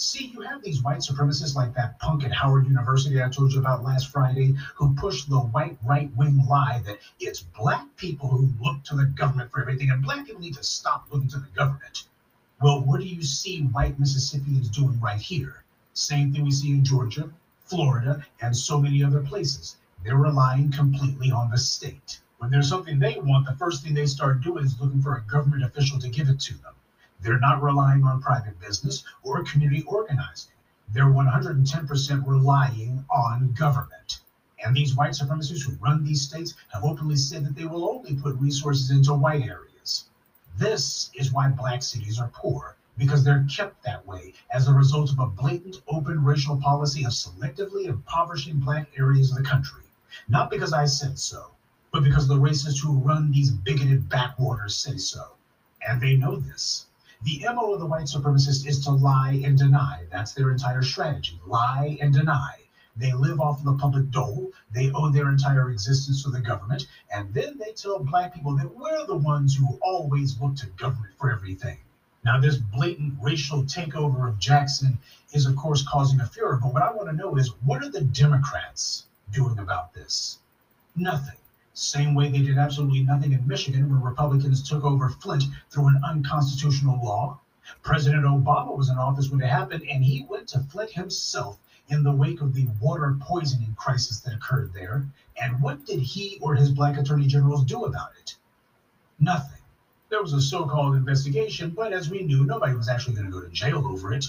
See, 0.00 0.26
you 0.26 0.42
have 0.42 0.62
these 0.62 0.80
white 0.80 0.98
supremacists 0.98 1.56
like 1.56 1.74
that 1.74 1.98
punk 1.98 2.22
at 2.22 2.30
Howard 2.30 2.68
University 2.68 3.20
I 3.20 3.28
told 3.28 3.52
you 3.52 3.58
about 3.58 3.82
last 3.82 4.12
Friday 4.12 4.54
who 4.76 4.94
push 4.94 5.24
the 5.24 5.40
white 5.40 5.76
right 5.84 6.08
wing 6.16 6.46
lie 6.46 6.80
that 6.86 7.00
it's 7.18 7.40
black 7.42 7.84
people 7.96 8.28
who 8.28 8.48
look 8.60 8.84
to 8.84 8.94
the 8.94 9.06
government 9.06 9.50
for 9.50 9.60
everything 9.60 9.90
and 9.90 10.00
black 10.00 10.24
people 10.24 10.40
need 10.40 10.54
to 10.54 10.62
stop 10.62 11.08
looking 11.10 11.26
to 11.30 11.40
the 11.40 11.48
government. 11.48 12.04
Well, 12.62 12.80
what 12.80 13.00
do 13.00 13.08
you 13.08 13.24
see 13.24 13.62
white 13.62 13.98
Mississippians 13.98 14.68
doing 14.68 15.00
right 15.00 15.20
here? 15.20 15.64
Same 15.94 16.32
thing 16.32 16.44
we 16.44 16.52
see 16.52 16.70
in 16.70 16.84
Georgia, 16.84 17.32
Florida, 17.64 18.24
and 18.40 18.56
so 18.56 18.80
many 18.80 19.02
other 19.02 19.22
places. 19.22 19.78
They're 20.04 20.16
relying 20.16 20.70
completely 20.70 21.32
on 21.32 21.50
the 21.50 21.58
state. 21.58 22.20
When 22.36 22.52
there's 22.52 22.68
something 22.68 23.00
they 23.00 23.18
want, 23.18 23.46
the 23.46 23.56
first 23.56 23.82
thing 23.82 23.94
they 23.94 24.06
start 24.06 24.42
doing 24.42 24.64
is 24.64 24.80
looking 24.80 25.02
for 25.02 25.16
a 25.16 25.22
government 25.22 25.64
official 25.64 25.98
to 25.98 26.08
give 26.08 26.28
it 26.28 26.38
to 26.38 26.54
them. 26.58 26.74
They're 27.20 27.38
not 27.38 27.62
relying 27.62 28.04
on 28.04 28.20
private 28.20 28.60
business 28.60 29.04
or 29.22 29.42
community 29.44 29.82
organizing. 29.82 30.52
They're 30.90 31.06
110% 31.06 32.26
relying 32.26 33.04
on 33.10 33.52
government. 33.52 34.20
And 34.64 34.74
these 34.74 34.96
white 34.96 35.12
supremacists 35.12 35.62
who 35.62 35.76
run 35.76 36.02
these 36.02 36.22
states 36.22 36.54
have 36.72 36.84
openly 36.84 37.16
said 37.16 37.44
that 37.44 37.54
they 37.54 37.66
will 37.66 37.88
only 37.88 38.16
put 38.16 38.36
resources 38.40 38.90
into 38.90 39.14
white 39.14 39.42
areas. 39.42 40.04
This 40.56 41.10
is 41.14 41.32
why 41.32 41.48
black 41.48 41.82
cities 41.84 42.18
are 42.18 42.32
poor, 42.34 42.76
because 42.96 43.22
they're 43.22 43.46
kept 43.48 43.82
that 43.84 44.04
way 44.04 44.34
as 44.50 44.66
a 44.66 44.74
result 44.74 45.12
of 45.12 45.20
a 45.20 45.26
blatant 45.26 45.82
open 45.86 46.24
racial 46.24 46.56
policy 46.56 47.04
of 47.04 47.12
selectively 47.12 47.84
impoverishing 47.86 48.58
black 48.58 48.88
areas 48.98 49.30
of 49.30 49.36
the 49.36 49.44
country. 49.44 49.84
Not 50.28 50.50
because 50.50 50.72
I 50.72 50.86
said 50.86 51.18
so, 51.18 51.52
but 51.92 52.02
because 52.02 52.26
the 52.26 52.34
racists 52.34 52.82
who 52.82 52.98
run 52.98 53.30
these 53.30 53.52
bigoted 53.52 54.08
backwaters 54.08 54.74
say 54.74 54.96
so. 54.96 55.36
And 55.86 56.00
they 56.00 56.16
know 56.16 56.36
this. 56.36 56.86
The 57.22 57.44
MO 57.52 57.74
of 57.74 57.80
the 57.80 57.86
white 57.86 58.04
supremacist 58.04 58.64
is 58.64 58.84
to 58.84 58.92
lie 58.92 59.42
and 59.44 59.58
deny. 59.58 60.06
That's 60.10 60.34
their 60.34 60.52
entire 60.52 60.82
strategy 60.82 61.40
lie 61.46 61.98
and 62.00 62.12
deny. 62.14 62.54
They 62.96 63.12
live 63.12 63.40
off 63.40 63.58
of 63.58 63.64
the 63.64 63.76
public 63.76 64.10
dole. 64.10 64.52
They 64.70 64.92
owe 64.92 65.10
their 65.10 65.28
entire 65.28 65.70
existence 65.70 66.22
to 66.22 66.30
the 66.30 66.40
government. 66.40 66.86
And 67.12 67.34
then 67.34 67.58
they 67.58 67.72
tell 67.72 67.98
black 67.98 68.34
people 68.34 68.56
that 68.56 68.72
we're 68.76 69.04
the 69.04 69.16
ones 69.16 69.56
who 69.56 69.78
always 69.82 70.40
look 70.40 70.56
to 70.56 70.66
government 70.66 71.14
for 71.18 71.32
everything. 71.32 71.78
Now, 72.24 72.40
this 72.40 72.56
blatant 72.56 73.14
racial 73.20 73.64
takeover 73.64 74.28
of 74.28 74.38
Jackson 74.38 74.98
is, 75.32 75.46
of 75.46 75.56
course, 75.56 75.86
causing 75.86 76.20
a 76.20 76.26
furor. 76.26 76.58
But 76.62 76.72
what 76.72 76.82
I 76.82 76.92
want 76.92 77.08
to 77.08 77.16
know 77.16 77.36
is 77.36 77.48
what 77.64 77.82
are 77.82 77.90
the 77.90 78.00
Democrats 78.00 79.06
doing 79.32 79.58
about 79.58 79.92
this? 79.92 80.38
Nothing. 80.94 81.38
Same 81.78 82.12
way 82.16 82.28
they 82.28 82.42
did 82.42 82.58
absolutely 82.58 83.04
nothing 83.04 83.32
in 83.32 83.46
Michigan 83.46 83.88
when 83.88 84.02
Republicans 84.02 84.68
took 84.68 84.82
over 84.82 85.10
Flint 85.10 85.44
through 85.70 85.86
an 85.86 86.00
unconstitutional 86.04 86.98
law. 87.04 87.38
President 87.84 88.24
Obama 88.24 88.76
was 88.76 88.88
in 88.88 88.98
office 88.98 89.30
when 89.30 89.40
it 89.40 89.46
happened, 89.46 89.84
and 89.88 90.04
he 90.04 90.26
went 90.28 90.48
to 90.48 90.58
Flint 90.58 90.90
himself 90.90 91.60
in 91.86 92.02
the 92.02 92.10
wake 92.10 92.40
of 92.40 92.52
the 92.52 92.66
water 92.80 93.16
poisoning 93.20 93.76
crisis 93.78 94.18
that 94.18 94.34
occurred 94.34 94.72
there. 94.74 95.06
And 95.40 95.62
what 95.62 95.86
did 95.86 96.00
he 96.00 96.40
or 96.42 96.56
his 96.56 96.72
black 96.72 96.98
attorney 96.98 97.28
generals 97.28 97.64
do 97.64 97.84
about 97.84 98.10
it? 98.20 98.34
Nothing. 99.20 99.62
There 100.08 100.20
was 100.20 100.32
a 100.32 100.40
so 100.40 100.66
called 100.66 100.96
investigation, 100.96 101.70
but 101.70 101.92
as 101.92 102.10
we 102.10 102.24
knew, 102.24 102.44
nobody 102.44 102.74
was 102.74 102.88
actually 102.88 103.14
going 103.14 103.26
to 103.26 103.32
go 103.32 103.40
to 103.40 103.50
jail 103.50 103.86
over 103.86 104.12
it. 104.12 104.26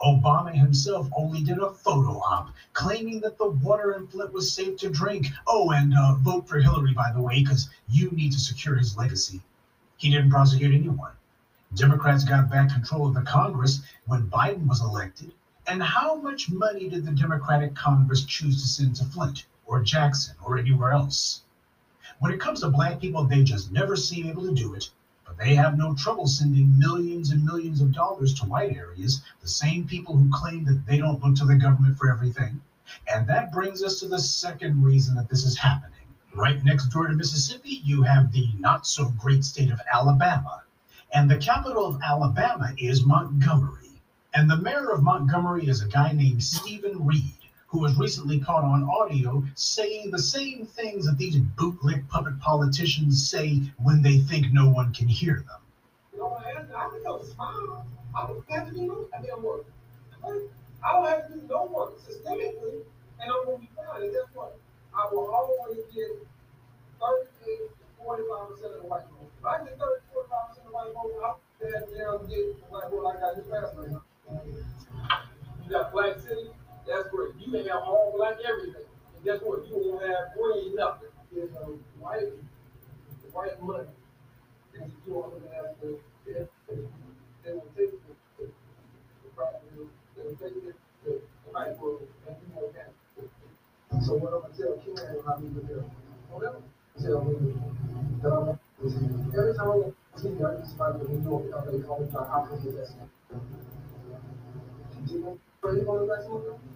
Obama 0.00 0.54
himself 0.54 1.08
only 1.16 1.42
did 1.42 1.58
a 1.58 1.70
photo 1.70 2.18
op 2.20 2.54
claiming 2.72 3.20
that 3.20 3.36
the 3.38 3.50
water 3.50 3.92
in 3.92 4.06
Flint 4.06 4.32
was 4.32 4.52
safe 4.52 4.78
to 4.78 4.88
drink. 4.88 5.26
Oh, 5.46 5.70
and 5.70 5.92
uh, 5.94 6.14
vote 6.14 6.48
for 6.48 6.60
Hillary, 6.60 6.94
by 6.94 7.12
the 7.12 7.20
way, 7.20 7.42
because 7.42 7.68
you 7.88 8.10
need 8.10 8.32
to 8.32 8.40
secure 8.40 8.76
his 8.76 8.96
legacy. 8.96 9.42
He 9.96 10.10
didn't 10.10 10.30
prosecute 10.30 10.74
anyone. 10.74 11.12
Democrats 11.74 12.24
got 12.24 12.50
back 12.50 12.70
control 12.70 13.08
of 13.08 13.14
the 13.14 13.22
Congress 13.22 13.82
when 14.06 14.30
Biden 14.30 14.66
was 14.66 14.80
elected. 14.80 15.32
And 15.66 15.82
how 15.82 16.14
much 16.14 16.50
money 16.50 16.88
did 16.88 17.04
the 17.04 17.12
Democratic 17.12 17.74
Congress 17.74 18.24
choose 18.24 18.62
to 18.62 18.68
send 18.68 18.96
to 18.96 19.04
Flint 19.04 19.46
or 19.66 19.82
Jackson 19.82 20.36
or 20.44 20.58
anywhere 20.58 20.92
else? 20.92 21.42
When 22.18 22.32
it 22.32 22.40
comes 22.40 22.60
to 22.60 22.70
black 22.70 23.00
people, 23.00 23.24
they 23.24 23.42
just 23.42 23.72
never 23.72 23.96
seem 23.96 24.26
able 24.26 24.44
to 24.44 24.54
do 24.54 24.74
it 24.74 24.90
but 25.26 25.36
they 25.38 25.54
have 25.54 25.76
no 25.76 25.94
trouble 25.94 26.26
sending 26.26 26.78
millions 26.78 27.30
and 27.30 27.44
millions 27.44 27.80
of 27.80 27.92
dollars 27.92 28.32
to 28.34 28.46
white 28.46 28.76
areas, 28.76 29.22
the 29.42 29.48
same 29.48 29.86
people 29.86 30.16
who 30.16 30.30
claim 30.32 30.64
that 30.64 30.86
they 30.86 30.98
don't 30.98 31.22
look 31.22 31.34
to 31.36 31.44
the 31.44 31.56
government 31.56 31.98
for 31.98 32.08
everything. 32.08 32.60
And 33.12 33.26
that 33.26 33.52
brings 33.52 33.82
us 33.82 33.98
to 34.00 34.08
the 34.08 34.20
second 34.20 34.82
reason 34.82 35.16
that 35.16 35.28
this 35.28 35.44
is 35.44 35.58
happening. 35.58 35.92
Right 36.34 36.62
next 36.64 36.86
door 36.86 37.08
to 37.08 37.14
Mississippi, 37.14 37.80
you 37.82 38.02
have 38.02 38.30
the 38.30 38.48
not 38.58 38.86
so 38.86 39.06
great 39.18 39.44
state 39.44 39.72
of 39.72 39.80
Alabama. 39.92 40.62
And 41.12 41.30
the 41.30 41.38
capital 41.38 41.86
of 41.86 42.00
Alabama 42.02 42.72
is 42.78 43.04
Montgomery. 43.04 44.00
And 44.34 44.48
the 44.48 44.58
mayor 44.58 44.90
of 44.90 45.02
Montgomery 45.02 45.66
is 45.66 45.82
a 45.82 45.88
guy 45.88 46.12
named 46.12 46.44
Steven 46.44 47.04
Reed 47.04 47.45
who 47.68 47.80
was 47.80 47.96
recently 47.96 48.38
caught 48.38 48.64
on 48.64 48.84
audio 48.84 49.42
saying 49.54 50.10
the 50.10 50.18
same 50.18 50.66
things 50.66 51.06
that 51.06 51.18
these 51.18 51.36
bootleg 51.36 52.08
puppet 52.08 52.38
politicians 52.40 53.28
say 53.28 53.60
when 53.82 54.02
they 54.02 54.18
think 54.18 54.52
no 54.52 54.68
one 54.68 54.92
can 54.94 55.08
hear 55.08 55.44
them. 55.46 55.60
You 56.12 56.20
know, 56.20 56.38
I, 56.44 56.60
I 56.60 56.98
go 57.04 57.22
smile. 57.22 57.86
I 58.16 58.26
don't 58.26 58.50
have 58.50 58.68
to 58.68 58.74
do 58.74 58.86
no 58.86 59.08
goddamn 59.12 59.42
work. 59.42 59.66
I 60.24 60.92
don't 60.92 61.08
have 61.08 61.28
to 61.28 61.34
do 61.34 61.42
no 61.48 61.66
work 61.66 61.98
systemically, 61.98 62.82
and 63.20 63.30
I'm 63.30 63.44
going 63.44 63.58
to 63.58 63.60
be 63.60 63.68
fine. 63.76 64.02
And 64.02 64.12
guess 64.12 64.30
what? 64.34 64.56
I 64.94 65.08
will 65.12 65.28
always 65.34 65.84
get 65.94 66.08
38 67.00 67.44
to 67.44 67.68
45 68.04 68.48
percent 68.48 68.72
of 68.76 68.82
the 68.82 68.88
white 68.88 69.04
vote. 69.10 69.30
If 69.38 69.44
I 69.44 69.58
get 69.64 69.78
30 69.78 69.80
to 69.80 70.14
45 70.14 70.48
percent 70.48 70.66
of 70.66 70.70
the 70.70 70.72
white 70.72 70.92
vote, 70.94 71.12
I'll 71.22 71.40
damn 71.60 72.28
get 72.30 72.56
the 72.56 72.66
white 72.70 72.90
vote 72.90 73.04
like 73.04 73.18
I 73.18 73.34
passed 73.50 73.76
right 73.76 73.90
now. 73.90 74.02
You 75.66 75.70
got 75.70 75.92
Black 75.92 76.18
City, 76.20 76.48
that's 76.86 77.08
great. 77.10 77.34
You 77.38 77.52
can 77.52 77.66
have 77.68 77.82
all 77.82 78.12
black 78.16 78.36
everything. 78.46 78.86
And 79.14 79.24
guess 79.24 79.40
what? 79.42 79.66
You 79.68 79.74
won't 79.76 80.02
have 80.06 80.34
green 80.36 80.74
nothing. 80.74 81.08
You 81.34 81.50
know, 81.52 81.78
white, 81.98 82.32
white 83.32 83.62
money. 83.62 83.88
And 84.78 84.92
you 85.06 85.18
are 85.18 85.28
going 85.30 85.42
to 85.42 85.48
have 85.54 85.80
to, 85.80 86.00
they 86.26 87.52
will 87.52 87.70
take 87.76 87.90
the, 87.90 88.14
the, 88.38 88.44
the 88.44 89.28
property, 89.34 89.88
they 90.16 90.22
will 90.22 90.36
take 90.36 90.54
to 90.54 90.74
the 91.04 91.12
white 91.50 91.78
world, 91.80 92.02
and 92.26 92.36
you 92.36 92.48
won't 92.54 92.76
have 92.76 92.92
it. 93.18 93.30
So 94.04 94.14
what 94.14 94.34
I'm 94.34 94.40
going 94.40 94.52
to 94.52 94.58
tell 94.58 94.76
Karen 94.94 95.16
when 95.16 95.26
I 95.26 95.38
meet 95.40 95.54
with 95.54 95.68
her, 95.70 95.84
tell 97.00 97.24
me 97.24 97.32
that 98.22 98.32
I'm, 98.32 98.58
every 99.36 99.54
time 99.54 99.70
I 99.70 100.20
see 100.20 100.28
you, 100.28 100.46
I 100.46 100.56
just 100.60 100.78
like 100.78 100.94
when 100.94 101.08
you 101.12 101.20
know, 101.24 101.38
they 101.70 101.82
call 101.82 102.00
me, 102.00 102.06
like, 102.12 102.28
how 102.28 102.40
can 102.44 102.62
you 102.62 102.70
invest 102.70 102.94
in? 103.00 103.08
You 105.08 105.18
know, 105.20 105.38
where 105.60 105.74
you 105.76 105.84
want 105.86 105.98
to 106.00 106.12
invest 106.12 106.28
in? 106.28 106.75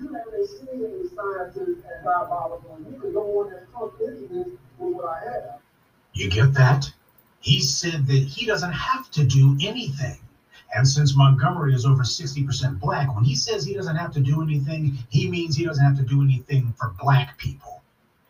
you 0.00 0.12
have 0.14 0.26
a 0.28 0.46
seasoned 0.46 1.10
scientist 1.14 1.86
and 1.86 2.04
diabolical, 2.04 2.76
and 2.76 2.86
you 2.92 3.00
can 3.00 3.12
go 3.12 3.40
on 3.40 3.52
and 3.52 3.66
talk 3.72 3.98
this 3.98 4.20
with 4.30 4.48
what 4.78 5.04
I 5.04 5.24
have. 5.24 5.60
You 6.12 6.30
get 6.30 6.54
that? 6.54 6.90
He 7.40 7.60
said 7.60 8.06
that 8.06 8.12
he 8.12 8.46
doesn't 8.46 8.72
have 8.72 9.10
to 9.12 9.24
do 9.24 9.56
anything. 9.60 10.18
And 10.74 10.86
since 10.86 11.16
Montgomery 11.16 11.74
is 11.74 11.86
over 11.86 12.02
60% 12.02 12.80
black, 12.80 13.14
when 13.14 13.24
he 13.24 13.34
says 13.34 13.64
he 13.64 13.74
doesn't 13.74 13.96
have 13.96 14.12
to 14.14 14.20
do 14.20 14.42
anything, 14.42 14.98
he 15.10 15.30
means 15.30 15.54
he 15.54 15.64
doesn't 15.64 15.84
have 15.84 15.96
to 15.96 16.02
do 16.02 16.22
anything 16.22 16.74
for 16.76 16.94
black 17.00 17.38
people. 17.38 17.82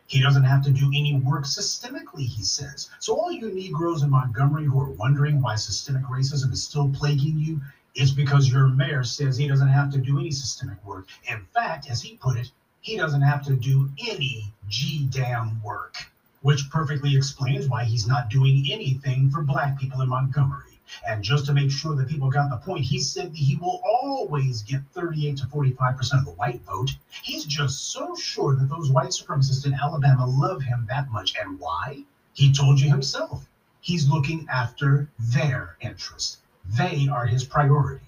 He 0.05 0.21
doesn't 0.21 0.45
have 0.45 0.63
to 0.63 0.71
do 0.71 0.87
any 0.95 1.15
work 1.15 1.43
systemically, 1.43 2.25
he 2.25 2.41
says. 2.41 2.89
So, 2.99 3.15
all 3.15 3.31
you 3.31 3.51
Negroes 3.53 4.03
in 4.03 4.09
Montgomery 4.09 4.63
who 4.63 4.79
are 4.79 4.91
wondering 4.91 5.41
why 5.41 5.55
systemic 5.55 6.03
racism 6.03 6.53
is 6.53 6.63
still 6.63 6.89
plaguing 6.89 7.37
you, 7.37 7.59
it's 7.95 8.11
because 8.11 8.49
your 8.49 8.67
mayor 8.67 9.03
says 9.03 9.37
he 9.37 9.47
doesn't 9.47 9.67
have 9.67 9.91
to 9.93 9.97
do 9.97 10.19
any 10.19 10.31
systemic 10.31 10.83
work. 10.85 11.07
In 11.29 11.45
fact, 11.53 11.89
as 11.89 12.01
he 12.01 12.17
put 12.17 12.37
it, 12.37 12.51
he 12.81 12.95
doesn't 12.95 13.21
have 13.21 13.43
to 13.45 13.55
do 13.55 13.89
any 14.07 14.53
G 14.69 15.07
damn 15.09 15.61
work, 15.63 15.95
which 16.41 16.69
perfectly 16.69 17.15
explains 17.15 17.67
why 17.67 17.83
he's 17.83 18.07
not 18.07 18.29
doing 18.29 18.65
anything 18.71 19.29
for 19.29 19.41
black 19.41 19.79
people 19.79 20.01
in 20.01 20.09
Montgomery. 20.09 20.79
And 21.05 21.21
just 21.21 21.45
to 21.47 21.53
make 21.53 21.69
sure 21.69 21.95
that 21.95 22.07
people 22.07 22.29
got 22.29 22.49
the 22.49 22.57
point, 22.57 22.85
he 22.85 22.99
said 22.99 23.31
that 23.31 23.37
he 23.37 23.57
will 23.57 23.81
always 23.83 24.61
get 24.61 24.81
38 24.93 25.37
to 25.37 25.45
45% 25.47 26.19
of 26.19 26.25
the 26.25 26.31
white 26.31 26.61
vote. 26.61 26.95
He's 27.23 27.43
just 27.43 27.91
so 27.91 28.15
sure 28.15 28.55
that 28.55 28.69
those 28.69 28.89
white 28.89 29.09
supremacists 29.09 29.65
in 29.65 29.73
Alabama 29.73 30.25
love 30.25 30.61
him 30.61 30.85
that 30.87 31.11
much. 31.11 31.35
And 31.37 31.59
why? 31.59 32.03
He 32.33 32.53
told 32.53 32.79
you 32.79 32.89
himself. 32.89 33.49
He's 33.81 34.09
looking 34.09 34.47
after 34.49 35.09
their 35.19 35.75
interests. 35.81 36.37
They 36.75 37.07
are 37.07 37.25
his 37.25 37.45
priority. 37.45 38.05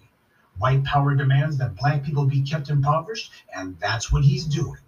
White 0.57 0.84
power 0.84 1.16
demands 1.16 1.55
that 1.57 1.78
black 1.78 2.03
people 2.03 2.26
be 2.26 2.41
kept 2.41 2.70
impoverished, 2.70 3.32
and 3.55 3.80
that's 3.80 4.12
what 4.12 4.26
he's 4.26 4.43
doing. 4.43 4.82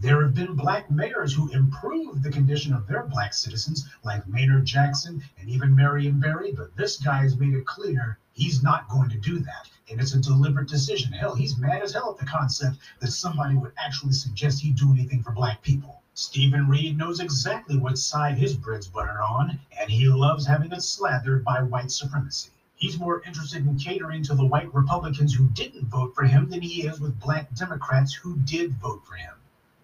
There 0.00 0.24
have 0.24 0.34
been 0.34 0.56
black 0.56 0.90
mayors 0.90 1.32
who 1.32 1.52
improved 1.52 2.24
the 2.24 2.32
condition 2.32 2.74
of 2.74 2.88
their 2.88 3.04
black 3.04 3.32
citizens, 3.32 3.88
like 4.02 4.26
Maynard 4.26 4.64
Jackson 4.64 5.22
and 5.38 5.48
even 5.48 5.76
Marion 5.76 6.18
Barry, 6.18 6.50
but 6.50 6.74
this 6.74 6.96
guy 6.96 7.22
has 7.22 7.36
made 7.36 7.54
it 7.54 7.64
clear 7.64 8.18
he's 8.32 8.60
not 8.60 8.88
going 8.88 9.08
to 9.10 9.16
do 9.16 9.38
that. 9.38 9.70
And 9.88 10.00
it's 10.00 10.14
a 10.14 10.20
deliberate 10.20 10.68
decision. 10.68 11.12
Hell, 11.12 11.36
he's 11.36 11.56
mad 11.56 11.82
as 11.82 11.92
hell 11.92 12.10
at 12.10 12.18
the 12.18 12.26
concept 12.26 12.78
that 12.98 13.12
somebody 13.12 13.54
would 13.54 13.72
actually 13.78 14.14
suggest 14.14 14.60
he 14.60 14.72
do 14.72 14.92
anything 14.92 15.22
for 15.22 15.30
black 15.30 15.62
people. 15.62 16.02
Steven 16.14 16.66
Reed 16.68 16.98
knows 16.98 17.20
exactly 17.20 17.76
what 17.76 17.96
side 17.96 18.36
his 18.36 18.56
bread's 18.56 18.88
buttered 18.88 19.20
on, 19.20 19.60
and 19.78 19.90
he 19.90 20.08
loves 20.08 20.44
having 20.44 20.72
it 20.72 20.82
slathered 20.82 21.44
by 21.44 21.62
white 21.62 21.92
supremacy. 21.92 22.50
He's 22.76 22.98
more 22.98 23.22
interested 23.26 23.66
in 23.66 23.78
catering 23.78 24.22
to 24.24 24.34
the 24.34 24.46
white 24.46 24.72
Republicans 24.74 25.34
who 25.34 25.48
didn't 25.50 25.88
vote 25.88 26.14
for 26.14 26.24
him 26.24 26.48
than 26.50 26.62
he 26.62 26.86
is 26.86 27.00
with 27.00 27.20
black 27.20 27.54
Democrats 27.54 28.12
who 28.14 28.36
did 28.38 28.74
vote 28.74 29.02
for 29.06 29.14
him 29.14 29.34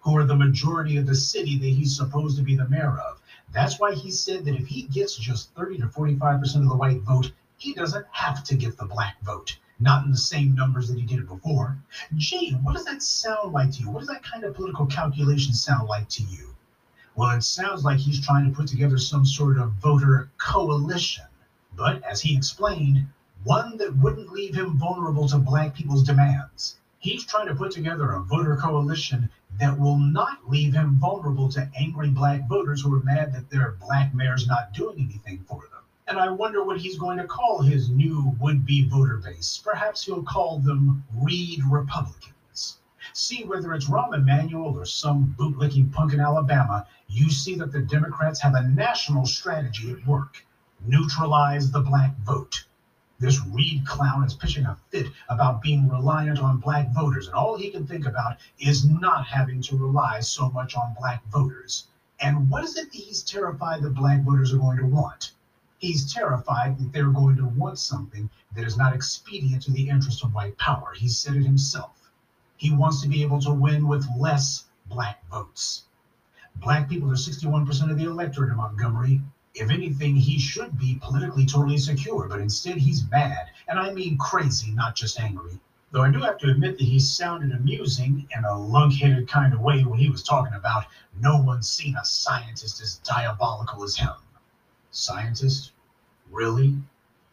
who 0.01 0.17
are 0.17 0.25
the 0.25 0.35
majority 0.35 0.97
of 0.97 1.05
the 1.05 1.15
city 1.15 1.59
that 1.59 1.67
he's 1.67 1.95
supposed 1.95 2.35
to 2.35 2.43
be 2.43 2.55
the 2.55 2.67
mayor 2.67 2.99
of. 2.99 3.21
That's 3.53 3.79
why 3.79 3.93
he 3.93 4.09
said 4.09 4.45
that 4.45 4.55
if 4.55 4.65
he 4.65 4.83
gets 4.83 5.15
just 5.15 5.53
30 5.53 5.79
to 5.79 5.87
45% 5.87 6.55
of 6.55 6.69
the 6.69 6.75
white 6.75 7.01
vote, 7.01 7.31
he 7.57 7.73
doesn't 7.73 8.07
have 8.11 8.43
to 8.45 8.55
get 8.55 8.77
the 8.77 8.85
black 8.85 9.21
vote. 9.21 9.57
Not 9.79 10.03
in 10.05 10.11
the 10.11 10.17
same 10.17 10.55
numbers 10.55 10.87
that 10.87 10.97
he 10.97 11.05
did 11.05 11.27
before. 11.27 11.77
Gee, 12.15 12.51
what 12.63 12.73
does 12.73 12.85
that 12.85 13.03
sound 13.03 13.53
like 13.53 13.71
to 13.73 13.81
you? 13.81 13.91
What 13.91 13.99
does 13.99 14.07
that 14.07 14.23
kind 14.23 14.43
of 14.43 14.55
political 14.55 14.87
calculation 14.87 15.53
sound 15.53 15.87
like 15.87 16.09
to 16.09 16.23
you? 16.23 16.55
Well, 17.15 17.37
it 17.37 17.43
sounds 17.43 17.83
like 17.83 17.99
he's 17.99 18.25
trying 18.25 18.49
to 18.49 18.55
put 18.55 18.67
together 18.67 18.97
some 18.97 19.25
sort 19.25 19.59
of 19.59 19.73
voter 19.73 20.31
coalition. 20.39 21.25
But 21.83 22.03
as 22.03 22.21
he 22.21 22.37
explained, 22.37 23.07
one 23.43 23.77
that 23.77 23.97
wouldn't 23.97 24.31
leave 24.31 24.53
him 24.53 24.77
vulnerable 24.77 25.27
to 25.29 25.39
black 25.39 25.73
people's 25.73 26.03
demands. 26.03 26.77
He's 26.99 27.25
trying 27.25 27.47
to 27.47 27.55
put 27.55 27.71
together 27.71 28.11
a 28.11 28.21
voter 28.21 28.55
coalition 28.55 29.31
that 29.57 29.79
will 29.79 29.97
not 29.97 30.47
leave 30.47 30.75
him 30.75 30.99
vulnerable 30.99 31.49
to 31.53 31.71
angry 31.75 32.09
black 32.09 32.47
voters 32.47 32.83
who 32.83 32.93
are 32.93 33.01
mad 33.01 33.33
that 33.33 33.49
their 33.49 33.71
black 33.81 34.13
mayor's 34.13 34.45
not 34.45 34.73
doing 34.73 34.99
anything 34.99 35.43
for 35.47 35.61
them. 35.71 35.81
And 36.07 36.19
I 36.19 36.29
wonder 36.29 36.63
what 36.63 36.77
he's 36.77 36.99
going 36.99 37.17
to 37.17 37.25
call 37.25 37.63
his 37.63 37.89
new 37.89 38.37
would 38.39 38.63
be 38.63 38.87
voter 38.87 39.17
base. 39.17 39.57
Perhaps 39.57 40.03
he'll 40.03 40.21
call 40.21 40.59
them 40.59 41.03
Reed 41.15 41.63
Republicans. 41.65 42.77
See, 43.13 43.43
whether 43.43 43.73
it's 43.73 43.89
Rahm 43.89 44.13
Emanuel 44.13 44.77
or 44.77 44.85
some 44.85 45.35
bootlicking 45.35 45.91
punk 45.91 46.13
in 46.13 46.19
Alabama, 46.19 46.85
you 47.07 47.31
see 47.31 47.55
that 47.55 47.71
the 47.71 47.81
Democrats 47.81 48.39
have 48.41 48.53
a 48.53 48.67
national 48.67 49.25
strategy 49.25 49.89
at 49.89 50.05
work 50.05 50.45
neutralize 50.85 51.71
the 51.71 51.81
black 51.81 52.17
vote. 52.19 52.65
This 53.19 53.39
Reed 53.45 53.85
clown 53.85 54.23
is 54.23 54.33
pitching 54.33 54.65
a 54.65 54.77
fit 54.89 55.11
about 55.29 55.61
being 55.61 55.87
reliant 55.87 56.39
on 56.39 56.57
black 56.57 56.91
voters, 56.91 57.27
and 57.27 57.35
all 57.35 57.55
he 57.55 57.69
can 57.69 57.85
think 57.85 58.07
about 58.07 58.37
is 58.57 58.83
not 58.83 59.25
having 59.27 59.61
to 59.61 59.77
rely 59.77 60.21
so 60.21 60.49
much 60.49 60.75
on 60.75 60.95
black 60.97 61.23
voters. 61.27 61.87
And 62.19 62.49
what 62.49 62.63
is 62.63 62.77
it 62.77 62.91
that 62.91 62.97
he's 62.97 63.21
terrified 63.21 63.83
that 63.83 63.93
black 63.93 64.23
voters 64.23 64.53
are 64.53 64.57
going 64.57 64.77
to 64.77 64.85
want? 64.85 65.33
He's 65.77 66.11
terrified 66.11 66.79
that 66.79 66.91
they're 66.93 67.09
going 67.09 67.37
to 67.37 67.45
want 67.45 67.79
something 67.79 68.29
that 68.55 68.65
is 68.65 68.77
not 68.77 68.95
expedient 68.95 69.63
to 69.63 69.71
the 69.71 69.89
interest 69.89 70.23
of 70.23 70.33
white 70.33 70.57
power. 70.57 70.93
He 70.95 71.07
said 71.07 71.35
it 71.35 71.43
himself. 71.43 72.11
He 72.57 72.71
wants 72.71 73.01
to 73.01 73.07
be 73.07 73.21
able 73.23 73.39
to 73.41 73.51
win 73.51 73.87
with 73.87 74.07
less 74.17 74.65
black 74.87 75.27
votes. 75.29 75.83
Black 76.55 76.89
people 76.89 77.09
are 77.09 77.15
61% 77.15 77.91
of 77.91 77.97
the 77.97 78.05
electorate 78.05 78.51
in 78.51 78.57
Montgomery, 78.57 79.21
if 79.53 79.69
anything, 79.69 80.15
he 80.15 80.39
should 80.39 80.77
be 80.77 80.99
politically 81.01 81.45
totally 81.45 81.77
secure, 81.77 82.27
but 82.27 82.39
instead 82.39 82.77
he's 82.77 83.09
mad, 83.09 83.49
and 83.67 83.79
I 83.79 83.93
mean 83.93 84.17
crazy, 84.17 84.71
not 84.71 84.95
just 84.95 85.19
angry. 85.19 85.59
Though 85.91 86.03
I 86.03 86.11
do 86.11 86.19
have 86.19 86.37
to 86.37 86.49
admit 86.49 86.77
that 86.77 86.85
he 86.85 86.99
sounded 86.99 87.51
amusing 87.51 88.27
in 88.35 88.45
a 88.45 88.57
lunk-headed 88.57 89.27
kind 89.27 89.53
of 89.53 89.59
way 89.59 89.83
when 89.83 89.99
he 89.99 90.09
was 90.09 90.23
talking 90.23 90.53
about 90.53 90.85
no 91.19 91.41
one's 91.41 91.67
seen 91.67 91.97
a 91.97 92.05
scientist 92.05 92.81
as 92.81 92.99
diabolical 92.99 93.83
as 93.83 93.97
him. 93.97 94.13
Scientist? 94.91 95.73
Really? 96.29 96.77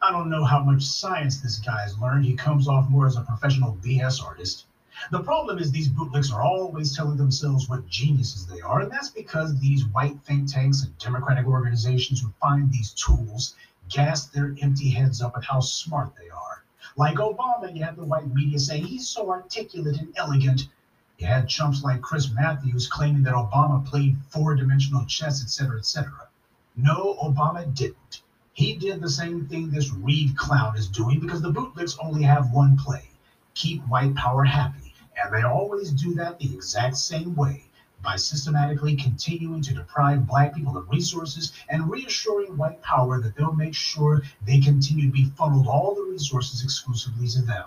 I 0.02 0.10
don't 0.10 0.30
know 0.30 0.44
how 0.44 0.60
much 0.60 0.84
science 0.84 1.40
this 1.40 1.58
guy's 1.58 1.98
learned. 1.98 2.24
He 2.24 2.34
comes 2.34 2.66
off 2.66 2.90
more 2.90 3.06
as 3.06 3.16
a 3.16 3.22
professional 3.22 3.76
BS 3.82 4.24
artist. 4.24 4.66
The 5.12 5.22
problem 5.22 5.58
is 5.58 5.70
these 5.70 5.88
bootlicks 5.88 6.32
are 6.32 6.42
always 6.42 6.96
telling 6.96 7.16
themselves 7.16 7.68
what 7.68 7.86
geniuses 7.88 8.46
they 8.46 8.60
are, 8.60 8.80
and 8.80 8.90
that's 8.90 9.10
because 9.10 9.58
these 9.58 9.84
white 9.86 10.20
think 10.24 10.52
tanks 10.52 10.82
and 10.82 10.98
democratic 10.98 11.46
organizations 11.46 12.20
who 12.20 12.32
find 12.40 12.70
these 12.72 12.92
tools 12.94 13.54
gas 13.88 14.26
their 14.26 14.56
empty 14.60 14.90
heads 14.90 15.22
up 15.22 15.36
at 15.36 15.44
how 15.44 15.60
smart 15.60 16.12
they 16.16 16.28
are. 16.30 16.64
Like 16.96 17.16
Obama, 17.16 17.74
you 17.74 17.84
had 17.84 17.96
the 17.96 18.04
white 18.04 18.34
media 18.34 18.58
saying 18.58 18.86
he's 18.86 19.08
so 19.08 19.30
articulate 19.30 19.98
and 20.00 20.12
elegant. 20.16 20.68
You 21.18 21.26
had 21.26 21.48
chumps 21.48 21.84
like 21.84 22.02
Chris 22.02 22.30
Matthews 22.30 22.88
claiming 22.88 23.22
that 23.22 23.34
Obama 23.34 23.84
played 23.86 24.16
four-dimensional 24.30 25.06
chess, 25.06 25.42
etc., 25.42 25.78
etc. 25.78 26.10
No, 26.76 27.16
Obama 27.22 27.72
didn't. 27.74 28.22
He 28.52 28.74
did 28.74 29.00
the 29.00 29.10
same 29.10 29.46
thing 29.46 29.70
this 29.70 29.92
Reed 29.92 30.36
clown 30.36 30.76
is 30.76 30.88
doing 30.88 31.20
because 31.20 31.40
the 31.40 31.52
bootlicks 31.52 31.96
only 32.02 32.24
have 32.24 32.52
one 32.52 32.76
play 32.76 33.08
keep 33.58 33.82
white 33.88 34.14
power 34.14 34.44
happy. 34.44 34.87
And 35.22 35.34
they 35.34 35.42
always 35.42 35.90
do 35.90 36.14
that 36.14 36.38
the 36.38 36.54
exact 36.54 36.96
same 36.96 37.34
way 37.34 37.64
by 38.02 38.16
systematically 38.16 38.94
continuing 38.94 39.60
to 39.62 39.74
deprive 39.74 40.26
black 40.26 40.54
people 40.54 40.76
of 40.76 40.88
resources 40.88 41.52
and 41.68 41.90
reassuring 41.90 42.56
white 42.56 42.80
power 42.82 43.20
that 43.20 43.34
they'll 43.34 43.52
make 43.52 43.74
sure 43.74 44.22
they 44.46 44.60
continue 44.60 45.06
to 45.06 45.12
be 45.12 45.30
funneled 45.36 45.66
all 45.66 45.94
the 45.94 46.02
resources 46.02 46.62
exclusively 46.62 47.26
to 47.26 47.42
them. 47.42 47.64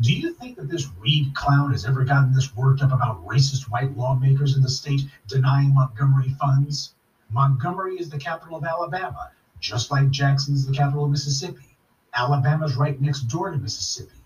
Do 0.00 0.12
you 0.12 0.34
think 0.34 0.56
that 0.56 0.68
this 0.68 0.88
Reed 0.98 1.34
clown 1.34 1.72
has 1.72 1.84
ever 1.84 2.04
gotten 2.04 2.32
this 2.32 2.54
worked 2.54 2.82
up 2.82 2.92
about 2.92 3.26
racist 3.26 3.70
white 3.70 3.96
lawmakers 3.96 4.54
in 4.54 4.62
the 4.62 4.68
state 4.68 5.02
denying 5.26 5.74
Montgomery 5.74 6.36
funds? 6.38 6.94
Montgomery 7.30 7.96
is 7.96 8.10
the 8.10 8.18
capital 8.18 8.56
of 8.56 8.64
Alabama, 8.64 9.30
just 9.58 9.90
like 9.90 10.10
Jackson's 10.10 10.66
the 10.66 10.72
capital 10.72 11.06
of 11.06 11.10
Mississippi. 11.10 11.76
Alabama's 12.14 12.76
right 12.76 13.00
next 13.00 13.22
door 13.22 13.50
to 13.50 13.56
Mississippi. 13.56 14.21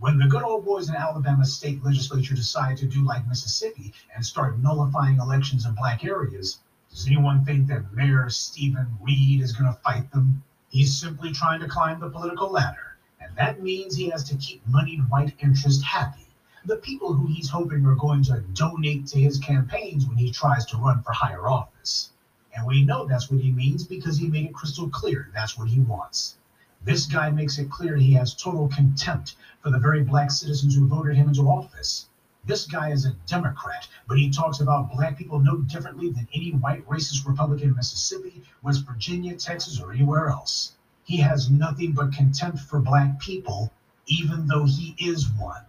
When 0.00 0.16
the 0.16 0.28
good 0.28 0.44
old 0.44 0.64
boys 0.64 0.88
in 0.88 0.94
Alabama 0.94 1.44
state 1.44 1.82
legislature 1.82 2.36
decide 2.36 2.76
to 2.76 2.86
do 2.86 3.04
like 3.04 3.26
Mississippi 3.26 3.92
and 4.14 4.24
start 4.24 4.60
nullifying 4.60 5.18
elections 5.18 5.66
in 5.66 5.74
black 5.74 6.04
areas, 6.04 6.60
does 6.88 7.08
anyone 7.08 7.44
think 7.44 7.66
that 7.66 7.92
Mayor 7.92 8.30
Steven 8.30 8.96
Reed 9.00 9.40
is 9.40 9.52
going 9.52 9.72
to 9.72 9.80
fight 9.80 10.08
them? 10.12 10.44
He's 10.68 10.96
simply 10.96 11.32
trying 11.32 11.58
to 11.60 11.68
climb 11.68 11.98
the 11.98 12.10
political 12.10 12.48
ladder, 12.48 12.96
and 13.20 13.34
that 13.34 13.60
means 13.60 13.96
he 13.96 14.08
has 14.10 14.22
to 14.28 14.36
keep 14.36 14.64
moneyed 14.68 15.10
white 15.10 15.34
interest 15.40 15.82
happy. 15.82 16.28
The 16.64 16.76
people 16.76 17.12
who 17.12 17.26
he's 17.26 17.50
hoping 17.50 17.84
are 17.84 17.96
going 17.96 18.22
to 18.24 18.44
donate 18.52 19.08
to 19.08 19.18
his 19.18 19.38
campaigns 19.38 20.06
when 20.06 20.16
he 20.16 20.30
tries 20.30 20.64
to 20.66 20.76
run 20.76 21.02
for 21.02 21.10
higher 21.10 21.48
office. 21.48 22.10
And 22.54 22.64
we 22.64 22.84
know 22.84 23.04
that's 23.04 23.32
what 23.32 23.40
he 23.40 23.50
means 23.50 23.84
because 23.84 24.16
he 24.16 24.28
made 24.28 24.46
it 24.46 24.54
crystal 24.54 24.88
clear 24.88 25.28
that's 25.34 25.58
what 25.58 25.68
he 25.68 25.80
wants. 25.80 26.36
This 26.82 27.06
guy 27.06 27.30
makes 27.30 27.58
it 27.58 27.70
clear 27.70 27.96
he 27.96 28.12
has 28.12 28.34
total 28.34 28.68
contempt 28.68 29.34
for 29.60 29.70
the 29.70 29.78
very 29.78 30.04
black 30.04 30.30
citizens 30.30 30.74
who 30.74 30.86
voted 30.86 31.16
him 31.16 31.28
into 31.28 31.48
office. 31.48 32.06
This 32.44 32.66
guy 32.66 32.92
is 32.92 33.04
a 33.04 33.14
Democrat, 33.26 33.88
but 34.06 34.16
he 34.16 34.30
talks 34.30 34.60
about 34.60 34.92
black 34.92 35.18
people 35.18 35.40
no 35.40 35.56
differently 35.56 36.10
than 36.10 36.28
any 36.32 36.52
white 36.52 36.88
racist 36.88 37.26
Republican 37.26 37.70
in 37.70 37.74
Mississippi, 37.74 38.42
West 38.62 38.86
Virginia, 38.86 39.36
Texas, 39.36 39.80
or 39.80 39.92
anywhere 39.92 40.28
else. 40.28 40.76
He 41.04 41.16
has 41.18 41.50
nothing 41.50 41.92
but 41.92 42.12
contempt 42.12 42.60
for 42.60 42.80
black 42.80 43.18
people, 43.18 43.72
even 44.06 44.46
though 44.46 44.64
he 44.64 44.94
is 44.98 45.28
one. 45.28 45.64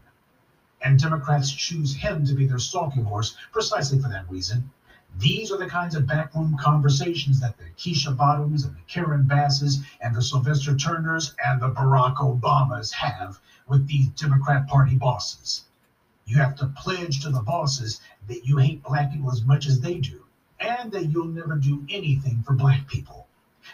And 0.81 0.99
Democrats 0.99 1.51
choose 1.51 1.95
him 1.95 2.25
to 2.27 2.33
be 2.33 2.45
their 2.45 2.59
stalking 2.59 3.03
horse 3.03 3.35
precisely 3.51 3.99
for 3.99 4.09
that 4.09 4.29
reason. 4.29 4.71
These 5.17 5.51
are 5.51 5.57
the 5.57 5.67
kinds 5.67 5.95
of 5.95 6.07
backroom 6.07 6.57
conversations 6.57 7.39
that 7.39 7.57
the 7.57 7.65
Keisha 7.77 8.15
Bottoms 8.15 8.63
and 8.63 8.75
the 8.75 8.81
Karen 8.87 9.27
Basses 9.27 9.83
and 10.01 10.15
the 10.15 10.21
Sylvester 10.21 10.77
Turners 10.77 11.35
and 11.45 11.59
the 11.59 11.71
Barack 11.71 12.17
Obamas 12.17 12.91
have 12.93 13.39
with 13.67 13.87
these 13.87 14.09
Democrat 14.09 14.67
Party 14.67 14.95
bosses. 14.95 15.65
You 16.25 16.37
have 16.37 16.55
to 16.57 16.67
pledge 16.67 17.21
to 17.21 17.29
the 17.31 17.41
bosses 17.41 17.99
that 18.27 18.45
you 18.45 18.57
hate 18.57 18.83
black 18.83 19.11
people 19.11 19.31
as 19.31 19.43
much 19.43 19.65
as 19.65 19.81
they 19.81 19.95
do, 19.95 20.25
and 20.59 20.91
that 20.91 21.07
you'll 21.07 21.25
never 21.25 21.55
do 21.55 21.85
anything 21.89 22.43
for 22.43 22.53
black 22.53 22.87
people. 22.87 23.27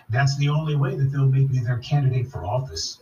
That's 0.10 0.38
the 0.38 0.50
only 0.50 0.76
way 0.76 0.96
that 0.96 1.12
they'll 1.12 1.28
make 1.28 1.52
you 1.52 1.64
their 1.64 1.80
candidate 1.80 2.32
for 2.32 2.46
office. 2.46 3.00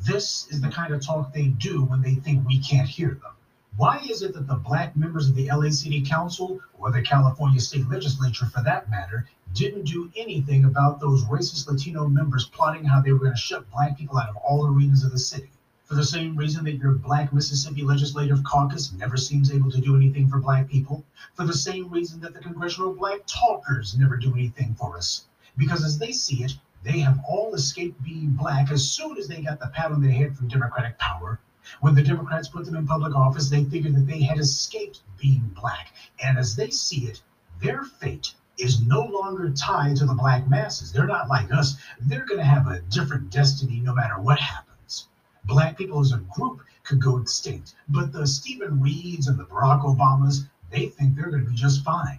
This 0.00 0.48
is 0.50 0.60
the 0.60 0.70
kind 0.70 0.92
of 0.92 1.00
talk 1.04 1.32
they 1.32 1.48
do 1.48 1.84
when 1.84 2.02
they 2.02 2.14
think 2.14 2.46
we 2.46 2.58
can't 2.58 2.88
hear 2.88 3.10
them. 3.22 3.33
Why 3.76 3.98
is 4.08 4.22
it 4.22 4.34
that 4.34 4.46
the 4.46 4.54
black 4.54 4.94
members 4.94 5.28
of 5.28 5.34
the 5.34 5.50
LA 5.50 5.70
City 5.70 6.00
Council, 6.00 6.60
or 6.78 6.92
the 6.92 7.02
California 7.02 7.58
State 7.58 7.88
Legislature 7.88 8.46
for 8.46 8.62
that 8.62 8.88
matter, 8.88 9.26
didn't 9.52 9.86
do 9.86 10.12
anything 10.14 10.64
about 10.64 11.00
those 11.00 11.24
racist 11.24 11.66
Latino 11.66 12.06
members 12.06 12.46
plotting 12.46 12.84
how 12.84 13.00
they 13.00 13.10
were 13.10 13.18
going 13.18 13.32
to 13.32 13.36
shut 13.36 13.68
black 13.72 13.98
people 13.98 14.16
out 14.16 14.28
of 14.28 14.36
all 14.36 14.64
arenas 14.64 15.02
of 15.02 15.10
the 15.10 15.18
city? 15.18 15.50
For 15.86 15.96
the 15.96 16.04
same 16.04 16.36
reason 16.36 16.62
that 16.66 16.76
your 16.76 16.92
black 16.92 17.32
Mississippi 17.32 17.82
Legislative 17.82 18.44
Caucus 18.44 18.92
never 18.92 19.16
seems 19.16 19.50
able 19.50 19.72
to 19.72 19.80
do 19.80 19.96
anything 19.96 20.28
for 20.28 20.38
black 20.38 20.68
people? 20.68 21.04
For 21.34 21.44
the 21.44 21.52
same 21.52 21.90
reason 21.90 22.20
that 22.20 22.32
the 22.32 22.38
Congressional 22.38 22.94
Black 22.94 23.22
Talkers 23.26 23.98
never 23.98 24.16
do 24.16 24.34
anything 24.34 24.76
for 24.76 24.96
us? 24.96 25.24
Because 25.56 25.82
as 25.82 25.98
they 25.98 26.12
see 26.12 26.44
it, 26.44 26.52
they 26.84 27.00
have 27.00 27.18
all 27.28 27.52
escaped 27.54 28.00
being 28.04 28.30
black 28.30 28.70
as 28.70 28.88
soon 28.88 29.18
as 29.18 29.26
they 29.26 29.42
got 29.42 29.58
the 29.58 29.66
pat 29.66 29.90
on 29.90 30.00
their 30.00 30.12
head 30.12 30.36
from 30.36 30.46
Democratic 30.46 30.96
power 31.00 31.40
when 31.80 31.94
the 31.94 32.02
Democrats 32.02 32.48
put 32.48 32.64
them 32.66 32.76
in 32.76 32.86
public 32.86 33.14
office, 33.14 33.48
they 33.48 33.64
figured 33.64 33.94
that 33.94 34.06
they 34.06 34.22
had 34.22 34.38
escaped 34.38 35.00
being 35.18 35.50
black. 35.54 35.94
And 36.22 36.38
as 36.38 36.56
they 36.56 36.70
see 36.70 37.06
it, 37.06 37.22
their 37.62 37.84
fate 37.84 38.34
is 38.58 38.82
no 38.82 39.00
longer 39.00 39.50
tied 39.50 39.96
to 39.96 40.06
the 40.06 40.14
black 40.14 40.48
masses. 40.48 40.92
They're 40.92 41.06
not 41.06 41.28
like 41.28 41.52
us. 41.52 41.76
They're 42.00 42.24
going 42.24 42.40
to 42.40 42.44
have 42.44 42.68
a 42.68 42.80
different 42.82 43.30
destiny 43.30 43.80
no 43.80 43.94
matter 43.94 44.20
what 44.20 44.38
happens. 44.38 45.08
Black 45.44 45.76
people 45.76 46.00
as 46.00 46.12
a 46.12 46.18
group 46.34 46.60
could 46.84 47.02
go 47.02 47.18
extinct, 47.18 47.74
but 47.88 48.12
the 48.12 48.26
Steven 48.26 48.80
Reeds 48.80 49.28
and 49.28 49.38
the 49.38 49.44
Barack 49.44 49.82
Obamas, 49.84 50.48
they 50.70 50.88
think 50.88 51.16
they're 51.16 51.30
going 51.30 51.44
to 51.44 51.50
be 51.50 51.56
just 51.56 51.84
fine. 51.84 52.18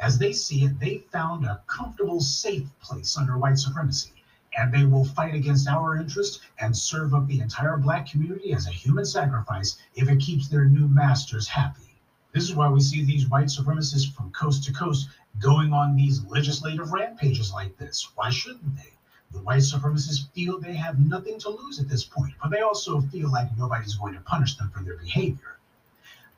As 0.00 0.18
they 0.18 0.32
see 0.32 0.64
it, 0.64 0.78
they 0.80 1.04
found 1.12 1.44
a 1.44 1.60
comfortable, 1.66 2.20
safe 2.20 2.66
place 2.80 3.18
under 3.18 3.36
white 3.36 3.58
supremacy 3.58 4.19
and 4.56 4.72
they 4.72 4.84
will 4.84 5.04
fight 5.04 5.34
against 5.34 5.68
our 5.68 5.96
interest 5.96 6.40
and 6.58 6.76
serve 6.76 7.14
up 7.14 7.26
the 7.26 7.40
entire 7.40 7.76
black 7.76 8.10
community 8.10 8.52
as 8.52 8.66
a 8.66 8.72
human 8.72 9.04
sacrifice 9.04 9.78
if 9.94 10.08
it 10.08 10.20
keeps 10.20 10.48
their 10.48 10.64
new 10.64 10.88
masters 10.88 11.48
happy. 11.48 11.96
This 12.32 12.44
is 12.44 12.54
why 12.54 12.68
we 12.68 12.80
see 12.80 13.04
these 13.04 13.28
white 13.28 13.46
supremacists 13.46 14.12
from 14.12 14.30
coast 14.30 14.64
to 14.64 14.72
coast 14.72 15.08
going 15.38 15.72
on 15.72 15.96
these 15.96 16.24
legislative 16.24 16.92
rampages 16.92 17.52
like 17.52 17.76
this. 17.76 18.08
Why 18.14 18.30
shouldn't 18.30 18.76
they? 18.76 18.92
The 19.32 19.40
white 19.42 19.62
supremacists 19.62 20.28
feel 20.32 20.58
they 20.58 20.74
have 20.74 20.98
nothing 20.98 21.38
to 21.40 21.50
lose 21.50 21.78
at 21.78 21.88
this 21.88 22.04
point, 22.04 22.34
but 22.42 22.50
they 22.50 22.60
also 22.60 23.00
feel 23.00 23.30
like 23.30 23.56
nobody's 23.56 23.94
going 23.94 24.14
to 24.14 24.20
punish 24.20 24.56
them 24.56 24.70
for 24.70 24.82
their 24.82 24.96
behavior. 24.96 25.58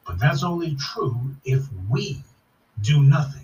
But 0.07 0.19
that's 0.19 0.43
only 0.43 0.75
true 0.77 1.37
if 1.45 1.67
we 1.89 2.23
do 2.81 3.03
nothing. 3.03 3.42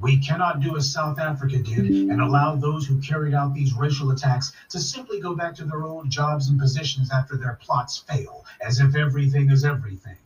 We 0.00 0.16
cannot 0.16 0.60
do 0.60 0.78
as 0.78 0.90
South 0.90 1.18
Africa 1.18 1.58
did 1.58 2.08
and 2.08 2.22
allow 2.22 2.56
those 2.56 2.86
who 2.86 3.02
carried 3.02 3.34
out 3.34 3.52
these 3.52 3.74
racial 3.74 4.10
attacks 4.12 4.52
to 4.70 4.80
simply 4.80 5.20
go 5.20 5.34
back 5.34 5.54
to 5.56 5.64
their 5.64 5.84
old 5.84 6.08
jobs 6.08 6.48
and 6.48 6.58
positions 6.58 7.10
after 7.12 7.36
their 7.36 7.58
plots 7.60 7.98
fail, 7.98 8.46
as 8.62 8.80
if 8.80 8.96
everything 8.96 9.50
is 9.50 9.62
everything. 9.62 10.16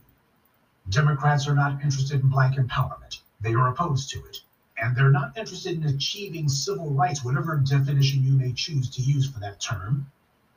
Democrats 0.87 1.45
are 1.45 1.55
not 1.55 1.83
interested 1.83 2.21
in 2.21 2.29
black 2.29 2.53
empowerment. 2.55 3.19
They 3.41 3.53
are 3.53 3.67
opposed 3.67 4.09
to 4.11 4.19
it. 4.19 4.37
And 4.77 4.95
they're 4.95 5.11
not 5.11 5.37
interested 5.37 5.75
in 5.75 5.93
achieving 5.93 6.47
civil 6.47 6.91
rights, 6.91 7.25
whatever 7.25 7.57
definition 7.57 8.23
you 8.23 8.31
may 8.31 8.53
choose 8.53 8.89
to 8.91 9.01
use 9.01 9.29
for 9.29 9.39
that 9.41 9.59
term. 9.59 10.09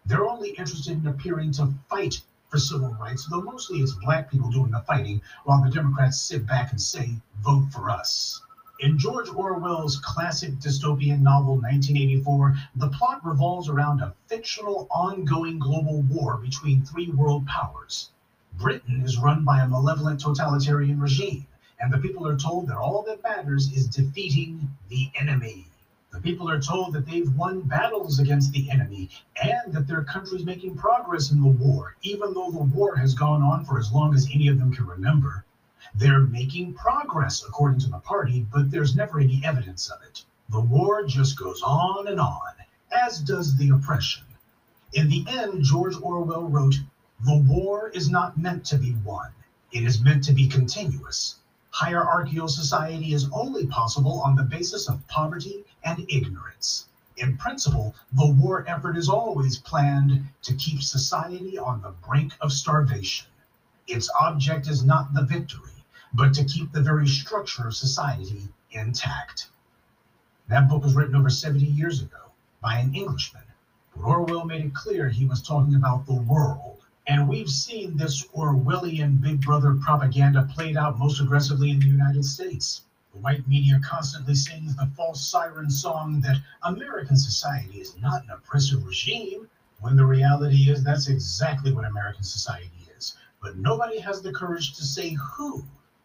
They're 0.07 0.29
only 0.29 0.51
interested 0.51 0.97
in 0.97 1.07
appearing 1.09 1.53
to 1.53 1.75
fight 1.91 2.23
for 2.51 2.59
civil 2.59 2.97
rights, 3.01 3.27
though 3.27 3.43
mostly 3.43 3.81
it's 3.81 3.93
black 3.95 4.31
people 4.31 4.51
doing 4.51 4.71
the 4.71 4.81
fighting, 4.81 5.23
while 5.43 5.63
the 5.63 5.71
Democrats 5.71 6.21
sit 6.21 6.47
back 6.47 6.71
and 6.71 6.81
say, 6.81 7.11
vote 7.43 7.67
for 7.73 7.91
us. 7.91 8.43
In 8.81 8.97
George 8.97 9.29
Orwell's 9.31 9.97
classic 9.97 10.53
dystopian 10.61 11.19
novel 11.21 11.55
1984, 11.57 12.57
the 12.77 12.89
plot 12.91 13.27
revolves 13.27 13.69
around 13.69 14.01
a 14.01 14.15
fictional 14.29 14.87
ongoing 14.89 15.59
global 15.59 16.03
war 16.03 16.37
between 16.37 16.85
three 16.85 17.11
world 17.11 17.45
powers. 17.49 18.11
Britain 18.57 19.03
is 19.03 19.19
run 19.19 19.43
by 19.43 19.63
a 19.63 19.69
malevolent 19.69 20.21
totalitarian 20.21 21.01
regime, 21.01 21.45
and 21.81 21.93
the 21.93 21.99
people 21.99 22.25
are 22.25 22.37
told 22.39 22.69
that 22.69 22.77
all 22.77 23.03
that 23.03 23.21
matters 23.25 23.73
is 23.73 23.89
defeating 23.89 24.71
the 24.89 25.11
enemy. 25.17 25.67
The 26.13 26.21
people 26.21 26.49
are 26.49 26.63
told 26.63 26.93
that 26.93 27.05
they've 27.05 27.35
won 27.35 27.63
battles 27.63 28.21
against 28.21 28.53
the 28.53 28.71
enemy 28.71 29.11
and 29.43 29.73
that 29.73 29.89
their 29.89 30.05
country's 30.05 30.45
making 30.45 30.77
progress 30.77 31.33
in 31.33 31.41
the 31.41 31.49
war, 31.49 31.97
even 32.03 32.33
though 32.33 32.53
the 32.53 32.63
war 32.63 32.95
has 32.95 33.13
gone 33.13 33.43
on 33.43 33.65
for 33.65 33.81
as 33.81 33.91
long 33.91 34.15
as 34.15 34.29
any 34.33 34.47
of 34.47 34.61
them 34.61 34.73
can 34.73 34.87
remember. 34.87 35.45
They're 35.95 36.21
making 36.21 36.75
progress, 36.75 37.43
according 37.43 37.81
to 37.81 37.89
the 37.89 37.99
party, 37.99 38.47
but 38.53 38.71
there's 38.71 38.95
never 38.95 39.21
any 39.21 39.43
evidence 39.43 39.89
of 39.89 40.03
it. 40.03 40.23
The 40.51 40.61
war 40.61 41.05
just 41.05 41.39
goes 41.39 41.63
on 41.63 42.07
and 42.09 42.21
on, 42.21 42.53
as 42.93 43.21
does 43.21 43.57
the 43.57 43.71
oppression. 43.71 44.25
In 44.93 45.09
the 45.09 45.25
end, 45.27 45.65
George 45.65 45.97
Orwell 45.97 46.47
wrote, 46.49 46.79
The 47.25 47.39
war 47.39 47.89
is 47.89 48.11
not 48.11 48.37
meant 48.37 48.67
to 48.67 48.77
be 48.77 48.95
won, 48.97 49.33
it 49.73 49.83
is 49.83 50.01
meant 50.01 50.25
to 50.25 50.33
be 50.33 50.47
continuous. 50.47 51.37
Hierarchical 51.71 52.49
society 52.49 53.15
is 53.15 53.29
only 53.33 53.67
possible 53.67 54.21
on 54.21 54.37
the 54.37 54.45
basis 54.45 54.89
of 54.89 55.07
poverty 55.09 55.65
and 55.85 56.05
ignorance. 56.11 56.87
In 57.17 57.39
principle, 57.39 57.95
the 58.13 58.31
war 58.31 58.69
effort 58.69 58.99
is 58.99 59.09
always 59.09 59.59
planned 59.59 60.29
to 60.43 60.55
keep 60.55 60.83
society 60.83 61.59
on 61.59 61.81
the 61.81 61.95
brink 62.07 62.35
of 62.43 62.53
starvation. 62.53 63.29
Its 63.87 64.11
object 64.21 64.69
is 64.69 64.85
not 64.85 65.15
the 65.15 65.23
victory 65.23 65.73
but 66.15 66.33
to 66.35 66.45
keep 66.45 66.73
the 66.73 66.81
very 66.81 67.07
structure 67.07 67.67
of 67.67 67.77
society 67.77 68.49
intact. 68.71 69.49
That 70.49 70.69
book 70.69 70.83
was 70.83 70.95
written 70.95 71.17
over 71.17 71.29
70 71.29 71.65
years 71.65 72.01
ago 72.01 72.33
by 72.63 72.79
an 72.79 72.95
Englishman, 72.95 73.43
but 73.95 74.05
Orwell 74.05 74.45
made 74.45 74.65
it 74.65 74.75
clear 74.75 75.09
he 75.09 75.27
was 75.27 75.43
talking 75.43 75.75
about 75.75 76.07
the 76.07 76.15
world. 76.15 76.79
And 77.07 77.29
we've 77.29 77.49
seen 77.49 77.97
this 77.97 78.27
Orwellian 78.29 79.21
Big 79.21 79.41
Brother 79.41 79.75
propaganda 79.75 80.49
played 80.55 80.77
out 80.77 80.99
most 80.99 81.21
aggressively 81.21 81.71
in 81.71 81.81
the 81.81 81.87
United 81.87 82.25
States. 82.25 82.83
The 83.13 83.19
white 83.19 83.49
media 83.49 83.81
constantly 83.83 84.35
sings 84.35 84.77
the 84.77 84.91
false 84.97 85.27
siren 85.27 85.71
song 85.71 86.21
that 86.21 86.43
American 86.63 87.17
society 87.17 87.81
is 87.81 87.97
not 87.97 88.25
an 88.25 88.31
oppressive 88.31 88.85
regime, 88.85 89.49
when 89.81 89.97
the 89.97 90.05
reality 90.05 90.71
is 90.71 90.83
that's 90.83 91.09
exactly 91.09 91.73
what 91.73 91.85
American 91.85 92.25
society 92.25 92.89
is. 92.97 93.17
But 93.41 93.57
nobody 93.57 94.01
has 94.01 94.21
the 94.21 94.33
courage 94.33 94.75
to 94.77 94.85
say 94.85 95.11
who 95.11 95.65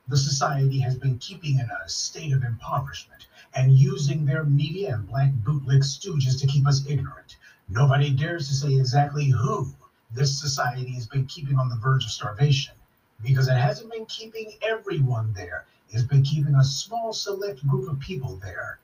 the 0.09 0.17
society 0.17 0.79
has 0.79 0.97
been 0.97 1.17
keeping 1.19 1.59
in 1.59 1.69
a 1.69 1.87
state 1.87 2.33
of 2.33 2.43
impoverishment 2.43 3.25
and 3.53 3.79
using 3.79 4.25
their 4.25 4.43
media 4.43 4.93
and 4.93 5.07
black 5.07 5.31
bootleg 5.31 5.79
stooges 5.79 6.37
to 6.37 6.45
keep 6.45 6.67
us 6.67 6.85
ignorant. 6.85 7.37
Nobody 7.69 8.09
dares 8.09 8.49
to 8.49 8.53
say 8.53 8.73
exactly 8.73 9.29
who 9.29 9.73
this 10.11 10.37
society 10.37 10.91
has 10.95 11.07
been 11.07 11.25
keeping 11.27 11.57
on 11.57 11.69
the 11.69 11.77
verge 11.77 12.03
of 12.03 12.11
starvation 12.11 12.73
because 13.21 13.47
it 13.47 13.55
hasn't 13.55 13.91
been 13.93 14.05
keeping 14.07 14.51
everyone 14.61 15.31
there. 15.31 15.63
It's 15.89 16.03
been 16.03 16.23
keeping 16.23 16.55
a 16.55 16.65
small 16.65 17.13
select 17.13 17.65
group 17.65 17.89
of 17.89 17.99
people 18.01 18.35
there. 18.35 18.79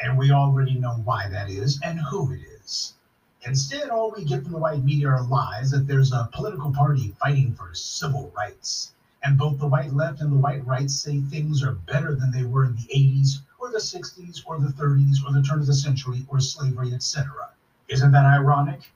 And 0.00 0.16
we 0.16 0.30
already 0.30 0.76
know 0.76 0.94
why 1.04 1.28
that 1.28 1.50
is 1.50 1.78
and 1.82 2.00
who 2.00 2.32
it 2.32 2.40
is. 2.40 2.94
Instead, 3.42 3.90
all 3.90 4.14
we 4.16 4.24
get 4.24 4.42
from 4.42 4.52
the 4.52 4.58
white 4.58 4.82
media 4.82 5.10
are 5.10 5.22
lies 5.24 5.70
that 5.72 5.86
there's 5.86 6.12
a 6.12 6.30
political 6.32 6.72
party 6.72 7.14
fighting 7.20 7.52
for 7.52 7.74
civil 7.74 8.32
rights 8.34 8.92
and 9.24 9.38
both 9.38 9.58
the 9.58 9.66
white 9.66 9.94
left 9.94 10.20
and 10.20 10.30
the 10.30 10.36
white 10.36 10.64
right 10.66 10.90
say 10.90 11.18
things 11.18 11.62
are 11.62 11.72
better 11.72 12.14
than 12.14 12.30
they 12.30 12.44
were 12.44 12.66
in 12.66 12.76
the 12.76 12.88
80s 12.94 13.38
or 13.58 13.70
the 13.70 13.78
60s 13.78 14.42
or 14.44 14.58
the 14.58 14.68
30s 14.68 15.24
or 15.26 15.32
the 15.32 15.42
turn 15.42 15.60
of 15.60 15.66
the 15.66 15.74
century 15.74 16.26
or 16.28 16.40
slavery, 16.40 16.92
etc. 16.92 17.48
Isn't 17.88 18.12
that 18.12 18.26
ironic? 18.26 18.92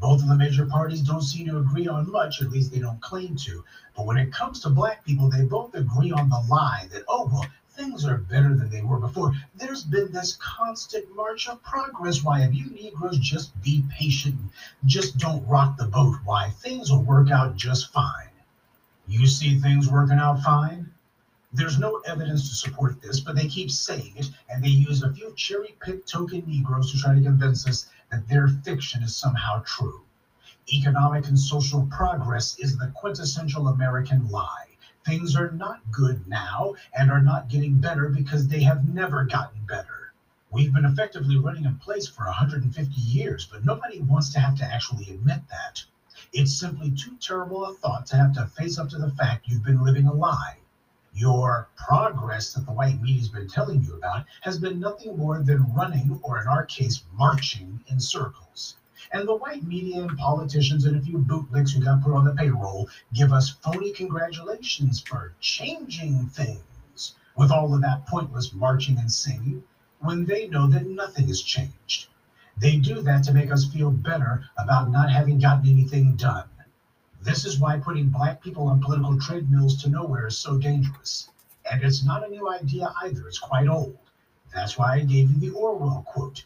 Both 0.00 0.22
of 0.22 0.28
the 0.28 0.34
major 0.34 0.66
parties 0.66 1.02
don't 1.02 1.22
seem 1.22 1.46
to 1.46 1.58
agree 1.58 1.86
on 1.86 2.10
much, 2.10 2.42
at 2.42 2.50
least 2.50 2.72
they 2.72 2.80
don't 2.80 3.00
claim 3.00 3.36
to. 3.36 3.64
But 3.96 4.06
when 4.06 4.16
it 4.16 4.32
comes 4.32 4.58
to 4.60 4.70
black 4.70 5.04
people, 5.04 5.28
they 5.28 5.44
both 5.44 5.74
agree 5.74 6.10
on 6.10 6.30
the 6.30 6.44
lie 6.48 6.88
that, 6.90 7.04
oh, 7.06 7.30
well, 7.32 7.46
things 7.70 8.04
are 8.04 8.18
better 8.18 8.54
than 8.56 8.70
they 8.70 8.82
were 8.82 8.98
before. 8.98 9.34
There's 9.54 9.84
been 9.84 10.10
this 10.10 10.36
constant 10.40 11.14
march 11.14 11.48
of 11.48 11.62
progress. 11.62 12.24
Why, 12.24 12.42
if 12.42 12.54
you 12.54 12.70
Negroes 12.70 13.18
just 13.18 13.60
be 13.62 13.84
patient, 13.88 14.36
just 14.86 15.18
don't 15.18 15.46
rock 15.46 15.76
the 15.76 15.86
boat, 15.86 16.16
why, 16.24 16.50
things 16.50 16.90
will 16.90 17.02
work 17.02 17.30
out 17.30 17.56
just 17.56 17.92
fine. 17.92 18.29
You 19.10 19.26
see 19.26 19.58
things 19.58 19.90
working 19.90 20.20
out 20.20 20.40
fine? 20.40 20.88
There's 21.52 21.80
no 21.80 21.98
evidence 22.06 22.48
to 22.48 22.54
support 22.54 23.02
this, 23.02 23.18
but 23.18 23.34
they 23.34 23.48
keep 23.48 23.68
saying 23.68 24.12
it, 24.16 24.30
and 24.48 24.62
they 24.62 24.68
use 24.68 25.02
a 25.02 25.12
few 25.12 25.34
cherry 25.34 25.76
picked 25.80 26.08
token 26.08 26.44
Negroes 26.46 26.92
to 26.92 26.98
try 26.98 27.16
to 27.16 27.20
convince 27.20 27.66
us 27.66 27.90
that 28.12 28.28
their 28.28 28.46
fiction 28.46 29.02
is 29.02 29.16
somehow 29.16 29.64
true. 29.66 30.04
Economic 30.72 31.26
and 31.26 31.36
social 31.36 31.88
progress 31.88 32.56
is 32.60 32.78
the 32.78 32.92
quintessential 32.94 33.66
American 33.66 34.28
lie. 34.30 34.76
Things 35.04 35.34
are 35.34 35.50
not 35.50 35.90
good 35.90 36.28
now 36.28 36.76
and 36.96 37.10
are 37.10 37.20
not 37.20 37.48
getting 37.48 37.80
better 37.80 38.10
because 38.10 38.46
they 38.46 38.62
have 38.62 38.88
never 38.88 39.24
gotten 39.24 39.64
better. 39.66 40.12
We've 40.52 40.72
been 40.72 40.84
effectively 40.84 41.36
running 41.36 41.64
in 41.64 41.78
place 41.78 42.06
for 42.06 42.26
150 42.26 42.94
years, 42.94 43.44
but 43.50 43.64
nobody 43.64 44.00
wants 44.00 44.32
to 44.34 44.38
have 44.38 44.54
to 44.58 44.64
actually 44.64 45.10
admit 45.10 45.40
that. 45.50 45.82
It's 46.32 46.52
simply 46.52 46.90
too 46.90 47.16
terrible 47.16 47.64
a 47.64 47.74
thought 47.74 48.06
to 48.06 48.16
have 48.16 48.34
to 48.34 48.46
face 48.46 48.78
up 48.78 48.88
to 48.90 48.98
the 48.98 49.10
fact 49.10 49.48
you've 49.48 49.64
been 49.64 49.82
living 49.82 50.06
a 50.06 50.12
lie. 50.12 50.58
Your 51.14 51.68
progress 51.76 52.52
that 52.52 52.66
the 52.66 52.72
white 52.72 53.00
media's 53.00 53.28
been 53.28 53.48
telling 53.48 53.82
you 53.82 53.94
about 53.94 54.26
has 54.42 54.58
been 54.58 54.78
nothing 54.78 55.16
more 55.16 55.42
than 55.42 55.72
running, 55.72 56.20
or 56.22 56.40
in 56.40 56.46
our 56.46 56.66
case, 56.66 57.02
marching 57.14 57.82
in 57.86 58.00
circles. 58.00 58.76
And 59.10 59.26
the 59.26 59.34
white 59.34 59.64
media 59.64 60.02
and 60.02 60.18
politicians 60.18 60.84
and 60.84 60.96
a 60.96 61.00
few 61.00 61.16
bootlicks 61.16 61.72
who 61.72 61.80
got 61.82 62.02
put 62.02 62.12
on 62.12 62.26
the 62.26 62.34
payroll 62.34 62.90
give 63.14 63.32
us 63.32 63.48
phony 63.48 63.90
congratulations 63.90 65.00
for 65.00 65.32
changing 65.40 66.26
things 66.28 67.14
with 67.34 67.50
all 67.50 67.74
of 67.74 67.80
that 67.80 68.06
pointless 68.06 68.52
marching 68.52 68.98
and 68.98 69.10
singing 69.10 69.64
when 70.00 70.26
they 70.26 70.48
know 70.48 70.66
that 70.66 70.86
nothing 70.86 71.28
has 71.28 71.40
changed. 71.40 72.08
They 72.60 72.76
do 72.76 73.00
that 73.00 73.24
to 73.24 73.32
make 73.32 73.50
us 73.50 73.64
feel 73.64 73.90
better 73.90 74.44
about 74.58 74.90
not 74.90 75.10
having 75.10 75.38
gotten 75.38 75.66
anything 75.66 76.14
done. 76.14 76.46
This 77.22 77.46
is 77.46 77.58
why 77.58 77.78
putting 77.78 78.10
black 78.10 78.42
people 78.42 78.68
on 78.68 78.82
political 78.82 79.18
treadmills 79.18 79.80
to 79.82 79.88
nowhere 79.88 80.26
is 80.26 80.36
so 80.36 80.58
dangerous. 80.58 81.30
And 81.70 81.82
it's 81.82 82.04
not 82.04 82.22
a 82.22 82.30
new 82.30 82.50
idea 82.50 82.92
either, 83.02 83.26
it's 83.26 83.38
quite 83.38 83.66
old. 83.66 83.96
That's 84.54 84.76
why 84.76 84.96
I 84.96 85.00
gave 85.00 85.30
you 85.30 85.38
the 85.38 85.56
Orwell 85.56 86.04
quote 86.06 86.44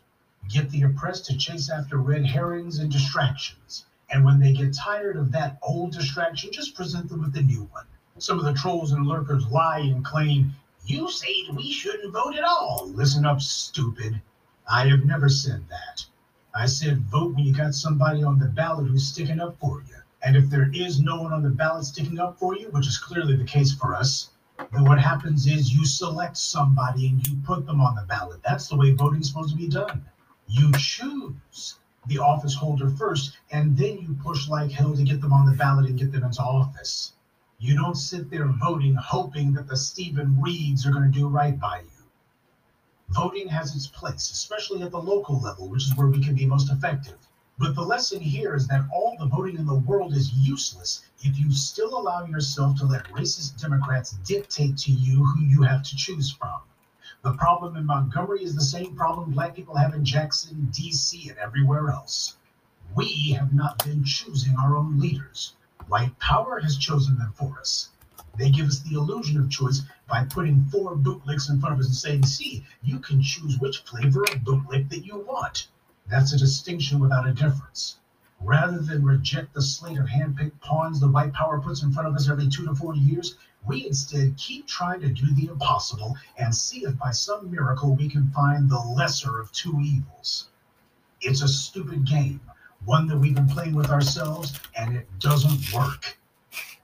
Get 0.48 0.70
the 0.70 0.82
oppressed 0.82 1.26
to 1.26 1.36
chase 1.36 1.68
after 1.68 1.96
red 1.96 2.24
herrings 2.26 2.78
and 2.78 2.92
distractions. 2.92 3.86
And 4.08 4.24
when 4.24 4.38
they 4.38 4.52
get 4.52 4.72
tired 4.72 5.16
of 5.16 5.32
that 5.32 5.58
old 5.62 5.94
distraction, 5.94 6.52
just 6.52 6.76
present 6.76 7.08
them 7.08 7.22
with 7.22 7.32
the 7.32 7.42
new 7.42 7.64
one. 7.72 7.86
Some 8.18 8.38
of 8.38 8.44
the 8.44 8.54
trolls 8.54 8.92
and 8.92 9.04
lurkers 9.04 9.48
lie 9.48 9.80
and 9.80 10.04
claim, 10.04 10.52
You 10.86 11.10
said 11.10 11.56
we 11.56 11.72
shouldn't 11.72 12.12
vote 12.12 12.36
at 12.36 12.44
all. 12.44 12.88
Listen 12.94 13.26
up, 13.26 13.40
stupid. 13.40 14.22
I 14.70 14.88
have 14.88 15.04
never 15.04 15.28
said 15.28 15.68
that. 15.68 16.06
I 16.54 16.66
said 16.66 17.00
vote 17.10 17.34
when 17.34 17.44
you 17.44 17.52
got 17.52 17.74
somebody 17.74 18.22
on 18.22 18.38
the 18.38 18.46
ballot 18.46 18.86
who's 18.86 19.06
sticking 19.06 19.40
up 19.40 19.58
for 19.58 19.82
you. 19.88 19.96
And 20.22 20.36
if 20.36 20.48
there 20.48 20.70
is 20.72 21.00
no 21.00 21.20
one 21.20 21.32
on 21.32 21.42
the 21.42 21.50
ballot 21.50 21.84
sticking 21.84 22.18
up 22.18 22.38
for 22.38 22.56
you, 22.56 22.68
which 22.68 22.86
is 22.86 22.96
clearly 22.96 23.36
the 23.36 23.44
case 23.44 23.74
for 23.74 23.94
us, 23.94 24.30
then 24.72 24.84
what 24.84 25.00
happens 25.00 25.46
is 25.46 25.72
you 25.72 25.84
select 25.84 26.36
somebody 26.36 27.08
and 27.08 27.26
you 27.26 27.36
put 27.44 27.66
them 27.66 27.80
on 27.80 27.94
the 27.94 28.02
ballot. 28.02 28.40
That's 28.42 28.68
the 28.68 28.76
way 28.76 28.92
voting 28.92 29.20
is 29.20 29.28
supposed 29.28 29.50
to 29.50 29.56
be 29.56 29.68
done. 29.68 30.04
You 30.48 30.72
choose 30.78 31.78
the 32.06 32.18
office 32.18 32.54
holder 32.54 32.88
first, 32.90 33.36
and 33.50 33.76
then 33.76 33.98
you 33.98 34.16
push 34.22 34.48
like 34.48 34.70
hell 34.70 34.94
to 34.94 35.02
get 35.02 35.20
them 35.20 35.32
on 35.32 35.46
the 35.46 35.56
ballot 35.56 35.86
and 35.86 35.98
get 35.98 36.12
them 36.12 36.24
into 36.24 36.42
office. 36.42 37.12
You 37.58 37.76
don't 37.76 37.96
sit 37.96 38.30
there 38.30 38.46
voting 38.46 38.94
hoping 38.94 39.52
that 39.54 39.68
the 39.68 39.76
Steven 39.76 40.40
Reeds 40.40 40.86
are 40.86 40.92
going 40.92 41.10
to 41.10 41.18
do 41.18 41.28
right 41.28 41.58
by 41.58 41.80
you. 41.80 41.93
Voting 43.14 43.46
has 43.46 43.76
its 43.76 43.86
place, 43.86 44.32
especially 44.32 44.82
at 44.82 44.90
the 44.90 45.00
local 45.00 45.40
level, 45.40 45.68
which 45.68 45.84
is 45.84 45.94
where 45.94 46.08
we 46.08 46.20
can 46.20 46.34
be 46.34 46.46
most 46.46 46.68
effective. 46.68 47.16
But 47.56 47.76
the 47.76 47.82
lesson 47.82 48.20
here 48.20 48.56
is 48.56 48.66
that 48.66 48.88
all 48.92 49.16
the 49.16 49.26
voting 49.26 49.56
in 49.56 49.66
the 49.66 49.76
world 49.76 50.14
is 50.14 50.32
useless 50.32 51.04
if 51.20 51.38
you 51.38 51.52
still 51.52 51.96
allow 51.96 52.24
yourself 52.24 52.76
to 52.78 52.86
let 52.86 53.04
racist 53.10 53.60
Democrats 53.60 54.18
dictate 54.24 54.76
to 54.78 54.90
you 54.90 55.24
who 55.24 55.44
you 55.44 55.62
have 55.62 55.84
to 55.84 55.96
choose 55.96 56.32
from. 56.32 56.62
The 57.22 57.34
problem 57.34 57.76
in 57.76 57.86
Montgomery 57.86 58.42
is 58.42 58.56
the 58.56 58.62
same 58.62 58.96
problem 58.96 59.30
black 59.30 59.54
people 59.54 59.76
have 59.76 59.94
in 59.94 60.04
Jackson, 60.04 60.68
D.C., 60.72 61.28
and 61.28 61.38
everywhere 61.38 61.90
else. 61.90 62.36
We 62.96 63.30
have 63.38 63.54
not 63.54 63.84
been 63.84 64.02
choosing 64.02 64.56
our 64.56 64.76
own 64.76 64.98
leaders. 64.98 65.54
White 65.86 66.18
power 66.18 66.58
has 66.58 66.76
chosen 66.76 67.16
them 67.18 67.32
for 67.36 67.60
us. 67.60 67.90
They 68.36 68.50
give 68.50 68.66
us 68.66 68.80
the 68.80 68.96
illusion 68.96 69.38
of 69.38 69.50
choice 69.50 69.82
by 70.08 70.24
putting 70.24 70.64
four 70.66 70.96
bootlicks 70.96 71.50
in 71.50 71.60
front 71.60 71.74
of 71.74 71.80
us 71.80 71.86
and 71.86 71.94
saying, 71.94 72.26
see, 72.26 72.64
you 72.82 72.98
can 72.98 73.22
choose 73.22 73.58
which 73.58 73.78
flavor 73.78 74.22
of 74.24 74.40
bootlick 74.40 74.88
that 74.90 75.06
you 75.06 75.18
want. 75.18 75.68
That's 76.08 76.32
a 76.32 76.38
distinction 76.38 76.98
without 76.98 77.28
a 77.28 77.32
difference. 77.32 77.98
Rather 78.40 78.78
than 78.78 79.04
reject 79.04 79.54
the 79.54 79.62
slate 79.62 79.98
of 79.98 80.06
handpicked 80.06 80.60
pawns 80.60 81.00
the 81.00 81.08
white 81.08 81.32
power 81.32 81.60
puts 81.60 81.82
in 81.82 81.92
front 81.92 82.08
of 82.08 82.14
us 82.14 82.28
every 82.28 82.48
two 82.48 82.66
to 82.66 82.74
four 82.74 82.94
years, 82.94 83.36
we 83.66 83.86
instead 83.86 84.36
keep 84.36 84.66
trying 84.66 85.00
to 85.00 85.08
do 85.08 85.32
the 85.34 85.46
impossible 85.46 86.16
and 86.36 86.54
see 86.54 86.84
if 86.84 86.98
by 86.98 87.10
some 87.10 87.50
miracle 87.50 87.94
we 87.94 88.08
can 88.08 88.28
find 88.32 88.68
the 88.68 88.78
lesser 88.78 89.40
of 89.40 89.50
two 89.52 89.80
evils. 89.80 90.48
It's 91.22 91.40
a 91.40 91.48
stupid 91.48 92.04
game, 92.04 92.40
one 92.84 93.06
that 93.06 93.16
we've 93.16 93.34
been 93.34 93.48
playing 93.48 93.74
with 93.74 93.90
ourselves, 93.90 94.52
and 94.76 94.94
it 94.94 95.08
doesn't 95.20 95.72
work. 95.72 96.18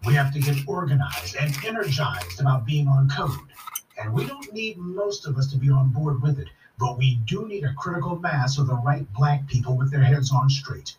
We 0.07 0.15
have 0.15 0.33
to 0.33 0.41
get 0.41 0.67
organized 0.67 1.37
and 1.37 1.55
energized 1.65 2.41
about 2.41 2.65
being 2.65 2.89
on 2.89 3.11
code. 3.11 3.53
And 3.99 4.15
we 4.15 4.25
don't 4.25 4.51
need 4.53 4.79
most 4.79 5.27
of 5.27 5.37
us 5.37 5.51
to 5.53 5.59
be 5.59 5.69
on 5.71 5.91
board 5.91 6.23
with 6.23 6.39
it, 6.39 6.49
but 6.79 6.97
we 6.97 7.17
do 7.27 7.47
need 7.47 7.65
a 7.65 7.75
critical 7.75 8.19
mass 8.19 8.57
of 8.57 8.67
the 8.67 8.77
right 8.77 9.07
black 9.13 9.47
people 9.47 9.77
with 9.77 9.91
their 9.91 10.03
heads 10.03 10.33
on 10.33 10.49
straight. 10.49 10.97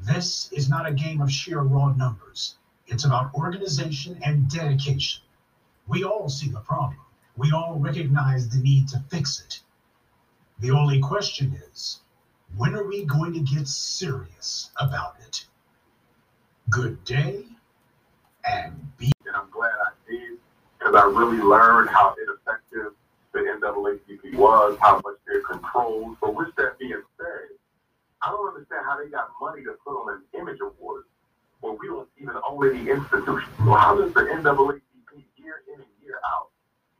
This 0.00 0.50
is 0.50 0.68
not 0.68 0.88
a 0.88 0.92
game 0.92 1.20
of 1.20 1.30
sheer 1.30 1.60
raw 1.60 1.92
numbers. 1.92 2.56
It's 2.88 3.04
about 3.04 3.32
organization 3.32 4.18
and 4.24 4.50
dedication. 4.50 5.22
We 5.86 6.02
all 6.02 6.28
see 6.28 6.48
the 6.48 6.60
problem. 6.60 6.98
We 7.36 7.52
all 7.52 7.78
recognize 7.78 8.48
the 8.48 8.58
need 8.58 8.88
to 8.88 9.04
fix 9.08 9.40
it. 9.40 9.60
The 10.58 10.72
only 10.72 10.98
question 10.98 11.54
is, 11.70 12.00
when 12.56 12.74
are 12.74 12.86
we 12.86 13.04
going 13.04 13.34
to 13.34 13.40
get 13.40 13.68
serious 13.68 14.72
about 14.76 15.14
it? 15.20 15.46
Good 16.68 17.04
day 17.04 17.44
and 18.44 18.72
be. 18.98 19.12
and 19.26 19.36
I'm 19.36 19.50
glad 19.50 19.72
I 19.72 19.92
did 20.10 20.38
because 20.78 20.94
I 20.94 21.04
really 21.06 21.42
learned 21.42 21.90
how 21.90 22.14
ineffective 22.20 22.92
the 23.32 23.40
NAACP 23.40 24.34
was, 24.36 24.76
how 24.80 25.00
much 25.04 25.16
they're 25.26 25.42
controlled. 25.42 26.16
So, 26.20 26.30
with 26.30 26.54
that 26.56 26.78
being 26.78 27.02
said, 27.18 27.56
I 28.22 28.30
don't 28.30 28.48
understand 28.48 28.84
how 28.84 29.02
they 29.02 29.10
got 29.10 29.30
money 29.40 29.62
to 29.64 29.74
put 29.84 29.92
on 29.92 30.14
an 30.14 30.40
image 30.40 30.60
award 30.60 31.04
when 31.60 31.78
we 31.80 31.88
don't 31.88 32.08
even 32.20 32.34
own 32.48 32.68
any 32.68 32.90
institution. 32.90 33.48
So, 33.58 33.72
how 33.72 33.96
does 33.96 34.12
the 34.14 34.20
NAACP 34.20 34.80
year 35.36 35.62
in 35.68 35.80
and 35.80 35.90
year 36.02 36.20
out 36.26 36.50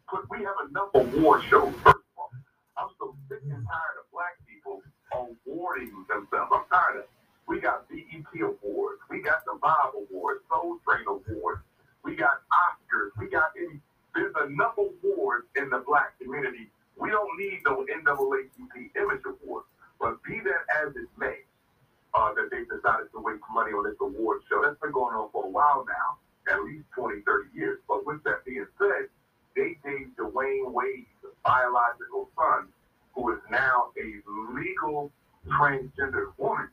put? 0.08 0.28
We 0.30 0.44
have 0.44 0.56
enough 0.70 0.90
award 0.94 1.42
shows. 1.50 1.74
First 1.82 1.96
of 1.96 2.16
all, 2.16 2.30
I'm 2.78 2.88
so 2.98 3.14
sick 3.28 3.40
and 3.42 3.66
tired 3.66 3.96
of 4.00 4.10
black 4.12 4.38
people 4.48 4.82
awarding 5.12 5.92
themselves. 6.08 6.50
I'm 6.54 6.64
tired 6.70 7.00
of. 7.00 7.04
We 7.52 7.60
got 7.60 7.86
BET 7.90 8.24
awards. 8.40 9.02
We 9.10 9.20
got 9.20 9.44
the 9.44 9.58
Bob 9.60 9.92
Awards, 9.92 10.40
Soul 10.48 10.80
Train 10.88 11.04
Awards. 11.04 11.60
We 12.02 12.16
got 12.16 12.40
Oscars. 12.48 13.12
We 13.20 13.28
got 13.28 13.52
any. 13.60 13.78
There's 14.14 14.32
enough 14.48 14.72
awards 14.78 15.44
in 15.54 15.68
the 15.68 15.84
black 15.86 16.18
community. 16.18 16.70
We 16.96 17.10
don't 17.10 17.28
need 17.36 17.60
no 17.66 17.84
NAACP 17.84 18.96
image 18.96 19.20
Awards. 19.28 19.66
But 20.00 20.22
be 20.24 20.40
that 20.40 20.64
as 20.80 20.96
it 20.96 21.08
may, 21.18 21.44
uh, 22.14 22.32
that 22.32 22.48
they 22.50 22.64
decided 22.64 23.12
to 23.12 23.20
waste 23.20 23.44
money 23.52 23.72
on 23.72 23.84
this 23.84 24.00
award 24.00 24.40
show. 24.48 24.62
That's 24.64 24.80
been 24.80 24.92
going 24.92 25.14
on 25.14 25.28
for 25.30 25.44
a 25.44 25.50
while 25.50 25.84
now, 25.84 26.56
at 26.56 26.64
least 26.64 26.88
20, 26.96 27.20
30 27.20 27.50
years. 27.52 27.78
But 27.86 28.06
with 28.06 28.24
that 28.24 28.46
being 28.46 28.66
said, 28.78 29.12
they 29.54 29.76
gave 29.84 30.08
Dwyane 30.16 30.72
Wade, 30.72 31.04
the 31.20 31.28
biological 31.44 32.30
son, 32.32 32.72
who 33.12 33.30
is 33.34 33.40
now 33.50 33.92
a 34.00 34.04
legal 34.56 35.12
transgender 35.48 36.32
woman. 36.36 36.68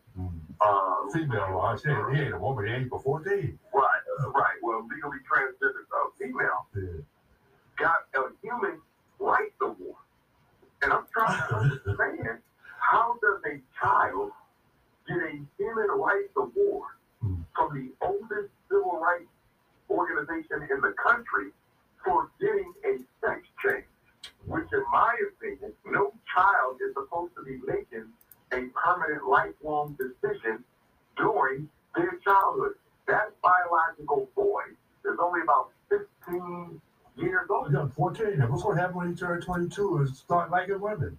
Uh, 0.61 0.95
Female, 1.13 1.61
I 1.63 1.75
said, 1.77 1.95
yeah, 2.13 2.29
the 2.31 2.37
woman 2.37 2.67
age 2.67 2.89
before 2.89 3.23
14. 3.23 3.57
Right, 3.73 3.83
right. 4.35 4.57
2022 39.15 40.03
is 40.03 40.17
start 40.17 40.51
like 40.51 40.69
a 40.69 40.77
woman. 40.77 41.18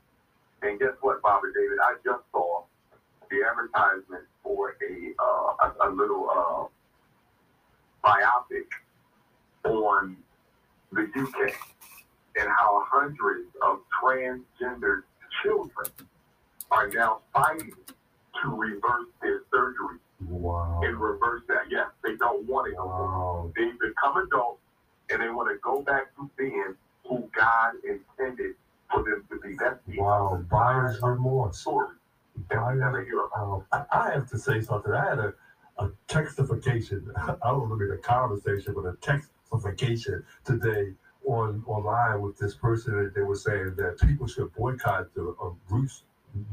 Say 34.40 34.60
something. 34.60 34.92
I 34.92 35.08
had 35.10 35.18
a, 35.18 35.34
a 35.78 35.90
textification. 36.08 37.10
I 37.16 37.50
don't 37.50 37.78
mean 37.78 37.90
a 37.92 37.98
conversation, 37.98 38.74
but 38.74 38.86
a 38.86 38.92
textification 38.94 40.24
today 40.44 40.92
on 41.26 41.62
online 41.66 42.20
with 42.20 42.38
this 42.38 42.54
person 42.54 43.02
that 43.02 43.14
they 43.14 43.22
were 43.22 43.36
saying 43.36 43.74
that 43.76 43.98
people 44.00 44.26
should 44.26 44.52
boycott 44.54 45.14
the 45.14 45.34
Roots 45.68 46.02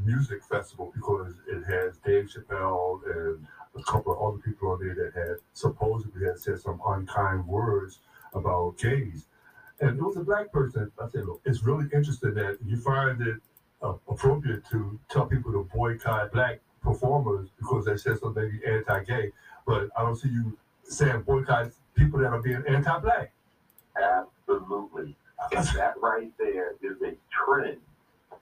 Music 0.04 0.42
Festival 0.44 0.92
because 0.94 1.34
it 1.46 1.64
has 1.64 1.96
Dave 1.98 2.28
Chappelle 2.28 3.00
and 3.06 3.46
a 3.76 3.82
couple 3.84 4.12
of 4.12 4.20
other 4.20 4.42
people 4.42 4.70
on 4.72 4.80
there 4.80 4.94
that 4.94 5.12
had 5.14 5.36
supposedly 5.52 6.26
had 6.26 6.38
said 6.38 6.60
some 6.60 6.80
unkind 6.86 7.46
words 7.46 8.00
about 8.34 8.76
gays. 8.78 9.26
And 9.80 9.98
it 9.98 10.02
was 10.02 10.16
a 10.16 10.20
black 10.20 10.52
person. 10.52 10.90
I 11.00 11.08
said, 11.08 11.26
look, 11.26 11.40
it's 11.44 11.62
really 11.62 11.86
interesting 11.94 12.34
that 12.34 12.58
you 12.66 12.76
find 12.78 13.20
it 13.22 13.36
uh, 13.80 13.94
appropriate 14.08 14.68
to 14.70 14.98
tell 15.08 15.26
people 15.26 15.52
to 15.52 15.68
boycott 15.72 16.32
black 16.32 16.60
performers 16.82 17.48
because 17.58 17.84
they 17.84 17.96
said 17.96 18.18
something 18.18 18.60
anti-gay, 18.66 19.32
but 19.66 19.88
I 19.96 20.02
don't 20.02 20.16
see 20.16 20.28
you 20.28 20.56
saying 20.84 21.22
boycott 21.22 21.70
people 21.94 22.20
that 22.20 22.28
are 22.28 22.42
being 22.42 22.62
anti-black. 22.68 23.32
Absolutely. 23.96 25.16
And 25.52 25.66
that 25.76 25.94
right 26.00 26.32
there 26.38 26.72
is 26.82 26.96
a 27.02 27.14
trend, 27.30 27.78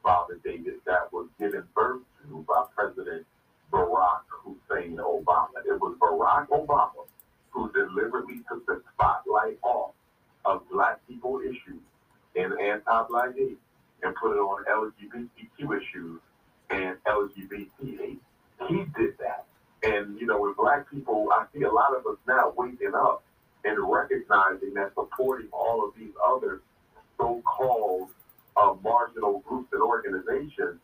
Father 0.03 0.39
David, 0.45 0.74
that 0.87 1.12
was 1.12 1.28
given 1.39 1.64
birth 1.74 2.03
to 2.22 2.45
by 2.49 2.64
President 2.74 3.26
Barack 3.72 4.22
Hussein 4.28 4.97
Obama. 4.99 5.59
It 5.66 5.80
was 5.80 5.97
Barack 6.01 6.49
Obama 6.49 7.07
who 7.51 7.70
deliberately 7.72 8.43
took 8.49 8.64
the 8.66 8.82
spotlight 8.95 9.59
off 9.62 9.93
of 10.45 10.62
black 10.70 11.01
people 11.09 11.41
issues 11.41 11.80
and 12.37 12.53
anti-black 12.61 13.34
hate 13.37 13.59
and 14.03 14.14
put 14.14 14.32
it 14.32 14.39
on 14.39 14.64
LGBTQ 14.64 15.80
issues 15.80 16.20
and 16.70 16.96
LGBT 17.06 17.98
hate. 17.98 18.20
He 18.68 18.84
did 18.96 19.18
that. 19.18 19.46
And, 19.82 20.18
you 20.18 20.26
know, 20.26 20.40
with 20.40 20.56
black 20.56 20.90
people, 20.90 21.28
I 21.32 21.46
see 21.54 21.62
a 21.62 21.70
lot 21.70 21.94
of 21.96 22.06
us 22.06 22.16
now 22.26 22.52
waking 22.56 22.94
up 22.94 23.22
and 23.64 23.78
recognizing 23.78 24.74
that 24.74 24.92
supporting 24.94 25.48
all 25.52 25.86
of 25.86 25.94
these 25.98 26.12
other 26.24 26.62
so-called 27.18 28.08
uh, 28.56 28.74
marginal 28.82 29.40
groups 29.40 29.68
and 29.72 29.82
organizations, 29.82 30.80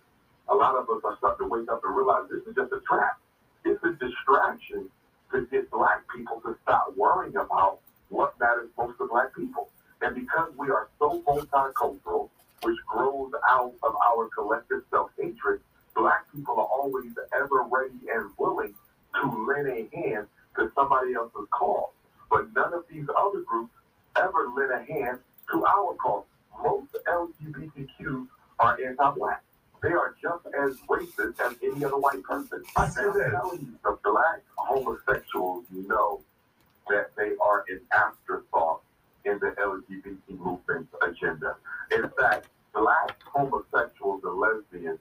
a 0.48 0.54
lot 0.54 0.76
of 0.76 0.88
us 0.90 1.00
are 1.04 1.16
starting 1.18 1.46
to 1.46 1.50
wake 1.50 1.70
up 1.70 1.82
and 1.84 1.96
realize 1.96 2.24
this 2.30 2.46
is 2.46 2.54
just 2.54 2.72
a 2.72 2.80
trap. 2.80 3.18
It's 3.64 3.82
a 3.84 3.92
distraction 3.92 4.88
to 5.32 5.46
get 5.50 5.70
black 5.70 6.02
people 6.14 6.40
to 6.44 6.56
stop 6.62 6.92
worrying 6.96 7.36
about 7.36 7.78
what 8.08 8.38
matters 8.38 8.68
most 8.76 8.98
to 8.98 9.08
black 9.08 9.34
people. 9.34 9.68
And 10.02 10.14
because 10.14 10.50
we 10.58 10.68
are 10.68 10.88
so 10.98 11.22
multicultural, 11.26 12.28
which 12.62 12.78
grows 12.86 13.32
out 13.48 13.72
of 13.82 13.94
our 13.96 14.28
collective 14.28 14.82
self-hatred, 14.90 15.60
black 15.94 16.30
people 16.32 16.54
are 16.54 16.66
always 16.66 17.12
ever 17.34 17.64
ready 17.70 18.08
and 18.12 18.30
willing 18.38 18.74
to 19.14 19.46
lend 19.46 19.68
a 19.68 19.96
hand 19.96 20.26
to 20.56 20.70
somebody 20.74 21.14
else's 21.14 21.46
cause. 21.50 21.90
But 22.30 22.52
none 22.54 22.72
of 22.72 22.84
these 22.90 23.06
other 23.16 23.40
groups 23.40 23.72
ever 24.16 24.48
lend 24.56 24.72
a 24.72 24.82
hand 24.92 25.18
to 25.50 25.64
our 25.64 25.94
cause. 25.94 26.24
Most 26.62 26.96
LGBTQ 27.06 28.26
are 28.58 28.78
anti-black. 28.82 29.42
They 29.82 29.90
are 29.90 30.14
just 30.22 30.46
as 30.46 30.76
racist 30.88 31.40
as 31.40 31.56
any 31.62 31.84
other 31.84 31.98
white 31.98 32.22
person. 32.22 32.62
I 32.76 32.88
say 32.88 33.02
that. 33.02 33.68
The 33.82 33.98
black 34.04 34.42
homosexuals 34.56 35.64
know 35.72 36.20
that 36.88 37.10
they 37.16 37.32
are 37.44 37.64
an 37.68 37.80
afterthought 37.92 38.82
in 39.24 39.38
the 39.40 39.54
LGBT 39.58 40.38
movement 40.38 40.88
agenda. 41.02 41.56
In 41.90 42.08
fact, 42.18 42.46
black 42.74 43.20
homosexuals 43.24 44.22
and 44.24 44.38
lesbians 44.38 45.00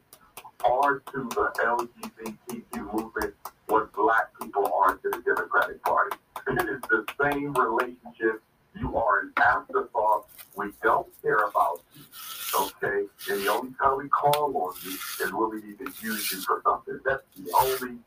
are 0.65 0.99
to 1.11 1.29
the 1.29 1.51
LGBTQ 1.63 2.93
movement 2.93 3.33
what 3.67 3.91
black 3.93 4.27
people 4.41 4.69
are 4.73 4.95
to 4.97 5.09
the 5.09 5.21
Democratic 5.25 5.81
Party. 5.83 6.17
It 6.47 6.69
is 6.69 6.81
the 6.89 7.05
same 7.21 7.53
relationship. 7.53 8.41
You 8.77 8.97
are 8.97 9.21
an 9.21 9.33
afterthought. 9.37 10.27
We 10.55 10.67
don't 10.83 11.07
care 11.21 11.45
about 11.45 11.81
you. 11.95 12.03
Okay? 12.59 13.05
And 13.29 13.41
the 13.41 13.47
only 13.47 13.71
time 13.81 13.97
we 13.97 14.09
call 14.09 14.55
on 14.55 14.73
you 14.83 14.91
is 14.91 15.33
when 15.33 15.49
we 15.49 15.67
need 15.67 15.77
to 15.79 15.91
use 16.01 16.31
you 16.31 16.41
for 16.41 16.61
something. 16.65 16.99
That's 17.05 17.23
the 17.37 17.51
only 17.57 17.99